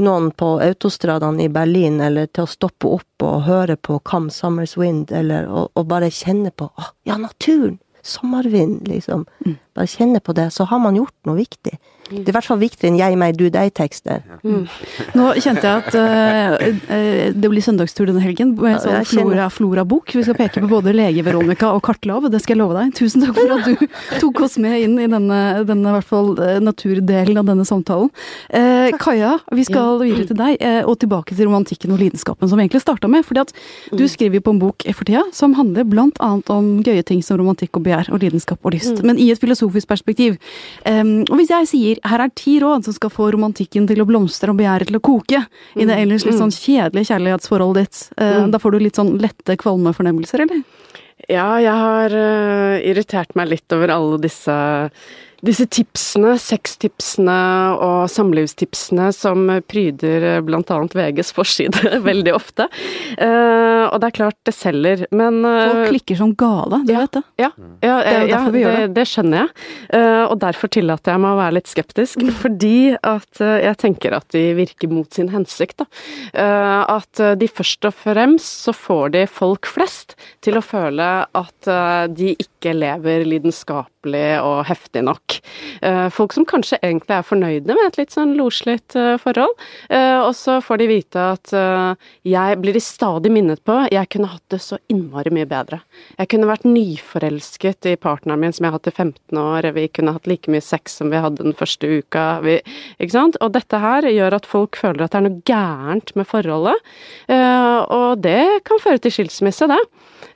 noen 0.00 0.30
på 0.38 0.54
autostradene 0.64 1.46
i 1.46 1.52
Berlin, 1.52 2.00
eller 2.00 2.30
til 2.32 2.46
å 2.46 2.50
stoppe 2.50 2.88
opp 2.96 3.26
og 3.26 3.46
høre 3.48 3.76
på 3.76 3.98
Come 4.08 4.32
Summer's 4.32 4.76
Wind, 4.80 5.12
eller 5.12 5.48
og, 5.50 5.82
bare 5.88 6.12
kjenne 6.12 6.54
på 6.54 6.70
Å, 6.70 6.92
ja, 7.08 7.18
naturen! 7.20 7.78
Sommervind, 8.02 8.88
liksom. 8.90 9.28
Bare 9.78 9.86
kjenne 9.86 10.18
på 10.18 10.34
det. 10.34 10.48
Så 10.50 10.64
har 10.66 10.80
man 10.82 10.96
gjort 10.98 11.14
noe 11.28 11.38
viktig. 11.38 11.76
Det 12.12 12.28
er 12.28 12.34
i 12.34 12.36
hvert 12.36 12.48
fall 12.50 12.60
viktigere 12.60 12.92
enn 12.92 13.00
jeg, 13.00 13.18
meg, 13.20 13.36
du, 13.38 13.46
deg-tekster. 13.52 14.22
Nå 15.16 15.28
kjente 15.40 15.64
jeg 15.64 15.82
at 15.82 15.96
eh, 15.98 17.30
det 17.32 17.50
blir 17.50 17.64
søndagstur 17.64 18.08
denne 18.10 18.22
helgen 18.22 18.54
med 18.58 18.76
Ja, 18.76 18.82
sånn 18.82 18.96
jeg 19.00 19.10
kjenner- 19.12 19.30
Flora 19.32 19.48
Flora-bok. 19.50 20.12
Vi 20.12 20.24
skal 20.26 20.36
peke 20.38 20.62
på 20.62 20.70
både 20.70 20.94
Lege-Veronica 20.96 21.72
og 21.72 21.82
Kartlov, 21.86 22.28
det 22.32 22.42
skal 22.42 22.56
jeg 22.56 22.62
love 22.62 22.76
deg. 22.76 22.92
Tusen 22.98 23.24
takk 23.24 23.36
for 23.38 23.54
at 23.56 23.66
du 23.68 24.20
tok 24.22 24.42
oss 24.46 24.58
med 24.62 24.78
inn 24.82 24.98
i 25.00 25.08
denne, 25.10 25.40
denne 25.68 25.94
hvert 25.96 26.08
fall, 26.08 26.32
eh, 26.42 26.60
naturdelen 26.62 27.40
av 27.40 27.48
denne 27.48 27.66
samtalen. 27.68 28.10
Uh, 28.52 28.90
Kaja, 29.00 29.36
vi 29.54 29.64
skal 29.66 30.00
videre 30.02 30.28
til 30.28 30.38
deg, 30.38 30.58
uh, 30.60 30.82
og 30.90 30.98
tilbake 31.02 31.36
til 31.36 31.48
romantikken 31.48 31.94
og 31.94 32.00
lidenskapen 32.02 32.50
som 32.50 32.58
vi 32.58 32.66
egentlig 32.66 32.82
starta 32.84 33.08
med. 33.10 33.24
fordi 33.24 33.40
at 33.40 33.52
du 33.96 34.04
skriver 34.08 34.40
jo 34.40 34.46
på 34.48 34.54
en 34.56 34.62
bok 34.62 34.84
for 34.92 35.08
tida 35.08 35.22
som 35.32 35.54
handler 35.54 35.86
blant 35.88 36.18
annet 36.20 36.50
om 36.50 36.82
gøye 36.84 37.04
ting 37.06 37.22
som 37.24 37.38
romantikk 37.40 37.78
og 37.78 37.86
begjær 37.86 38.12
og 38.12 38.22
lidenskap 38.22 38.58
og 38.62 38.74
lyst, 38.74 39.02
men 39.06 39.18
i 39.18 39.30
et 39.32 39.40
filosofisk 39.40 39.88
perspektiv. 39.88 40.38
Um, 40.86 41.22
og 41.30 41.38
hvis 41.38 41.52
jeg 41.52 41.70
sier 41.70 42.01
her 42.04 42.24
er 42.24 42.32
ti 42.34 42.56
råd 42.62 42.84
som 42.86 42.94
skal 42.96 43.10
få 43.14 43.30
romantikken 43.34 43.86
til 43.88 44.02
å 44.02 44.06
blomstre 44.08 44.50
og 44.50 44.58
begjæret 44.58 44.90
til 44.90 44.98
å 44.98 45.02
koke 45.04 45.44
i 45.76 45.86
det 45.86 45.96
ellers 46.02 46.24
litt 46.26 46.38
sånn 46.38 46.50
kjedelige 46.54 47.12
kjærlighetsforholdet 47.12 47.82
ditt, 47.84 48.00
Mm. 48.18 48.50
da 48.50 48.58
får 48.58 48.72
du 48.72 48.78
litt 48.78 48.96
sånn 48.98 49.18
lette 49.22 49.56
kvalme 49.56 49.94
fornemmelser, 49.94 50.42
eller? 50.42 50.62
Ja, 51.30 51.56
jeg 51.62 51.70
har 51.72 52.10
uh, 52.10 52.80
irritert 52.82 53.36
meg 53.38 53.48
litt 53.52 53.72
over 53.72 53.88
alle 53.94 54.18
disse, 54.18 54.90
disse 55.42 55.66
tipsene, 55.66 56.36
sextipsene 56.40 57.38
og 57.82 58.10
samlivstipsene 58.12 59.10
som 59.16 59.48
pryder 59.68 60.42
bl.a. 60.42 60.44
blant 60.46 60.72
annet 60.74 60.96
VGs 60.96 61.32
forside 61.36 61.96
veldig 62.08 62.34
ofte. 62.36 62.68
Uh, 63.18 63.88
og 63.88 63.98
det 64.02 64.10
er 64.10 64.16
klart 64.18 64.38
det 64.46 64.54
selger, 64.56 65.06
men 65.14 65.40
uh, 65.46 65.72
Folk 65.72 65.92
klikker 65.94 66.20
som 66.20 66.34
gale, 66.38 66.82
du 66.86 66.94
vet 66.94 67.16
det. 67.18 67.24
Ja, 67.40 67.50
ja, 67.82 67.96
Det 68.02 68.12
er 68.12 68.20
jo 68.20 68.28
ja, 68.28 68.36
derfor 68.36 68.54
vi 68.54 68.64
gjør 68.64 68.78
det, 68.78 68.88
det 68.98 69.06
skjønner 69.10 69.42
jeg. 69.42 69.54
Uh, 69.92 70.24
og 70.28 70.36
derfor 70.42 70.72
tillater 70.72 71.14
jeg 71.14 71.24
meg 71.24 71.34
å 71.34 71.40
være 71.40 71.56
litt 71.58 71.72
skeptisk. 71.72 72.22
Fordi 72.42 72.94
at 73.00 73.40
eh, 73.42 73.58
jeg 73.66 73.78
tenker 73.82 74.16
at 74.16 74.28
de 74.34 74.42
virker 74.56 74.90
mot 74.92 75.08
sin 75.14 75.30
hensikt. 75.32 75.82
Da. 75.82 75.86
Eh, 76.32 76.80
at 76.96 77.22
eh, 77.22 77.34
de 77.38 77.48
først 77.50 77.88
og 77.88 77.96
fremst 77.96 78.66
så 78.66 78.74
får 78.76 79.14
de 79.16 79.24
folk 79.30 79.68
flest 79.70 80.16
til 80.44 80.58
å 80.58 80.64
føle 80.64 81.08
at 81.26 81.70
eh, 81.70 82.04
de 82.12 82.34
ikke 82.34 82.74
lever 82.76 83.26
lidenskapelig 83.28 84.28
og 84.42 84.62
heftig 84.70 85.04
nok. 85.08 85.31
Eh, 85.82 86.08
folk 86.14 86.34
som 86.34 86.46
kanskje 86.48 86.78
egentlig 86.82 87.16
er 87.16 87.26
fornøyde 87.26 87.76
med 87.76 87.88
et 87.88 87.98
litt 88.00 88.14
sånn 88.14 88.34
loslitt 88.38 88.96
eh, 88.98 89.14
forhold. 89.20 89.54
Eh, 89.88 90.18
og 90.20 90.32
så 90.38 90.58
får 90.64 90.82
de 90.82 90.88
vite 90.90 91.22
at 91.36 91.52
jeg 92.26 92.58
blir 92.62 92.76
de 92.76 92.80
stadig 92.82 93.30
minnet 93.32 93.60
på 93.66 93.74
jeg 93.92 94.08
kunne 94.12 94.30
hatt 94.30 94.44
det 94.52 94.60
så 94.62 94.78
innmari 94.92 95.32
mye 95.34 95.48
bedre. 95.48 95.80
Jeg 96.18 96.30
kunne 96.32 96.48
vært 96.48 96.66
nyforelsket 96.68 97.90
i 97.92 97.96
partneren 98.00 98.40
min 98.42 98.54
som 98.54 98.66
jeg 98.66 98.72
har 98.72 98.78
hatt 98.78 98.90
i 98.90 98.94
15 98.94 99.40
år. 99.42 99.68
Vi 99.76 99.88
kunne 99.96 100.14
hatt 100.16 100.28
like 100.30 100.52
mye 100.52 100.64
sex 100.64 100.98
som 101.00 101.12
vi 101.12 101.20
hadde 101.22 101.44
den 101.44 101.56
første 101.56 101.88
uka. 102.00 102.26
Vi, 102.44 102.58
ikke 102.98 103.16
sant? 103.16 103.38
Og 103.44 103.52
dette 103.56 103.80
her 103.82 104.06
gjør 104.08 104.38
at 104.38 104.48
folk 104.48 104.78
føler 104.80 105.04
at 105.04 105.14
det 105.14 105.20
er 105.20 105.26
noe 105.28 105.44
gærent 105.48 106.14
med 106.18 106.28
forholdet. 106.28 106.92
Og 107.32 108.22
det 108.22 108.64
kan 108.68 108.80
føre 108.82 109.02
til 109.02 109.14
skilsmisse, 109.14 109.68
det. 109.70 109.80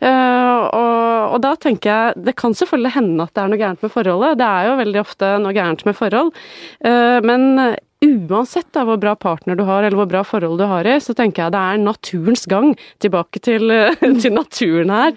Og, 0.06 1.32
og 1.32 1.38
da 1.40 1.54
tenker 1.56 1.88
jeg 1.88 2.24
Det 2.26 2.35
kan 2.37 2.52
selvfølgelig 2.56 2.92
hende 2.98 3.24
at 3.24 3.32
det 3.32 3.42
er 3.42 3.52
noe 3.52 3.61
gærent 3.61 3.85
med 3.85 3.92
forholdet. 3.92 4.38
Det 4.40 4.46
er 4.46 4.68
jo 4.68 4.74
veldig 4.80 4.86
ofte 5.01 5.35
noe 5.42 5.57
gærent 5.57 5.83
med 5.88 5.96
forhold. 5.99 6.31
Eh, 6.87 7.18
men 7.27 7.77
uansett 8.07 8.68
da, 8.77 8.85
hvor 8.87 9.01
bra 9.03 9.16
partner 9.18 9.57
du 9.59 9.64
har, 9.66 9.83
eller 9.83 9.99
hvor 9.99 10.11
bra 10.11 10.22
forhold 10.27 10.61
du 10.61 10.66
har 10.68 10.87
i, 10.87 10.99
så 11.03 11.16
tenker 11.16 11.46
jeg 11.46 11.57
det 11.57 11.62
er 11.64 11.83
naturens 11.83 12.46
gang 12.51 12.75
tilbake 13.03 13.42
til, 13.42 13.72
til 14.22 14.37
naturen 14.37 14.92
her. 14.94 15.16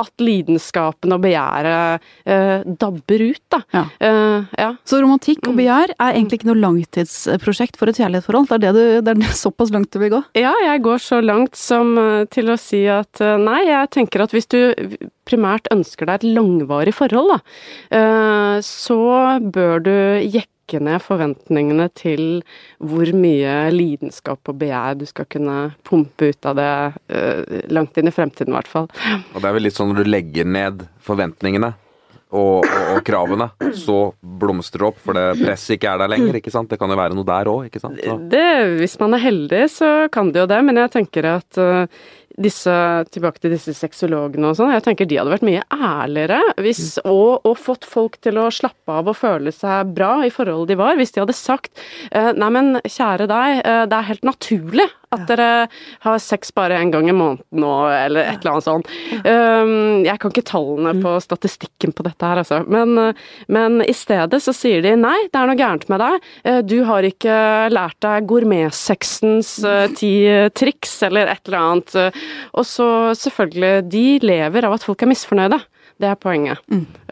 At 0.00 0.22
lidenskapen 0.22 1.14
og 1.14 1.22
begjæret 1.24 2.04
eh, 2.24 2.66
dabber 2.80 3.24
ut, 3.26 3.42
da. 3.52 3.60
Ja. 3.76 3.84
Eh, 4.00 4.50
ja. 4.60 4.70
Så 4.88 5.00
romantikk 5.02 5.50
og 5.50 5.58
begjær 5.58 5.94
er 5.96 6.14
egentlig 6.14 6.40
ikke 6.40 6.50
noe 6.50 6.60
langtidsprosjekt 6.62 7.78
for 7.80 7.90
et 7.90 8.00
kjærlighetsforhold. 8.00 8.48
Det 8.50 8.58
er, 8.58 8.64
det 8.64 8.74
du, 8.74 9.06
det 9.06 9.14
er 9.16 9.38
såpass 9.44 9.72
langt 9.74 9.92
du 9.92 10.00
vil 10.02 10.14
gå. 10.16 10.22
Ja, 10.38 10.54
jeg 10.64 10.84
går 10.86 11.02
så 11.04 11.20
langt 11.24 11.58
som 11.58 11.96
eh, 12.00 12.26
til 12.32 12.52
å 12.52 12.58
si 12.60 12.84
at 12.90 13.22
eh, 13.24 13.38
nei, 13.40 13.62
jeg 13.68 13.92
tenker 13.96 14.24
at 14.24 14.34
hvis 14.36 14.50
du 14.50 14.60
primært 15.30 15.68
ønsker 15.74 16.08
deg 16.08 16.20
et 16.20 16.30
langvarig 16.36 16.94
forhold, 16.96 17.36
da, 17.36 17.40
eh, 17.98 18.56
så 18.66 19.00
bør 19.52 19.84
du 19.86 19.94
jekke 20.24 20.49
ned 20.78 21.02
forventningene 21.02 21.88
til 21.98 22.44
hvor 22.78 23.10
mye 23.16 23.56
lidenskap 23.74 24.46
og 24.46 24.60
begjær 24.62 25.00
du 25.00 25.06
skal 25.10 25.26
kunne 25.26 25.58
pumpe 25.82 26.30
ut 26.30 26.46
av 26.46 26.58
det 26.60 26.72
eh, 27.10 27.60
langt 27.74 27.98
inn 27.98 28.12
i 28.12 28.14
fremtiden, 28.14 28.54
i 28.54 28.58
hvert 28.60 28.70
fall. 28.70 28.90
Og 29.34 29.40
det 29.40 29.50
er 29.50 29.58
vel 29.58 29.66
litt 29.66 29.74
sånn 29.74 29.90
når 29.90 30.04
du 30.04 30.12
legger 30.14 30.46
ned 30.46 30.86
forventningene 31.02 31.74
og, 32.30 32.62
og, 32.62 32.82
og 32.94 33.00
kravene, 33.06 33.48
så 33.74 33.96
blomstrer 34.20 34.84
det 34.84 34.88
opp, 34.92 35.00
for 35.02 35.18
det 35.18 35.26
presset 35.40 35.76
ikke 35.76 35.90
er 35.90 36.04
der 36.04 36.12
lenger, 36.12 36.38
ikke 36.38 36.52
sant. 36.54 36.70
Det 36.70 36.78
kan 36.78 36.92
jo 36.92 36.98
være 37.00 37.16
noe 37.18 37.26
der 37.26 37.50
òg, 37.50 37.66
ikke 37.66 37.82
sant. 37.82 37.98
Det, 38.30 38.46
hvis 38.78 38.94
man 39.02 39.16
er 39.18 39.24
heldig, 39.24 39.64
så 39.74 39.90
kan 40.14 40.30
det 40.30 40.44
jo 40.44 40.50
det, 40.50 40.60
men 40.66 40.78
jeg 40.78 40.94
tenker 40.94 41.26
at 41.32 41.60
eh, 41.60 42.00
disse, 42.38 42.74
tilbake 43.12 43.42
til 43.42 43.54
disse 43.54 43.74
sexologene 43.76 44.50
og 44.50 44.58
sånn, 44.58 44.72
jeg 44.74 44.84
tenker 44.86 45.08
de 45.08 45.18
hadde 45.20 45.34
vært 45.34 45.46
mye 45.46 45.64
ærligere 45.74 46.40
hvis, 46.62 47.00
og, 47.04 47.46
og 47.46 47.58
fått 47.58 47.88
folk 47.88 48.20
til 48.24 48.40
å 48.40 48.48
slappe 48.54 49.00
av 49.00 49.10
og 49.10 49.18
føle 49.18 49.52
seg 49.54 49.92
bra 49.96 50.20
i 50.26 50.32
forholdet 50.34 50.74
de 50.74 50.78
var, 50.80 50.96
hvis 50.98 51.14
de 51.16 51.22
hadde 51.24 51.36
sagt 51.36 51.82
eh, 52.12 52.30
nei, 52.36 52.50
men 52.54 52.72
kjære 52.84 53.28
deg, 53.30 53.60
eh, 53.64 53.84
det 53.90 53.98
er 53.98 54.10
helt 54.12 54.26
naturlig 54.26 54.88
at 55.10 55.24
dere 55.26 55.66
har 56.04 56.20
sex 56.22 56.52
bare 56.54 56.76
en 56.78 56.92
gang 56.94 57.08
i 57.10 57.14
måneden 57.16 57.64
nå, 57.64 57.72
eller 57.90 58.28
et 58.30 58.44
eller 58.44 58.52
annet 58.52 58.62
sånt. 58.62 58.90
Um, 59.24 60.04
jeg 60.06 60.20
kan 60.22 60.30
ikke 60.30 60.44
tallene 60.46 60.92
på 61.02 61.16
statistikken 61.24 61.90
på 61.98 62.04
dette 62.06 62.28
her, 62.30 62.38
altså, 62.44 62.60
men, 62.70 63.16
men 63.50 63.80
i 63.82 63.94
stedet 63.96 64.38
så 64.38 64.54
sier 64.54 64.84
de 64.86 64.92
nei, 64.94 65.16
det 65.26 65.40
er 65.40 65.50
noe 65.50 65.58
gærent 65.58 65.88
med 65.90 65.98
deg, 66.04 66.30
Eh, 66.44 66.60
du 66.64 66.82
har 66.88 67.04
ikke 67.06 67.36
lært 67.72 67.98
deg 68.04 68.26
gourmetsexens 68.30 69.52
ti 69.98 70.12
triks, 70.56 70.94
eller 71.06 71.30
et 71.32 71.48
eller 71.48 71.58
annet. 71.60 71.96
Og 72.54 72.66
så 72.68 72.88
selvfølgelig, 73.18 73.90
de 73.90 74.06
lever 74.24 74.66
av 74.66 74.78
at 74.78 74.86
folk 74.86 75.02
er 75.02 75.12
misfornøyde. 75.12 75.60
Det 76.00 76.08
er 76.08 76.16
poenget. 76.16 76.60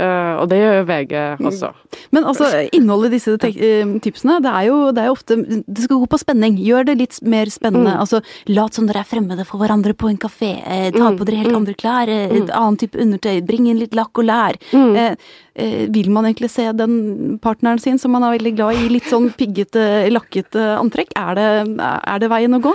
Eh, 0.00 0.34
og 0.40 0.46
det 0.48 0.58
gjør 0.62 0.86
VG 0.88 1.14
også. 1.44 1.68
Men 2.14 2.24
altså, 2.30 2.46
innholdet 2.72 3.10
i 3.12 3.18
disse 3.18 3.34
eh, 3.50 3.90
tipsene, 4.04 4.38
det 4.44 4.48
er, 4.48 4.68
jo, 4.70 4.78
det 4.96 5.02
er 5.02 5.10
jo 5.10 5.16
ofte 5.16 5.36
Det 5.44 5.84
skal 5.84 6.00
gå 6.00 6.08
på 6.08 6.20
spenning. 6.22 6.56
Gjør 6.64 6.86
det 6.88 6.94
litt 7.02 7.18
mer 7.20 7.52
spennende. 7.52 7.98
Altså, 8.00 8.22
lat 8.48 8.78
som 8.78 8.88
dere 8.88 9.02
er 9.04 9.10
fremmede 9.10 9.44
for 9.48 9.60
hverandre 9.60 9.92
på 9.92 10.08
en 10.08 10.20
kafé. 10.20 10.54
Eh, 10.64 10.88
ta 10.96 11.10
på 11.12 11.26
dere 11.28 11.42
helt 11.42 11.58
andre 11.58 11.76
klær. 11.76 12.08
Eh, 12.08 12.32
et 12.40 12.54
annet 12.54 12.86
type 12.86 12.96
undertøy. 13.04 13.42
Bring 13.48 13.68
inn 13.68 13.82
litt 13.82 13.98
lakk 13.98 14.22
og 14.22 14.28
lær. 14.30 14.56
Eh, 14.72 15.18
eh, 15.58 15.84
vil 15.92 16.08
man 16.14 16.30
egentlig 16.30 16.48
se 16.54 16.70
den 16.72 17.36
partneren 17.44 17.82
sin 17.82 18.00
som 18.00 18.16
man 18.16 18.24
er 18.24 18.38
veldig 18.38 18.54
glad 18.56 18.80
i, 18.80 18.88
litt 18.94 19.10
sånn 19.10 19.28
piggete, 19.36 19.84
lakkete 20.14 20.70
antrekk? 20.78 21.12
Er 21.18 21.36
det, 21.36 21.50
er 21.84 22.24
det 22.24 22.32
veien 22.32 22.56
å 22.56 22.62
gå? 22.70 22.72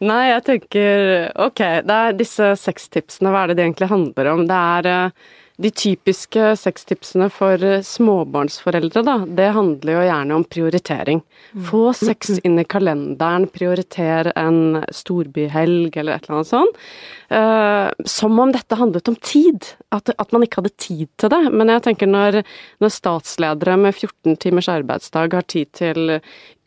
Nei, 0.00 0.30
jeg 0.30 0.44
tenker 0.46 1.02
ok, 1.44 1.60
det 1.84 1.96
er 1.96 2.14
disse 2.16 2.46
sextipsene, 2.56 3.28
hva 3.34 3.42
er 3.44 3.50
det 3.50 3.58
det 3.58 3.66
egentlig 3.66 3.90
handler 3.90 4.30
om? 4.32 4.46
Det 4.48 4.56
er 4.56 4.88
eh, 4.88 5.26
de 5.60 5.70
typiske 5.70 6.54
sextipsene 6.56 7.28
for 7.32 7.60
eh, 7.64 7.82
småbarnsforeldre, 7.84 9.02
da. 9.04 9.16
Det 9.26 9.50
handler 9.56 9.96
jo 9.96 10.04
gjerne 10.06 10.38
om 10.38 10.44
prioritering. 10.48 11.22
Få 11.68 11.90
sex 11.96 12.38
inn 12.46 12.58
i 12.60 12.64
kalenderen, 12.64 13.48
prioriter 13.52 14.32
en 14.38 14.80
storbyhelg 14.94 15.96
eller 16.00 16.16
et 16.16 16.28
eller 16.28 16.38
annet 16.38 16.50
sånt. 16.50 16.80
Eh, 17.30 18.06
som 18.08 18.40
om 18.42 18.54
dette 18.54 18.78
handlet 18.80 19.12
om 19.12 19.18
tid, 19.20 19.72
at, 19.94 20.12
at 20.16 20.32
man 20.32 20.46
ikke 20.46 20.62
hadde 20.62 20.76
tid 20.80 21.08
til 21.20 21.32
det. 21.34 21.42
Men 21.52 21.74
jeg 21.76 21.84
tenker 21.88 22.10
når, 22.10 22.40
når 22.80 22.94
statsledere 22.96 23.76
med 23.80 23.96
14 23.96 24.38
timers 24.40 24.70
arbeidsdag 24.72 25.36
har 25.36 25.48
tid 25.50 25.72
til 25.76 26.16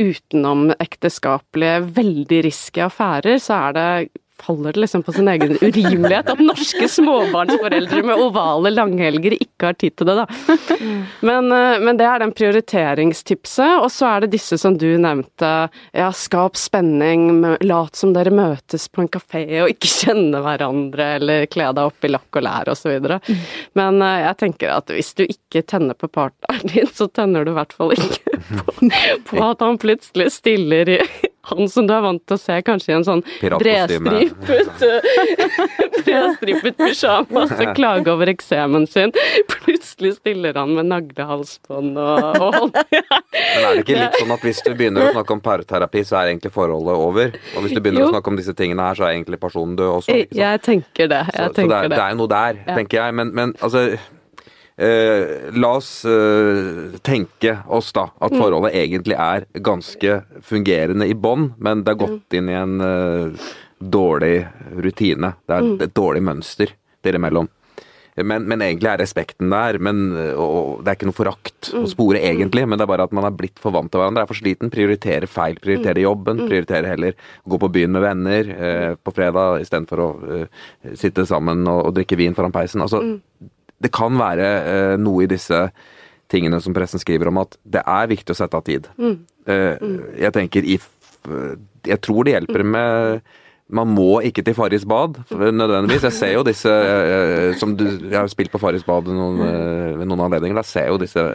utenomekteskapelige, 0.01 1.81
veldig 1.97 2.43
risky 2.45 2.85
affærer, 2.85 3.41
så 3.41 3.65
er 3.69 3.79
det 3.79 3.89
faller 4.41 4.73
det 4.73 4.79
liksom 4.79 5.03
på 5.03 5.13
sin 5.13 5.27
egen 5.27 5.57
urimelighet 5.61 6.29
at 6.29 6.39
norske 6.39 6.87
småbarnsforeldre 6.89 8.03
med 8.03 8.19
ovale 8.19 8.71
langhelger 8.73 9.35
ikke 9.37 9.69
har 9.69 9.77
tid 9.79 9.95
til 9.95 10.09
det, 10.09 10.15
da. 10.19 10.27
Men, 11.23 11.51
eh, 11.51 11.79
men 11.79 11.97
det 11.99 12.07
er 12.07 12.19
den 12.23 12.33
prioriteringstipset, 12.35 13.77
og 13.79 13.89
så 13.93 14.09
er 14.09 14.23
det 14.23 14.33
disse 14.33 14.57
som 14.59 14.75
du 14.77 14.87
nevnte. 14.99 15.51
Ja, 15.95 16.09
skap 16.15 16.57
spenning, 16.59 17.43
lat 17.63 17.95
som 17.95 18.13
dere 18.15 18.33
møtes 18.33 18.89
på 18.91 19.03
en 19.03 19.11
kafé 19.11 19.45
og 19.63 19.71
ikke 19.71 19.91
kjenne 19.91 20.41
hverandre, 20.43 21.09
eller 21.19 21.47
kle 21.51 21.69
deg 21.71 21.91
opp 21.91 22.07
i 22.07 22.11
lakk 22.11 22.41
og 22.41 22.47
lær 22.47 22.73
osv. 22.73 23.09
Men 23.79 24.01
eh, 24.01 24.23
jeg 24.27 24.39
tenker 24.43 24.73
at 24.75 24.91
hvis 24.91 25.13
du 25.19 25.25
ikke 25.27 25.63
tenner 25.69 25.97
på 25.97 26.11
partneren 26.11 26.73
din, 26.73 26.89
så 26.91 27.07
tenner 27.07 27.45
du 27.45 27.53
i 27.53 27.59
hvert 27.59 27.75
fall 27.75 27.95
ikke 27.95 28.41
på, 28.59 28.89
på 29.29 29.45
at 29.45 29.63
han 29.63 29.79
plutselig 29.81 30.31
stiller 30.41 30.97
i 30.97 30.99
han 31.49 31.67
som 31.69 31.87
du 31.87 31.93
er 31.95 32.03
vant 32.05 32.21
til 32.27 32.37
å 32.37 32.39
se 32.39 32.55
kanskje 32.63 32.93
i 32.93 32.95
en 32.95 33.03
sånn 33.07 33.23
bredstripet 33.41 34.83
bredstripet 36.05 36.77
pysjamas 36.79 37.51
og 37.57 37.71
klage 37.77 38.11
over 38.13 38.31
eksemen 38.31 38.85
sin. 38.89 39.11
Plutselig 39.51 40.15
stiller 40.19 40.55
han 40.59 40.73
med 40.77 40.89
naglehalsbånd 40.91 41.99
og, 41.99 42.39
og 42.39 42.79
Men 43.33 43.67
er 43.67 43.75
det 43.75 43.83
ikke 43.83 43.97
litt 43.99 44.17
sånn 44.21 44.33
at 44.35 44.45
hvis 44.45 44.61
du 44.65 44.71
begynner 44.77 45.09
å 45.09 45.13
snakke 45.17 45.35
om 45.35 45.43
parterapi, 45.43 46.03
så 46.07 46.19
er 46.21 46.31
egentlig 46.33 46.53
forholdet 46.55 46.95
over? 47.07 47.35
Og 47.57 47.65
hvis 47.65 47.75
du 47.75 47.81
begynner 47.83 48.05
Jo. 48.05 48.09
å 48.09 48.13
snakke 48.15 48.33
om 48.33 48.39
disse 48.39 48.55
tingene 48.57 48.87
her, 48.87 48.97
så 48.99 49.07
er 49.07 49.15
egentlig 49.17 49.39
personen 49.41 49.75
død 49.79 49.91
også? 49.99 50.15
Ikke 50.15 50.31
sant? 50.33 50.41
Jeg 50.43 50.63
tenker 50.67 51.11
det. 51.11 51.21
Så, 51.29 51.47
tenker 51.55 51.61
så 51.63 51.69
det, 51.69 51.77
er, 51.77 51.93
det. 51.95 52.01
er 52.03 52.15
jo 52.15 52.19
noe 52.23 52.31
der, 52.33 52.59
Ja. 52.67 52.75
tenker 52.79 52.99
jeg. 53.03 53.15
Men, 53.19 53.33
men 53.37 53.55
altså 53.59 53.83
eh, 53.93 54.09
la 55.53 55.69
oss 55.77 56.05
eh, 56.05 56.99
tenke 57.05 57.57
oss 57.67 57.91
da 57.95 58.07
at 58.19 58.35
forholdet 58.35 58.75
egentlig 58.75 59.17
er 59.19 59.45
ganske 59.63 60.21
fungerende 60.43 61.07
i 61.07 61.15
bånn, 61.15 61.51
men 61.57 61.83
det 61.83 61.93
har 61.93 62.01
gått 62.05 62.37
inn 62.37 62.49
i 62.51 62.57
en 62.57 62.79
eh, 62.83 63.49
dårlig 63.79 64.37
rutine. 64.83 65.35
Det 65.45 65.57
er 65.57 65.73
et 65.87 65.95
dårlig 65.95 66.23
mønster 66.25 66.73
dere 67.03 67.21
imellom. 67.21 67.49
Men, 68.13 68.43
men 68.45 68.61
egentlig 68.61 68.91
er 68.91 69.01
respekten 69.01 69.49
der. 69.49 69.79
Men, 69.81 70.03
og 70.37 70.83
det 70.83 70.91
er 70.91 70.97
ikke 70.99 71.07
noe 71.09 71.17
forakt 71.17 71.71
å 71.73 71.81
spore, 71.89 72.21
egentlig, 72.21 72.61
men 72.69 72.77
det 72.77 72.85
er 72.85 72.91
bare 72.91 73.07
at 73.07 73.15
man 73.15 73.25
er 73.25 73.33
blitt 73.33 73.57
for 73.61 73.73
vant 73.73 73.89
til 73.89 74.01
hverandre. 74.03 74.21
Er 74.21 74.29
for 74.29 74.37
sliten. 74.37 74.69
Prioriterer 74.73 75.25
feil. 75.25 75.57
Prioriterer 75.63 76.03
jobben. 76.03 76.43
Prioriterer 76.45 76.91
heller 76.93 77.17
å 77.41 77.55
gå 77.55 77.59
på 77.63 77.71
byen 77.73 77.95
med 77.95 78.05
venner 78.05 78.53
eh, 78.53 78.93
på 79.01 79.15
fredag 79.17 79.65
istedenfor 79.65 80.03
å 80.05 80.09
eh, 80.37 80.61
sitte 80.99 81.25
sammen 81.29 81.65
og, 81.65 81.87
og 81.89 81.97
drikke 81.97 82.19
vin 82.21 82.37
foran 82.37 82.53
peisen. 82.53 82.85
Altså, 82.85 83.01
det 83.83 83.91
kan 83.93 84.15
være 84.19 84.47
eh, 84.73 84.95
noe 85.01 85.25
i 85.25 85.29
disse 85.31 85.65
tingene 86.31 86.57
som 86.63 86.73
pressen 86.73 87.01
skriver 87.03 87.29
om 87.29 87.37
at 87.43 87.57
det 87.67 87.83
er 87.85 88.07
viktig 88.09 88.33
å 88.33 88.37
sette 88.39 88.57
av 88.57 88.63
tid. 88.65 88.87
Eh, 88.97 89.87
jeg 90.23 90.33
tenker 90.33 90.65
i 90.65 90.79
f- 90.79 90.99
Jeg 91.87 91.99
tror 92.03 92.23
det 92.25 92.33
hjelper 92.37 92.63
med 92.63 93.21
man 93.73 93.89
må 93.89 94.19
ikke 94.27 94.43
til 94.45 94.55
Farris 94.57 94.85
bad 94.87 95.17
nødvendigvis. 95.31 96.05
Jeg 96.07 96.15
ser 96.15 96.31
jo 96.35 96.43
disse 96.45 96.69
eh, 96.69 97.53
som 97.59 97.73
du, 97.77 97.85
Jeg 97.85 98.15
har 98.15 98.29
spilt 98.31 98.53
på 98.53 98.61
Farris 98.61 98.85
bad 98.85 99.09
noen, 99.09 99.41
eh, 99.45 99.95
ved 99.97 100.09
noen 100.09 100.25
anledninger. 100.27 100.57
Da 100.59 100.65
ser 100.67 100.87
jeg 100.87 100.93
jo 100.93 101.01
disse 101.01 101.25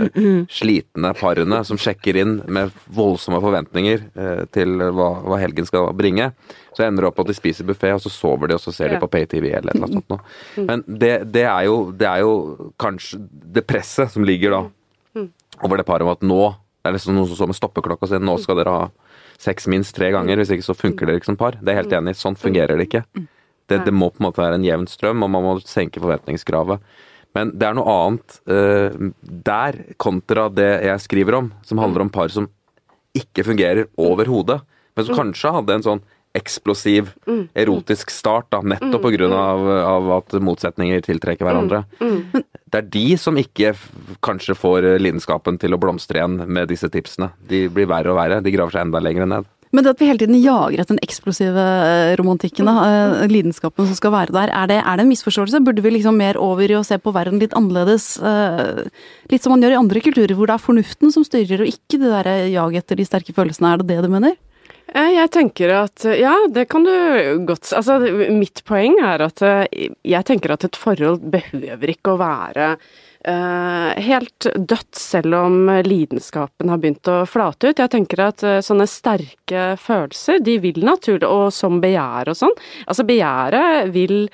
slitne 0.58 1.12
parene 1.18 1.60
som 1.66 1.80
sjekker 1.80 2.20
inn 2.22 2.38
med 2.46 2.72
voldsomme 2.94 3.40
forventninger 3.42 4.06
eh, 4.06 4.44
til 4.54 4.78
hva, 4.78 5.10
hva 5.26 5.40
helgen 5.42 5.68
skal 5.68 5.90
bringe. 5.98 6.30
Så 6.76 6.86
ender 6.86 7.04
det 7.04 7.10
opp 7.10 7.18
at 7.24 7.32
de 7.32 7.36
spiser 7.36 7.66
buffé, 7.66 7.90
og 7.96 8.02
så 8.04 8.12
sover 8.12 8.52
de, 8.52 8.58
og 8.58 8.62
så 8.62 8.74
ser 8.74 8.94
de 8.94 9.02
på 9.02 9.10
PayTV 9.10 9.48
eller 9.48 9.72
et 9.72 9.74
eller 9.74 9.88
annet 9.88 9.98
sånt 9.98 10.14
noe. 10.14 10.66
Men 10.68 10.86
det, 10.86 11.14
det, 11.34 11.44
er 11.48 11.66
jo, 11.66 11.80
det 11.90 12.06
er 12.06 12.22
jo 12.22 12.70
kanskje 12.78 13.18
det 13.58 13.66
presset 13.66 14.14
som 14.14 14.26
ligger 14.26 14.54
da 14.54 14.64
over 15.66 15.80
det 15.80 15.88
paret 15.88 16.06
om 16.06 16.14
at 16.14 16.22
nå 16.22 16.42
det 16.78 16.92
er 16.92 16.94
liksom 16.94 17.16
noen 17.16 17.26
som 17.26 17.40
står 17.40 17.48
med 17.50 17.58
stoppeklokka 17.58 18.06
og 18.06 18.10
sier 18.12 18.22
nå 18.22 18.36
skal 18.38 18.60
dere 18.60 18.72
ha 18.72 18.84
sex 19.38 19.68
minst 19.70 19.94
tre 19.96 20.10
ganger, 20.14 20.40
hvis 20.40 20.50
ikke 20.54 20.66
så 20.66 20.76
funker 20.76 21.08
dere 21.08 21.20
ikke 21.20 21.30
som 21.30 21.38
par. 21.38 21.58
Det 21.62 21.72
er 21.72 21.82
helt 21.82 21.94
enig. 21.94 22.16
Sånn 22.18 22.38
fungerer 22.38 22.78
det 22.78 22.88
ikke. 22.88 23.04
Det, 23.68 23.82
det 23.84 23.94
må 23.94 24.10
på 24.10 24.22
en 24.22 24.28
måte 24.28 24.42
være 24.42 24.58
en 24.58 24.66
jevn 24.66 24.88
strøm, 24.90 25.22
og 25.22 25.30
man 25.30 25.44
må 25.44 25.54
senke 25.62 26.02
forventningskravet. 26.02 26.82
Men 27.36 27.52
det 27.54 27.68
er 27.68 27.76
noe 27.76 27.92
annet 27.92 28.38
uh, 28.50 29.10
der 29.20 29.82
kontra 30.00 30.48
det 30.50 30.70
jeg 30.88 31.04
skriver 31.04 31.38
om, 31.38 31.52
som 31.62 31.80
handler 31.82 32.06
om 32.06 32.12
par 32.12 32.32
som 32.34 32.48
ikke 33.16 33.44
fungerer 33.46 33.88
overhodet, 34.00 34.60
men 34.96 35.06
som 35.06 35.18
kanskje 35.18 35.52
hadde 35.54 35.76
en 35.76 35.84
sånn 35.86 36.02
eksplosiv, 36.38 37.10
erotisk 37.58 38.10
start, 38.14 38.48
da, 38.54 38.62
nettopp 38.74 39.04
på 39.04 39.12
grunn 39.16 39.34
av, 39.36 39.66
av 39.82 40.10
at 40.20 40.38
motsetninger 40.44 41.04
tiltrekker 41.06 41.46
hverandre. 41.48 41.82
Det 41.98 42.80
er 42.82 42.88
de 42.94 43.04
som 43.20 43.36
ikke 43.40 43.74
kanskje 44.24 44.56
får 44.58 44.88
lidenskapen 45.02 45.58
til 45.60 45.74
å 45.76 45.80
blomstre 45.82 46.20
igjen 46.22 46.40
med 46.46 46.70
disse 46.72 46.88
tipsene. 46.92 47.32
De 47.48 47.66
blir 47.72 47.88
verre 47.90 48.12
og 48.12 48.18
verre. 48.20 48.42
De 48.44 48.52
graver 48.54 48.76
seg 48.76 48.86
enda 48.88 49.00
lenger 49.04 49.28
ned. 49.28 49.46
Men 49.68 49.84
det 49.84 49.90
at 49.92 50.00
vi 50.00 50.06
hele 50.08 50.20
tiden 50.22 50.38
jager 50.40 50.80
etter 50.80 50.96
den 50.96 51.04
eksplosive 51.04 51.60
eh, 51.60 52.14
romantikken, 52.16 52.64
da, 52.70 52.86
eh, 53.20 53.26
lidenskapen 53.28 53.84
som 53.84 53.98
skal 53.98 54.14
være 54.14 54.32
der, 54.32 54.48
er 54.48 54.70
det, 54.70 54.78
er 54.80 54.96
det 54.96 55.04
en 55.04 55.10
misforståelse? 55.10 55.60
Burde 55.66 55.84
vi 55.84 55.92
liksom 55.92 56.16
mer 56.16 56.38
over 56.40 56.72
i 56.72 56.78
å 56.78 56.84
se 56.88 56.96
på 56.96 57.12
verden 57.12 57.36
litt 57.42 57.52
annerledes? 57.58 58.06
eh, 58.16 58.86
Litt 59.28 59.44
som 59.44 59.52
man 59.52 59.60
gjør 59.60 59.74
i 59.76 59.80
andre 59.82 60.00
kulturer, 60.00 60.32
hvor 60.38 60.48
det 60.48 60.56
er 60.56 60.64
fornuften 60.64 61.12
som 61.12 61.26
styrer, 61.26 61.60
og 61.66 61.68
ikke 61.68 62.00
det 62.00 62.14
derre 62.14 62.36
jaget 62.48 62.86
etter 62.86 62.96
de 63.02 63.08
sterke 63.10 63.36
følelsene. 63.36 63.74
Er 63.74 63.82
det 63.82 63.90
det 63.92 63.98
du 64.06 64.08
mener? 64.14 64.38
Jeg 64.88 65.28
tenker 65.34 65.72
at 65.82 66.04
ja, 66.16 66.32
det 66.48 66.64
kan 66.72 66.86
du 66.86 66.92
godt 67.48 67.74
Altså, 67.76 67.98
mitt 68.32 68.62
poeng 68.64 68.96
er 69.04 69.26
at 69.26 69.42
eh, 69.44 69.90
jeg 70.06 70.24
tenker 70.24 70.54
at 70.54 70.64
et 70.64 70.78
forhold 70.78 71.26
behøver 71.28 71.92
ikke 71.92 72.14
å 72.14 72.20
være 72.20 72.70
uh, 73.28 73.90
helt 74.00 74.48
dødt, 74.54 74.94
selv 74.96 75.36
om 75.38 75.58
lidenskapen 75.84 76.72
har 76.72 76.80
begynt 76.80 77.10
å 77.10 77.20
flate 77.28 77.72
ut. 77.72 77.82
Jeg 77.82 77.92
tenker 77.92 78.24
at 78.28 78.44
uh, 78.46 78.60
sånne 78.64 78.88
sterke 78.88 79.66
følelser, 79.80 80.40
de 80.44 80.58
vil 80.62 80.80
naturlig, 80.86 81.28
og 81.28 81.52
som 81.54 81.82
begjær 81.82 82.32
og 82.32 82.38
sånn 82.38 82.56
Altså, 82.86 83.04
begjæret 83.08 83.92
vil 83.94 84.30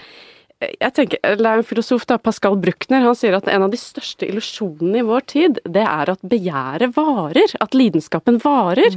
jeg 0.80 0.94
tenker, 0.96 1.20
det 1.22 1.46
er 1.46 1.60
en 1.60 1.66
filosof, 1.66 2.06
da, 2.08 2.18
Pascal 2.22 2.56
Bruckner, 2.60 3.04
han 3.04 3.18
sier 3.18 3.36
at 3.36 3.48
en 3.50 3.66
av 3.66 3.72
de 3.72 3.80
største 3.80 4.26
illusjonene 4.28 5.02
i 5.02 5.06
vår 5.06 5.26
tid, 5.30 5.60
det 5.64 5.84
er 5.84 6.12
at 6.14 6.22
begjæret 6.24 6.94
varer. 6.96 7.56
At 7.64 7.76
lidenskapen 7.76 8.40
varer. 8.42 8.96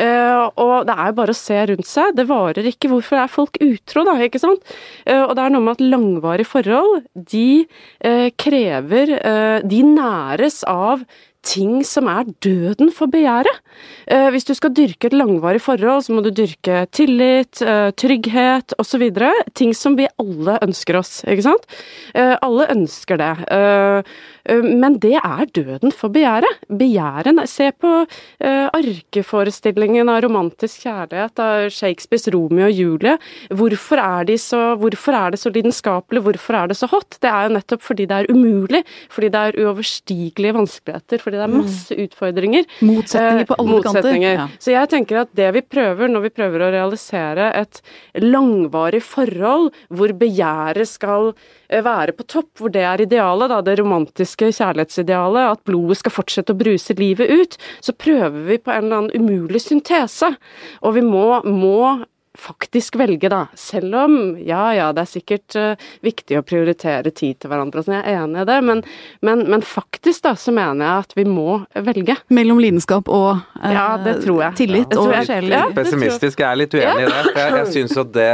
Eh, 0.00 0.42
og 0.60 0.86
det 0.88 0.96
er 0.96 1.10
jo 1.10 1.18
bare 1.20 1.34
å 1.34 1.40
se 1.40 1.58
rundt 1.72 1.88
seg. 1.88 2.14
Det 2.16 2.26
varer 2.30 2.70
ikke. 2.70 2.90
Hvorfor 2.92 3.22
er 3.22 3.32
folk 3.32 3.60
utro, 3.64 4.04
da? 4.08 4.16
ikke 4.24 4.40
sant? 4.42 4.64
Uh, 5.08 5.24
og 5.26 5.34
det 5.36 5.44
er 5.44 5.54
noe 5.54 5.64
med 5.64 5.78
at 5.78 5.84
langvarige 5.84 6.50
forhold, 6.50 7.02
de 7.14 7.64
uh, 8.04 8.28
krever 8.40 9.12
De 9.66 9.80
næres 9.86 10.60
av 10.68 11.02
ting 11.46 11.80
som 11.86 12.08
er 12.10 12.28
døden 12.44 12.90
for 12.94 13.10
begjæret. 13.10 13.60
Eh, 14.06 14.28
hvis 14.30 14.46
du 14.48 14.52
skal 14.54 14.74
dyrke 14.76 15.08
et 15.08 15.16
langvarig 15.16 15.60
forhold, 15.62 16.04
så 16.04 16.12
må 16.12 16.22
du 16.24 16.30
dyrke 16.30 16.84
tillit, 16.92 17.62
eh, 17.62 17.90
trygghet 17.96 18.74
osv. 18.78 19.06
Ting 19.54 19.74
som 19.74 19.96
vi 19.96 20.08
alle 20.20 20.58
ønsker 20.62 20.98
oss, 21.00 21.22
ikke 21.24 21.46
sant? 21.48 21.64
Eh, 22.14 22.36
alle 22.42 22.68
ønsker 22.70 23.16
det. 23.16 23.34
Eh, 24.44 24.56
eh, 24.56 24.62
men 24.62 24.98
det 25.02 25.16
er 25.18 25.46
døden 25.56 25.94
for 25.94 26.12
begjæret. 26.12 26.62
Begjæret 26.68 27.40
Se 27.50 27.70
på 27.72 27.90
eh, 28.04 28.68
arkeforestillingen 28.76 30.08
av 30.12 30.20
romantisk 30.22 30.84
kjærlighet 30.84 31.40
av 31.40 31.70
Shakespeares 31.72 32.28
Romeo 32.34 32.66
og 32.68 32.74
Julie. 32.76 33.16
Hvorfor 33.48 33.98
er, 34.02 34.28
de 34.28 34.36
så, 34.38 34.60
hvorfor 34.78 35.16
er 35.16 35.34
det 35.34 35.40
så 35.40 35.50
lidenskapelig? 35.50 36.22
Hvorfor 36.26 36.58
er 36.60 36.70
det 36.70 36.76
så 36.78 36.88
hot? 36.90 37.16
Det 37.20 37.30
er 37.30 37.48
jo 37.48 37.56
nettopp 37.56 37.82
fordi 37.86 38.06
det 38.10 38.18
er 38.20 38.30
umulig. 38.30 38.84
Fordi 39.10 39.32
det 39.32 39.40
er 39.40 39.60
uoverstigelige 39.64 40.56
vanskeligheter. 40.58 41.22
Fordi 41.24 41.40
det 41.40 41.46
er 41.46 41.54
masse 41.54 42.00
utfordringer. 42.04 42.68
Motsetninger 42.84 43.48
på 43.48 43.58
alle 43.58 43.70
alle 43.70 43.82
kanter. 43.82 44.18
Ja. 44.20 44.48
Så 44.58 44.74
jeg 44.74 44.90
tenker 44.92 45.22
at 45.22 45.32
det 45.36 45.48
vi 45.56 45.62
prøver, 45.62 46.10
når 46.10 46.26
vi 46.26 46.32
prøver 46.34 46.64
å 46.64 46.70
realisere 46.74 47.50
et 47.58 47.80
langvarig 48.20 49.02
forhold 49.04 49.70
hvor 49.88 50.14
begjæret 50.18 50.88
skal 50.88 51.32
eh, 51.68 51.82
være 51.84 52.14
på 52.16 52.26
topp, 52.28 52.50
hvor 52.60 52.72
det 52.74 52.84
er 52.86 53.04
idealet, 53.06 53.50
da, 53.52 53.60
det 53.64 53.78
romantiske 53.80 54.29
kjærlighetsidealet, 54.38 55.56
at 55.56 55.64
blodet 55.66 55.98
skal 55.98 56.12
fortsette 56.14 56.54
å 56.54 56.60
bruse 56.60 56.94
livet 56.98 57.30
ut, 57.30 57.58
så 57.82 57.92
prøver 57.96 58.46
vi 58.46 58.58
på 58.58 58.70
en 58.70 58.84
eller 58.86 58.96
annen 59.02 59.10
umulig 59.26 59.60
syntese. 59.64 60.34
Og 60.82 60.94
vi 60.94 61.02
må, 61.02 61.40
må 61.44 62.04
faktisk 62.38 62.94
velge, 62.96 63.28
da. 63.28 63.40
Selv 63.58 63.94
om, 64.04 64.12
ja 64.46 64.70
ja, 64.72 64.92
det 64.94 65.02
er 65.02 65.08
sikkert 65.10 65.56
uh, 65.58 65.88
viktig 66.06 66.38
å 66.38 66.44
prioritere 66.46 67.10
tid 67.10 67.40
til 67.42 67.50
hverandre, 67.50 67.82
så 67.84 67.96
jeg 67.96 68.04
er 68.06 68.20
enig 68.22 68.44
i 68.44 68.46
det, 68.48 68.58
men, 68.64 68.82
men, 69.26 69.42
men 69.50 69.64
faktisk 69.66 70.22
da, 70.28 70.36
så 70.38 70.54
mener 70.54 70.86
jeg 70.86 71.04
at 71.08 71.16
vi 71.18 71.24
må 71.28 71.58
velge. 71.74 72.14
Mellom 72.30 72.62
lidenskap 72.62 73.10
og 73.10 73.42
uh, 73.42 73.66
Ja, 73.74 73.98
det 74.00 74.20
tror 74.22 74.44
jeg. 74.46 74.56
tillit 74.62 74.88
Det 74.88 74.96
tror 74.96 75.10
og 75.10 75.16
jeg. 75.18 75.26
sjel. 75.32 75.50
litt, 75.50 75.66
Litt 75.72 75.78
pessimistisk. 75.82 76.40
Jeg 76.40 76.48
er 76.48 76.62
litt 76.62 76.78
uenig 76.78 77.02
i 77.02 77.10
det. 77.10 77.22
For 77.32 77.42
jeg, 77.42 77.56
jeg 77.58 77.72
syns 77.74 77.98
at 78.06 78.14
det 78.14 78.30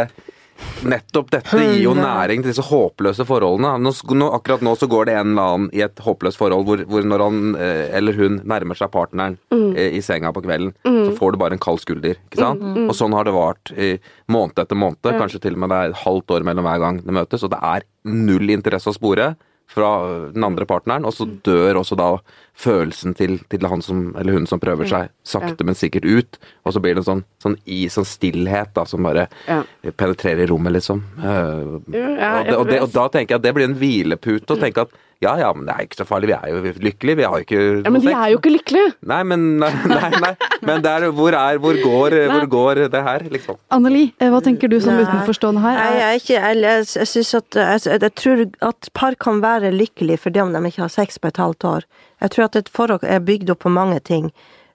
Nettopp 0.86 1.30
dette 1.32 1.58
gir 1.60 1.80
jo 1.82 1.92
næring 1.96 2.42
til 2.42 2.52
disse 2.52 2.64
håpløse 2.66 3.26
forholdene. 3.28 3.74
Nå, 3.82 3.92
nå, 4.16 4.28
akkurat 4.36 4.64
nå 4.64 4.74
så 4.78 4.88
går 4.90 5.08
det 5.08 5.16
en 5.16 5.32
eller 5.32 5.54
annen 5.54 5.70
i 5.76 5.82
et 5.84 6.02
håpløst 6.04 6.40
forhold 6.40 6.66
hvor, 6.68 6.82
hvor 6.90 7.06
når 7.06 7.24
han 7.24 7.40
eh, 7.60 7.82
eller 7.96 8.16
hun 8.18 8.38
nærmer 8.44 8.78
seg 8.78 8.92
partneren 8.94 9.38
mm. 9.52 9.70
i 9.76 10.02
senga 10.04 10.32
på 10.36 10.44
kvelden, 10.44 10.74
så 10.84 11.16
får 11.18 11.34
du 11.34 11.40
bare 11.42 11.56
en 11.56 11.62
kald 11.62 11.82
skulder. 11.82 12.20
ikke 12.28 12.40
sant? 12.42 12.64
Og 12.86 12.94
sånn 12.96 13.16
har 13.16 13.28
det 13.28 13.34
vart 13.36 13.72
i 13.72 13.96
måned 14.32 14.58
etter 14.62 14.78
måned. 14.78 15.12
Kanskje 15.16 15.42
til 15.46 15.58
og 15.58 15.64
med 15.64 15.72
det 15.72 15.80
er 15.80 15.92
et 15.92 16.04
halvt 16.04 16.36
år 16.38 16.46
mellom 16.48 16.68
hver 16.68 16.82
gang 16.82 17.02
det 17.04 17.16
møtes. 17.16 17.44
Og 17.46 17.52
det 17.52 17.60
er 17.60 17.86
null 18.06 18.54
interesse 18.54 18.92
å 18.92 18.96
spore 18.96 19.34
fra 19.68 19.90
den 20.32 20.44
andre 20.46 20.66
partneren, 20.68 21.04
og 21.04 21.14
så 21.14 21.26
dør 21.44 21.80
også 21.82 21.96
da 21.98 22.08
følelsen 22.56 23.14
til, 23.18 23.38
til 23.52 23.66
han 23.68 23.82
som, 23.84 24.14
eller 24.16 24.38
hun 24.38 24.46
som 24.48 24.60
prøver 24.62 24.88
seg, 24.88 25.10
sakte, 25.26 25.66
men 25.66 25.76
sikkert 25.76 26.06
ut. 26.06 26.38
Og 26.64 26.72
så 26.72 26.80
blir 26.80 26.94
det 26.96 27.02
en 27.02 27.08
sånn, 27.10 27.24
sånn, 27.42 27.56
i, 27.66 27.82
sånn 27.92 28.06
stillhet 28.08 28.72
da, 28.78 28.86
som 28.88 29.04
bare 29.04 29.26
Ja. 29.48 29.62
penetrerer 29.90 30.48
rommet, 30.48 30.78
liksom. 30.78 31.02
Uh, 31.18 31.82
ja, 31.92 32.30
og, 32.38 32.46
det, 32.46 32.56
og, 32.56 32.66
det, 32.70 32.80
og 32.86 32.94
da 32.94 33.08
tenker 33.12 33.34
jeg 33.34 33.42
at 33.42 33.48
det 33.48 33.54
blir 33.58 33.68
en 33.68 33.76
hvilepute, 33.80 34.54
å 34.54 34.60
tenke 34.62 34.86
at 34.86 34.94
ja 35.24 35.32
ja, 35.40 35.48
men 35.56 35.64
det 35.68 35.74
er 35.74 35.86
ikke 35.86 35.98
så 36.00 36.04
farlig, 36.08 36.28
vi 36.28 36.34
er 36.36 36.50
jo 36.52 36.72
lykkelige, 36.84 37.18
vi 37.20 37.24
har 37.24 37.36
jo 37.38 37.46
ikke 37.46 37.60
Ja, 37.86 37.92
men 37.92 38.02
de 38.04 38.12
er 38.12 38.32
jo 38.32 38.40
ikke 38.40 38.52
lykkelige! 38.52 38.90
Nei, 39.12 39.20
men, 39.30 39.46
nei, 39.62 39.70
nei, 39.88 40.10
nei. 40.22 40.32
men 40.68 40.84
det 40.84 40.92
er, 40.92 41.06
hvor, 41.16 41.36
er, 41.38 41.60
hvor, 41.62 41.78
går, 41.82 42.16
hvor 42.32 42.48
går 42.52 42.82
det 42.92 43.02
her, 43.08 43.24
liksom? 43.32 43.60
Anneli, 43.72 44.04
eh, 44.20 44.32
hva 44.32 44.42
tenker 44.44 44.72
du 44.72 44.76
som 44.80 44.98
Nei. 44.98 45.06
utenforstående 45.06 45.62
her? 45.64 45.78
Nei, 45.80 45.94
jeg 45.96 46.08
er 46.08 46.20
ikke 46.20 46.34
Jeg, 46.36 46.60
jeg, 46.66 46.90
jeg 47.00 47.10
synes 47.14 47.32
at 47.40 47.60
jeg, 47.62 48.02
jeg 48.02 48.12
tror 48.20 48.44
at 48.70 48.90
par 48.94 49.16
kan 49.26 49.40
være 49.44 49.72
lykkelige 49.72 50.20
fordi 50.26 50.44
om 50.44 50.52
de 50.52 50.62
ikke 50.68 50.84
har 50.84 50.92
sex 50.92 51.16
på 51.22 51.32
et 51.32 51.40
halvt 51.40 51.64
år. 51.64 51.88
Jeg 52.20 52.36
tror 52.36 52.48
at 52.50 52.60
et 52.60 52.70
forhold 52.72 53.08
er 53.08 53.24
bygd 53.24 53.50
opp 53.56 53.64
på 53.64 53.72
mange 53.72 53.98
ting. 54.04 54.30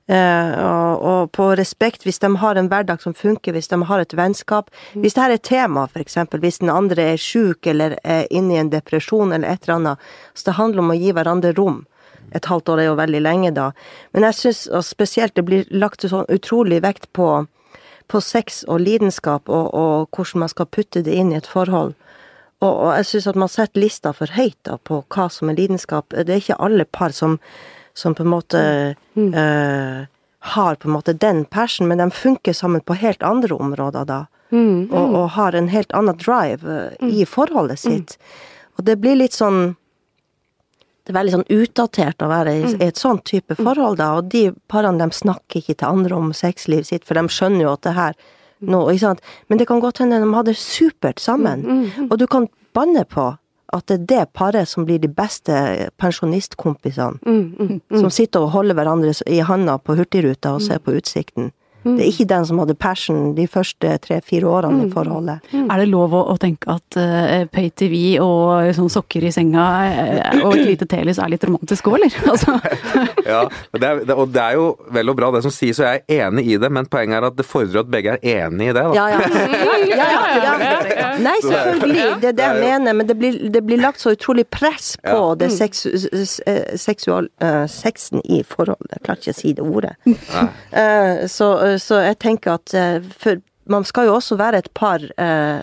Eh, 0.08 0.52
og, 0.58 1.04
og 1.12 1.32
på 1.38 1.52
respekt, 1.60 2.04
hvis 2.04 2.20
de 2.20 2.32
har 2.42 2.58
en 2.58 2.70
hverdag 2.72 3.04
som 3.04 3.14
funker, 3.16 3.54
hvis 3.56 3.70
de 3.72 3.80
har 3.88 4.02
et 4.04 4.18
vennskap. 4.18 4.72
Hvis 4.94 5.16
det 5.16 5.24
her 5.24 5.36
er 5.36 5.46
tema, 5.46 5.88
eksempel, 5.96 6.42
hvis 6.42 6.60
den 6.64 6.74
andre 6.74 7.14
er 7.14 7.22
sjuk 7.22 7.68
eller 7.68 7.98
er 8.04 8.28
inne 8.32 8.58
i 8.58 8.62
en 8.64 8.74
depresjon 8.74 9.32
eller 9.32 9.48
et 9.48 9.64
eller 9.64 9.78
annet. 9.80 10.12
Så 10.34 10.50
det 10.50 10.60
handler 10.60 10.84
om 10.84 10.94
å 10.94 11.00
gi 11.00 11.16
hverandre 11.16 11.56
rom. 11.58 11.86
Et 12.32 12.46
halvt 12.48 12.70
år 12.72 12.80
er 12.80 12.88
jo 12.88 13.00
veldig 13.00 13.22
lenge, 13.22 13.56
da. 13.56 13.72
Men 14.16 14.30
jeg 14.30 14.40
syns 14.40 14.68
spesielt 14.88 15.36
det 15.36 15.44
blir 15.48 15.66
lagt 15.70 16.08
sånn 16.08 16.30
utrolig 16.32 16.80
vekt 16.84 17.12
på 17.18 17.42
på 18.12 18.20
sex 18.20 18.64
og 18.68 18.82
lidenskap, 18.84 19.50
og, 19.50 19.70
og 19.72 20.16
hvordan 20.16 20.44
man 20.44 20.52
skal 20.52 20.68
putte 20.68 21.04
det 21.06 21.14
inn 21.16 21.32
i 21.32 21.38
et 21.40 21.48
forhold. 21.48 21.94
Og, 22.62 22.72
og 22.72 22.90
jeg 22.98 23.08
syns 23.10 23.30
at 23.32 23.40
man 23.40 23.52
setter 23.52 23.82
lista 23.82 24.12
for 24.16 24.34
høyt 24.36 24.58
da, 24.68 24.78
på 24.78 25.02
hva 25.14 25.30
som 25.34 25.50
er 25.50 25.58
lidenskap. 25.58 26.12
Det 26.12 26.28
er 26.28 26.44
ikke 26.44 26.60
alle 26.62 26.86
par 26.86 27.16
som, 27.16 27.40
som 27.94 28.16
på 28.16 28.24
en 28.24 28.30
måte 28.32 28.62
eh, 29.16 30.08
har 30.54 30.76
på 30.76 30.88
en 30.88 30.94
måte 30.94 31.14
den 31.14 31.46
passion, 31.46 31.88
men 31.88 31.98
de 31.98 32.12
funker 32.12 32.54
sammen 32.54 32.82
på 32.82 32.98
helt 32.98 33.24
andre 33.24 33.56
områder 33.56 34.06
da. 34.06 34.26
Og, 34.92 35.14
og 35.16 35.30
har 35.38 35.56
en 35.56 35.70
helt 35.72 35.94
annen 35.96 36.18
drive 36.20 36.68
eh, 37.00 37.06
i 37.22 37.26
forholdet 37.26 37.80
sitt. 37.80 38.18
Og 38.78 38.84
det 38.88 38.98
blir 39.00 39.16
litt 39.16 39.38
sånn 39.38 39.76
det 41.02 41.14
er 41.14 41.18
veldig 41.18 41.34
sånn 41.34 41.48
utdatert 41.50 42.22
å 42.22 42.28
være 42.30 42.52
i, 42.60 42.66
i 42.78 42.86
et 42.86 43.00
sånt 43.00 43.24
type 43.26 43.56
forhold, 43.58 43.98
da. 43.98 44.12
Og 44.20 44.28
de 44.30 44.52
parene, 44.70 45.02
de 45.02 45.18
snakker 45.18 45.60
ikke 45.60 45.80
til 45.80 45.88
andre 45.88 46.20
om 46.20 46.30
sexlivet 46.36 46.88
sitt, 46.92 47.08
for 47.08 47.18
de 47.18 47.24
skjønner 47.26 47.66
jo 47.66 47.72
at 47.74 47.82
det 47.88 47.96
her 47.98 48.18
nå, 48.62 48.84
ikke 48.92 49.02
sant. 49.08 49.24
Men 49.50 49.58
det 49.58 49.66
kan 49.70 49.82
godt 49.82 50.04
hende 50.04 50.20
de 50.22 50.30
hadde 50.36 50.54
supert 50.54 51.20
sammen. 51.20 51.66
Og 52.06 52.20
du 52.22 52.28
kan 52.30 52.46
banne 52.78 53.02
på 53.10 53.32
at 53.72 53.88
det 53.88 53.96
er 53.96 54.06
det 54.10 54.34
paret 54.34 54.68
som 54.68 54.86
blir 54.86 55.00
de 55.00 55.08
beste 55.08 55.54
pensjonistkompisene. 56.02 57.20
Som 57.96 58.10
sitter 58.12 58.44
og 58.44 58.52
holder 58.56 58.76
hverandre 58.76 59.14
i 59.28 59.40
handa 59.48 59.78
på 59.80 59.96
Hurtigruta 59.96 60.56
og 60.58 60.62
ser 60.66 60.80
på 60.84 60.96
utsikten. 61.00 61.52
Det 61.84 62.04
er 62.04 62.10
ikke 62.12 62.28
den 62.30 62.46
som 62.46 62.60
hadde 62.62 62.76
passion 62.78 63.32
de 63.38 63.48
første 63.50 63.94
tre-fire 64.04 64.48
årene 64.50 64.86
i 64.86 64.92
forholdet. 64.94 65.48
Er 65.62 65.82
det 65.82 65.88
lov 65.90 66.14
å, 66.14 66.22
å 66.34 66.36
tenke 66.42 66.70
at 66.72 66.98
uh, 67.00 67.46
pay-TV 67.52 68.20
og 68.22 68.70
sånn 68.78 68.92
sokker 68.92 69.26
i 69.28 69.32
senga 69.34 69.66
uh, 69.90 70.44
og 70.46 70.56
et 70.58 70.66
lite 70.74 70.88
telys 70.90 71.20
er 71.22 71.32
litt 71.34 71.46
romantisk 71.48 71.90
òg, 71.92 72.00
eller? 72.02 72.20
Altså. 72.32 72.54
Ja, 73.26 73.42
og 73.74 73.82
det, 73.82 73.88
er, 73.88 74.04
det, 74.08 74.16
og 74.16 74.30
det 74.32 74.42
er 74.42 74.56
jo 74.56 74.68
vel 74.96 75.12
og 75.12 75.18
bra 75.20 75.32
det 75.36 75.42
som 75.44 75.52
sies, 75.54 75.80
og 75.82 75.88
jeg 75.90 76.04
er 76.06 76.28
enig 76.28 76.46
i 76.54 76.58
det, 76.62 76.70
men 76.74 76.88
poenget 76.92 77.18
er 77.20 77.28
at 77.28 77.36
det 77.38 77.46
fordrer 77.48 77.82
at 77.84 77.90
begge 77.92 78.14
er 78.16 78.46
enig 78.46 78.70
i 78.70 78.76
det. 78.76 78.84
da. 78.86 78.94
Ja, 78.96 79.08
ja. 79.12 79.20
ja, 79.92 80.08
ja, 80.12 80.54
ja. 80.96 81.10
Nei, 81.22 81.36
selvfølgelig, 81.44 82.06
det 82.24 82.30
er 82.32 82.38
det 82.38 82.46
jeg 82.48 82.62
mener, 82.62 82.96
men 83.02 83.10
det 83.10 83.18
blir, 83.20 83.38
det 83.52 83.64
blir 83.68 83.82
lagt 83.82 84.02
så 84.04 84.14
utrolig 84.16 84.46
press 84.54 84.94
på 85.04 85.18
Ja. 85.18 85.36
det 85.42 85.52
seks, 85.54 85.86
eh, 86.48 86.78
seksual, 86.80 87.28
uh, 87.44 87.66
sexen 87.70 88.22
i 88.24 88.42
forholdet. 88.48 88.96
Jeg 88.96 89.04
klarer 89.06 89.22
ikke 89.26 89.36
å 89.36 89.40
si 89.42 89.54
det 89.58 89.66
ordet. 89.66 89.94
Eh, 90.72 91.26
så, 91.32 91.50
så 91.80 92.02
jeg 92.06 92.20
tenker 92.20 92.58
at 92.60 92.74
eh, 92.74 93.00
for 93.22 93.40
man 93.72 93.86
skal 93.88 94.10
jo 94.10 94.18
også 94.18 94.36
være 94.40 94.64
et 94.64 94.74
par 94.74 95.04
eh, 95.22 95.62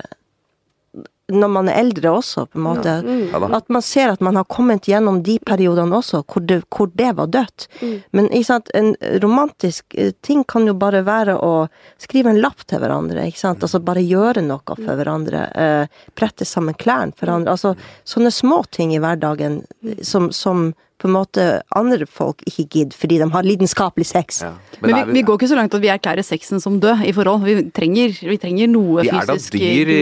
når 1.29 1.51
man 1.53 1.69
er 1.69 1.77
eldre 1.83 2.11
også, 2.17 2.47
på 2.49 2.59
en 2.59 2.65
måte. 2.65 2.89
Ja 2.89 3.17
Mm. 3.39 3.53
At 3.55 3.69
man 3.69 3.83
ser 3.83 4.09
at 4.09 4.21
man 4.21 4.37
har 4.37 4.45
kommet 4.45 4.87
gjennom 4.89 5.23
de 5.23 5.39
periodene 5.39 5.97
også, 5.97 6.23
hvor 6.27 6.41
det, 6.47 6.63
hvor 6.69 6.89
det 6.95 7.13
var 7.17 7.27
dødt. 7.27 7.67
Men 8.11 8.29
ikke 8.29 8.45
sant, 8.45 8.71
en 8.75 8.97
romantisk 9.23 9.95
eh, 9.95 10.13
ting 10.23 10.45
kan 10.45 10.67
jo 10.67 10.75
bare 10.75 11.03
være 11.05 11.37
å 11.37 11.69
skrive 11.99 12.31
en 12.31 12.41
lapp 12.41 12.65
til 12.67 12.81
hverandre, 12.81 13.27
ikke 13.29 13.39
sant. 13.39 13.63
Altså 13.63 13.81
bare 13.81 14.03
gjøre 14.05 14.43
noe 14.43 14.63
for 14.65 14.97
hverandre. 14.97 15.45
Eh, 15.55 16.05
brette 16.17 16.45
sammen 16.45 16.75
klærne 16.75 17.13
for 17.17 17.27
hverandre. 17.27 17.53
Altså 17.53 17.75
sånne 18.05 18.33
små 18.33 18.63
ting 18.71 18.95
i 18.95 19.01
hverdagen 19.03 19.63
som, 20.03 20.33
som 20.33 20.73
på 20.99 21.07
en 21.09 21.15
måte 21.15 21.43
andre 21.79 22.07
folk 22.11 22.43
ikke 22.49 22.65
gidder, 22.75 22.97
fordi 22.99 23.19
de 23.23 23.29
har 23.31 23.47
lidenskapelig 23.47 24.07
sex. 24.11 24.41
Ja. 24.43 24.53
Men 24.83 24.91
men 24.91 25.07
vi, 25.09 25.13
vi 25.19 25.23
går 25.27 25.39
ikke 25.39 25.49
så 25.51 25.57
langt 25.59 25.75
at 25.75 25.83
vi 25.83 25.91
erklærer 25.93 26.27
sexen 26.27 26.61
som 26.63 26.81
død 26.83 27.05
i 27.07 27.13
forhold. 27.15 27.45
Vi 27.47 27.71
trenger, 27.75 28.15
vi 28.29 28.37
trenger 28.39 28.69
noe 28.71 29.03
Vi 29.07 29.11
er 29.15 29.27
da 29.27 29.37
dyr 29.39 29.93
i, 29.95 30.01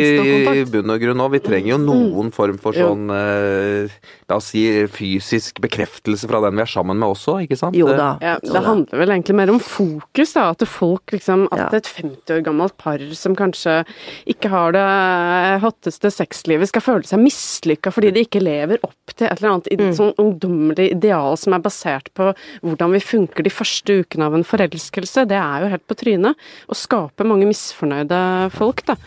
i 0.61 0.65
bunn 0.73 0.91
og 0.95 1.01
grunn 1.03 1.21
òg. 1.25 1.35
Vi 1.37 1.41
trenger 1.45 1.75
jo 1.75 1.79
noen 1.85 2.33
form 2.33 2.57
for 2.63 2.73
sånn 2.77 3.11
eh, 3.13 3.97
La 4.27 4.39
oss 4.41 4.49
si 4.55 4.65
fysisk 4.91 5.61
bekreftelse 5.63 6.27
fra 6.27 6.41
den 6.47 6.57
vi 6.59 6.65
er 6.65 6.71
sammen 6.73 6.99
med 6.99 7.13
også, 7.13 7.37
ikke 7.45 7.59
sant? 7.61 7.77
Jo 7.79 7.87
da. 7.93 8.17
Ja, 8.25 8.37
det 8.43 8.63
handler 8.65 8.99
vel 9.05 9.13
egentlig 9.15 9.37
mer 9.39 9.53
om 9.53 9.61
fokus, 9.63 10.33
da. 10.35 10.49
At 10.57 10.65
folk 10.69 11.13
liksom 11.15 11.47
Ja. 11.53 11.67
At 11.69 11.75
et 11.79 11.87
50 11.87 12.33
år 12.39 12.43
gammelt 12.47 12.77
par 12.81 12.99
som 13.15 13.37
kanskje 13.39 13.85
ikke 14.27 14.49
har 14.51 14.73
det 14.75 15.61
hotteste 15.63 16.11
sexlivet, 16.11 16.69
skal 16.73 16.83
føle 16.85 17.07
seg 17.07 17.21
mislykka 17.23 17.93
fordi 17.95 18.11
de 18.17 18.25
ikke 18.27 18.43
lever 18.43 18.81
opp 18.87 19.15
til 19.15 19.29
et 19.29 19.37
eller 19.39 19.55
annet 19.57 19.73
Mm. 19.77 19.93
sånn 19.95 20.15
ungdommelig 20.19 20.86
ideal 20.93 21.39
som 21.41 21.57
er 21.57 21.64
basert 21.64 22.11
på 22.16 22.30
hvordan 22.64 22.95
vi 22.95 23.03
funker 23.05 23.47
de 23.47 23.53
første 23.53 24.01
ukene 24.03 24.28
av 24.28 24.37
en 24.37 24.47
forelskelse. 24.47 25.26
Det 25.28 25.39
er 25.39 25.64
jo 25.64 25.72
helt 25.72 25.87
på 25.89 25.99
trynet. 25.99 26.47
Å 26.68 26.78
skape 26.78 27.26
mange 27.26 27.49
misfornøyde 27.49 28.20
folk, 28.57 28.84
da. 28.89 28.99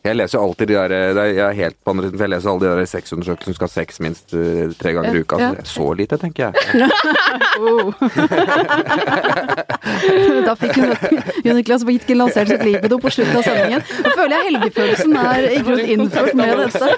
Jeg 0.00 0.16
leser 0.16 0.38
jo 0.38 0.44
alltid 0.48 0.66
de 0.70 0.74
der, 0.78 0.90
er- 0.96 1.12
jeg 1.28 1.44
er 1.44 1.52
helt 1.58 1.76
på 1.84 1.90
andre 1.92 2.06
siden, 2.08 2.16
for 2.18 2.24
jeg 2.24 2.32
leser 2.32 2.48
alle 2.50 2.60
de 2.60 2.66
der 2.78 2.86
sexundersøkelsene 2.88 3.44
som 3.44 3.54
skal 3.58 3.68
ha 3.68 3.72
sex 3.74 3.88
minst 4.00 4.32
eh, 4.32 4.72
tre 4.80 4.90
ganger 4.96 5.12
i 5.18 5.20
uka. 5.26 5.36
Ja. 5.42 5.48
Så 5.50 5.56
er 5.60 5.64
så 5.74 5.86
lite, 5.98 6.16
tenker 6.22 6.42
jeg. 6.48 6.54
Da 10.46 10.54
fikk 10.58 10.76
jo 10.80 10.84
jo 11.44 11.52
Niklas 11.56 11.82
Wittgen 11.86 12.18
lansert 12.20 12.48
sitt 12.50 12.62
libido 12.64 12.98
på 13.02 13.08
slutten 13.12 13.36
av 13.38 13.42
sendingen. 13.44 13.82
Nå 14.04 14.10
føler 14.16 14.34
jeg 14.36 14.44
helgefølelsen 14.48 15.12
er 15.20 15.40
i 15.50 15.58
grunnen 15.64 15.88
innført 15.94 16.34
med 16.38 16.48
dette. 16.62 16.88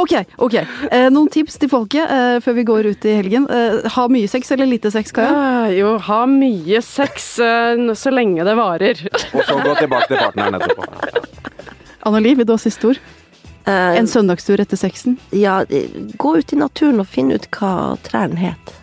Ok, 0.00 0.12
ok. 0.42 0.54
Eh, 0.90 1.08
noen 1.14 1.28
tips 1.32 1.54
til 1.62 1.68
folket 1.72 2.04
eh, 2.10 2.38
før 2.44 2.52
vi 2.58 2.64
går 2.68 2.82
ut 2.92 3.02
i 3.08 3.12
helgen. 3.20 3.44
Eh, 3.50 3.74
ha 3.94 4.04
mye 4.12 4.28
sex 4.30 4.42
eller 4.54 4.66
lite 4.70 4.88
sex, 4.94 5.04
Kaja? 5.14 5.30
Ah, 5.34 5.66
jo, 5.74 5.88
ha 6.08 6.20
mye 6.30 6.78
sex 6.84 7.14
eh, 7.44 7.76
så 7.98 8.08
lenge 8.14 8.42
det 8.46 8.54
varer. 8.58 8.96
Og 9.32 9.42
så 9.46 9.54
gå 9.62 9.72
tilbake 9.80 10.08
til 10.10 10.18
partneren 10.20 10.54
etterpå. 10.60 10.82
Anneli, 12.04 12.34
vil 12.36 12.46
du 12.48 12.52
ha 12.52 12.58
siste 12.60 12.90
ord? 12.92 12.98
Uh, 13.64 13.94
En 13.96 14.06
søndagstur 14.10 14.60
etter 14.60 14.76
sexen? 14.76 15.16
ja, 15.32 15.62
gå 16.20 16.34
ut 16.36 16.52
i 16.52 16.56
naturen 16.60 17.00
og 17.00 17.06
finne 17.08 17.38
ut 17.40 17.46
hva 17.56 17.96
trærne 18.04 18.36
het. 18.36 18.74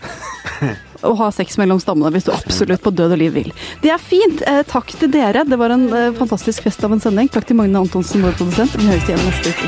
Å 1.02 1.14
ha 1.16 1.30
sex 1.32 1.56
mellom 1.58 1.80
stammene 1.80 2.12
hvis 2.14 2.26
du 2.28 2.32
absolutt 2.34 2.82
på 2.84 2.92
død 2.92 3.14
og 3.16 3.18
liv 3.22 3.32
vil. 3.34 3.50
Det 3.82 3.90
er 3.90 3.98
fint. 3.98 4.42
Eh, 4.46 4.60
takk 4.68 4.92
til 5.00 5.10
dere. 5.10 5.42
Det 5.48 5.56
var 5.58 5.72
en 5.74 5.86
eh, 5.96 6.10
fantastisk 6.18 6.62
fest 6.68 6.84
av 6.84 6.92
en 6.92 7.00
sending. 7.00 7.30
Takk 7.32 7.46
til 7.48 7.56
Magne 7.56 7.80
Antonsen, 7.80 8.20
vår 8.22 8.36
produsent. 8.38 8.76
Vi 8.76 8.84
høres 8.90 9.08
igjen 9.08 9.24
neste 9.24 9.54
uke. 9.54 9.66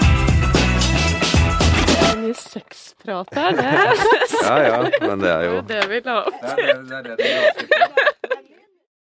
Mye 2.23 2.37
sexprat 2.39 3.33
her, 3.35 3.57
det? 3.57 3.71
Ja 4.43 4.57
ja, 4.67 4.79
men 5.07 5.21
det 5.23 5.31
er 5.33 5.45
jo 5.49 5.59
Det 5.69 5.81
vil 5.91 6.07
ha 6.11 6.19
opp. 6.27 6.37
det 6.43 6.53
er 6.53 6.57
det, 6.61 6.77
det, 6.89 6.97
er 6.99 7.03
det, 7.03 7.17
det 7.19 7.33
er 7.33 7.97
det. 7.97 8.12